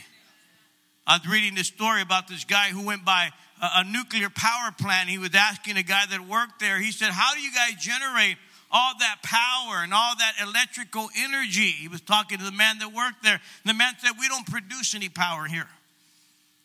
I 1.08 1.20
was 1.20 1.28
reading 1.32 1.56
this 1.56 1.68
story 1.68 2.02
about 2.02 2.28
this 2.28 2.44
guy 2.44 2.68
who 2.68 2.86
went 2.86 3.06
by 3.06 3.30
a 3.62 3.86
nuclear 3.86 4.30
power 4.30 4.72
plant. 4.78 5.08
He 5.08 5.20
was 5.20 5.34
asking 5.36 5.78
a 5.78 5.84
guy 5.84 6.04
that 6.10 6.28
worked 6.28 6.60
there, 6.60 6.80
he 6.80 6.92
said, 6.92 7.12
How 7.12 7.34
do 7.34 7.40
you 7.40 7.52
guys 7.54 7.82
generate 7.82 8.36
all 8.72 8.94
that 9.00 9.18
power 9.24 9.84
and 9.84 9.94
all 9.94 10.16
that 10.18 10.34
electrical 10.42 11.10
energy? 11.18 11.72
He 11.72 11.88
was 11.88 12.02
talking 12.02 12.38
to 12.38 12.44
the 12.44 12.52
man 12.52 12.80
that 12.80 12.94
worked 12.94 13.24
there. 13.24 13.40
The 13.66 13.74
man 13.74 13.94
said, 14.00 14.12
We 14.20 14.28
don't 14.28 14.46
produce 14.46 14.96
any 14.96 15.10
power 15.10 15.46
here. 15.46 15.68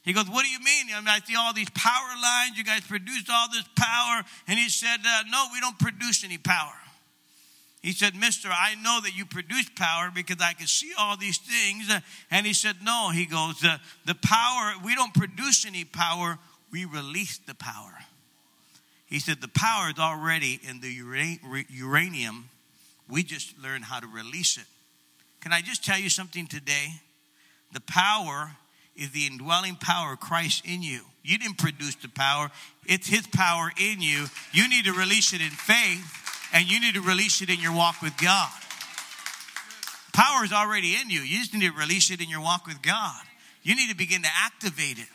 He 0.03 0.13
goes, 0.13 0.29
What 0.29 0.45
do 0.45 0.51
you 0.51 0.61
mean? 0.61 0.87
I 0.95 1.01
mean, 1.01 1.09
I 1.09 1.21
see 1.21 1.37
all 1.37 1.53
these 1.53 1.71
power 1.71 2.15
lines. 2.23 2.57
You 2.57 2.65
guys 2.65 2.81
produce 2.83 3.25
all 3.31 3.49
this 3.53 3.65
power. 3.77 4.23
And 4.47 4.59
he 4.59 4.69
said, 4.69 4.99
uh, 5.05 5.23
No, 5.31 5.49
we 5.53 5.61
don't 5.61 5.79
produce 5.79 6.25
any 6.25 6.39
power. 6.39 6.75
He 7.83 7.93
said, 7.93 8.17
Mister, 8.17 8.49
I 8.49 8.75
know 8.83 9.01
that 9.03 9.17
you 9.17 9.25
produce 9.27 9.69
power 9.77 10.11
because 10.13 10.39
I 10.41 10.55
can 10.55 10.67
see 10.67 10.91
all 10.99 11.17
these 11.17 11.39
things. 11.39 11.89
And 12.31 12.47
he 12.47 12.53
said, 12.53 12.77
No. 12.83 13.11
He 13.11 13.27
goes, 13.27 13.63
uh, 13.65 13.79
The 14.05 14.17
power, 14.17 14.75
we 14.85 14.95
don't 14.95 15.15
produce 15.15 15.65
any 15.67 15.85
power, 15.85 16.39
we 16.73 16.85
release 16.85 17.39
the 17.39 17.55
power. 17.55 17.99
He 19.07 19.19
said, 19.19 19.41
The 19.41 19.49
power 19.49 19.89
is 19.89 19.99
already 19.99 20.61
in 20.69 20.81
the 20.81 20.93
uranium. 21.71 22.51
We 23.09 23.23
just 23.23 23.59
learn 23.63 23.83
how 23.83 24.01
to 24.01 24.07
release 24.07 24.57
it. 24.57 24.65
Can 25.41 25.53
I 25.53 25.61
just 25.61 25.85
tell 25.85 25.99
you 25.99 26.09
something 26.09 26.47
today? 26.47 26.89
The 27.73 27.81
power 27.81 28.57
is 28.97 29.11
the 29.13 29.27
indwelling 29.27 29.77
power 29.77 30.15
of 30.15 30.21
Christ 30.21 30.65
in 30.67 30.83
you. 30.83 31.03
You 31.23 31.39
didn't 31.39 31.59
produce 31.59 31.95
the 31.97 32.09
power, 32.09 32.51
it's 32.87 33.09
His 33.09 33.27
power 33.27 33.71
in 33.79 34.01
you. 34.01 34.27
You 34.53 34.69
need 34.69 34.87
to 34.87 34.93
release 34.93 35.33
it 35.33 35.41
in 35.41 35.51
faith, 35.51 36.51
and 36.53 36.71
you 36.71 36.81
need 36.81 36.95
to 36.95 37.01
release 37.01 37.43
it 37.43 37.51
in 37.51 37.61
your 37.61 37.75
walk 37.75 38.03
with 38.03 38.17
God. 38.19 38.51
Power 40.13 40.45
is 40.45 40.53
already 40.53 40.97
in 40.97 41.11
you. 41.11 41.21
You 41.21 41.39
just 41.41 41.53
need 41.53 41.71
to 41.71 41.79
release 41.79 42.11
it 42.11 42.23
in 42.23 42.31
your 42.31 42.41
walk 42.41 42.67
with 42.67 42.81
God. 42.81 43.21
You 43.63 43.77
need 43.77 43.91
to 43.91 43.97
begin 43.97 44.23
to 44.23 44.31
activate 44.45 44.99
it. 44.99 45.09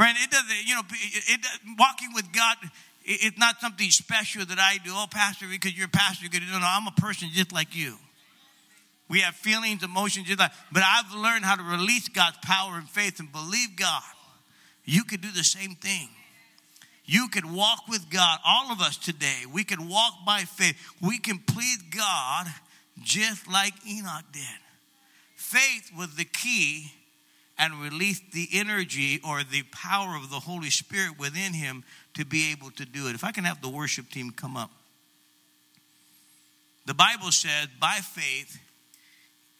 Friend, 0.00 0.16
it 0.18 0.30
doesn't, 0.30 0.66
you 0.66 0.74
know, 0.74 0.80
it, 0.92 1.40
it, 1.40 1.46
walking 1.78 2.08
with 2.14 2.32
God, 2.32 2.56
it, 2.62 2.70
it's 3.04 3.38
not 3.38 3.60
something 3.60 3.90
special 3.90 4.46
that 4.46 4.58
I 4.58 4.78
do. 4.82 4.92
Oh, 4.94 5.04
Pastor, 5.10 5.44
because 5.46 5.76
you're 5.76 5.88
a 5.88 5.90
pastor, 5.90 6.24
you're. 6.24 6.40
No, 6.40 6.58
no, 6.58 6.66
I'm 6.66 6.86
a 6.86 6.92
person 6.92 7.28
just 7.34 7.52
like 7.52 7.76
you. 7.76 7.96
We 9.10 9.20
have 9.20 9.34
feelings, 9.34 9.82
emotions, 9.82 10.26
just 10.26 10.38
like, 10.38 10.52
but 10.72 10.82
I've 10.82 11.12
learned 11.12 11.44
how 11.44 11.54
to 11.56 11.62
release 11.62 12.08
God's 12.08 12.38
power 12.42 12.78
and 12.78 12.88
faith 12.88 13.20
and 13.20 13.30
believe 13.30 13.76
God. 13.76 14.00
You 14.86 15.04
could 15.04 15.20
do 15.20 15.30
the 15.32 15.44
same 15.44 15.74
thing. 15.74 16.08
You 17.04 17.28
could 17.28 17.44
walk 17.44 17.86
with 17.86 18.08
God. 18.08 18.38
All 18.42 18.72
of 18.72 18.80
us 18.80 18.96
today, 18.96 19.42
we 19.52 19.64
can 19.64 19.86
walk 19.86 20.14
by 20.24 20.44
faith. 20.44 20.78
We 21.02 21.18
can 21.18 21.40
please 21.40 21.82
God 21.94 22.46
just 23.02 23.46
like 23.52 23.74
Enoch 23.86 24.24
did. 24.32 24.60
Faith 25.36 25.90
was 25.94 26.14
the 26.14 26.24
key 26.24 26.90
and 27.60 27.74
release 27.74 28.20
the 28.32 28.48
energy 28.54 29.20
or 29.22 29.44
the 29.44 29.62
power 29.70 30.16
of 30.16 30.30
the 30.30 30.40
Holy 30.40 30.70
Spirit 30.70 31.18
within 31.18 31.52
him 31.52 31.84
to 32.14 32.24
be 32.24 32.50
able 32.52 32.70
to 32.70 32.86
do 32.86 33.06
it. 33.06 33.14
If 33.14 33.22
I 33.22 33.32
can 33.32 33.44
have 33.44 33.60
the 33.60 33.68
worship 33.68 34.08
team 34.08 34.30
come 34.30 34.56
up. 34.56 34.70
The 36.86 36.94
Bible 36.94 37.30
says, 37.30 37.68
by 37.78 37.98
faith, 38.02 38.58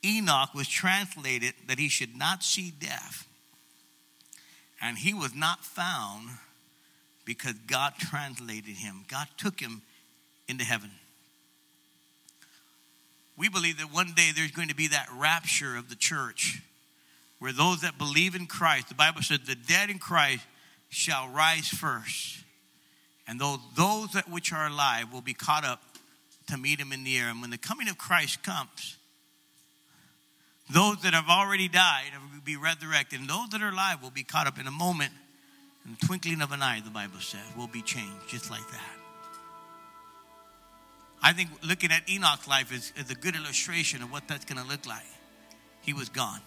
Enoch 0.03 0.55
was 0.55 0.67
translated 0.67 1.53
that 1.69 1.79
he 1.79 1.91
should 1.91 2.17
not 2.17 2.43
see 2.43 2.71
death. 2.71 3.29
And 4.81 4.97
he 4.97 5.13
was 5.13 5.35
not 5.35 5.63
found 5.63 6.31
because 7.27 7.53
God 7.67 7.93
translated 7.99 8.77
him. 8.77 9.05
God 9.09 9.29
took 9.37 9.61
him 9.61 9.83
into 10.49 10.65
heaven. 10.65 10.91
We 13.37 13.51
believe 13.51 13.77
that 13.77 13.93
one 13.93 14.15
day 14.17 14.31
there's 14.35 14.53
going 14.53 14.69
to 14.69 14.75
be 14.75 14.89
that 14.89 15.09
rapture 15.15 15.77
of 15.77 15.91
the 15.91 15.97
church 15.97 16.63
where 17.41 17.53
those 17.53 17.81
that 17.81 17.99
believe 17.99 18.35
in 18.35 18.47
Christ, 18.47 18.89
the 18.89 18.95
Bible 18.95 19.23
says, 19.23 19.41
the 19.41 19.57
dead 19.57 19.91
in 19.91 19.99
Christ 19.99 20.45
shall 20.89 21.29
rise 21.29 21.69
first. 21.69 22.39
And 23.27 23.41
those, 23.41 23.59
those 23.77 24.13
that 24.13 24.31
which 24.31 24.53
are 24.53 24.67
alive 24.67 25.13
will 25.13 25.21
be 25.21 25.35
caught 25.35 25.65
up 25.65 25.83
to 26.49 26.57
meet 26.57 26.79
him 26.79 26.93
in 26.93 27.03
the 27.03 27.17
air. 27.17 27.29
And 27.29 27.41
when 27.41 27.51
the 27.51 27.59
coming 27.59 27.89
of 27.89 27.97
Christ 27.97 28.43
comes, 28.43 28.97
those 30.69 31.03
that 31.03 31.15
have 31.15 31.29
already 31.29 31.69
died 31.69 32.11
will 32.33 32.43
be 32.43 32.57
resurrected, 32.57 33.21
and 33.21 33.29
those 33.29 33.49
that 33.49 33.63
are 33.63 33.71
alive 33.71 34.03
will 34.03 34.11
be 34.11 34.23
caught 34.23 34.47
up 34.47 34.59
in 34.59 34.67
a 34.67 34.71
moment, 34.71 35.13
in 35.85 35.97
the 35.99 36.07
twinkling 36.07 36.43
of 36.43 36.53
an 36.53 36.63
eye, 36.63 36.81
the 36.85 36.91
Bible 36.91 37.21
says, 37.21 37.41
will 37.57 37.67
be 37.67 37.83
changed 37.83 38.29
just 38.29 38.51
like 38.51 38.69
that. 38.71 38.97
I 41.23 41.33
think 41.33 41.51
looking 41.67 41.91
at 41.91 42.09
Enoch's 42.09 42.49
life 42.49 42.73
is, 42.73 42.93
is 42.97 43.11
a 43.11 43.15
good 43.15 43.35
illustration 43.35 44.03
of 44.03 44.13
what 44.13 44.29
that's 44.29 44.45
going 44.45 44.63
to 44.63 44.69
look 44.69 44.87
like. 44.87 45.07
He 45.83 45.93
was 45.93 46.09
gone, 46.09 46.41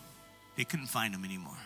they 0.55 0.63
couldn't 0.63 0.87
find 0.87 1.13
him 1.13 1.25
anymore. 1.25 1.57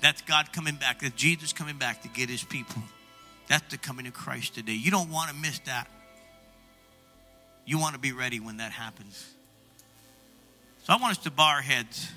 That's 0.00 0.22
God 0.22 0.52
coming 0.52 0.76
back. 0.76 1.00
That's 1.00 1.14
Jesus 1.14 1.52
coming 1.52 1.78
back 1.78 2.02
to 2.02 2.08
get 2.08 2.28
his 2.28 2.44
people. 2.44 2.82
That's 3.48 3.70
the 3.70 3.78
coming 3.78 4.06
of 4.06 4.14
Christ 4.14 4.54
today. 4.54 4.72
You 4.72 4.90
don't 4.90 5.10
want 5.10 5.30
to 5.30 5.36
miss 5.36 5.58
that. 5.60 5.88
You 7.64 7.78
want 7.78 7.94
to 7.94 8.00
be 8.00 8.12
ready 8.12 8.40
when 8.40 8.58
that 8.58 8.72
happens. 8.72 9.34
So 10.84 10.92
I 10.92 10.96
want 10.96 11.12
us 11.12 11.24
to 11.24 11.30
bow 11.30 11.48
our 11.48 11.62
heads, 11.62 12.10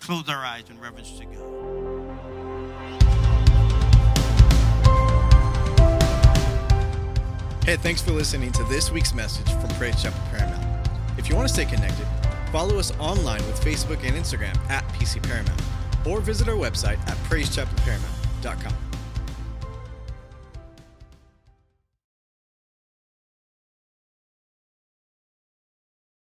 close 0.00 0.28
our 0.28 0.44
eyes 0.44 0.64
in 0.68 0.78
reverence 0.78 1.18
to 1.18 1.24
God. 1.24 1.56
Hey, 7.64 7.76
thanks 7.76 8.00
for 8.00 8.12
listening 8.12 8.52
to 8.52 8.64
this 8.64 8.92
week's 8.92 9.14
message 9.14 9.50
from 9.50 9.68
Praise 9.70 10.00
Chapel 10.00 10.20
Paramount. 10.30 10.88
If 11.18 11.28
you 11.28 11.34
want 11.34 11.48
to 11.48 11.54
stay 11.54 11.64
connected, 11.64 12.06
follow 12.50 12.78
us 12.78 12.92
online 12.98 13.44
with 13.46 13.60
Facebook 13.60 14.04
and 14.04 14.16
Instagram 14.16 14.56
at 14.70 14.86
PC 14.94 15.22
Paramount, 15.22 15.60
or 16.06 16.20
visit 16.20 16.48
our 16.48 16.56
website 16.56 16.98
at 17.08 17.16
praisechapelparamount.com. 17.28 18.85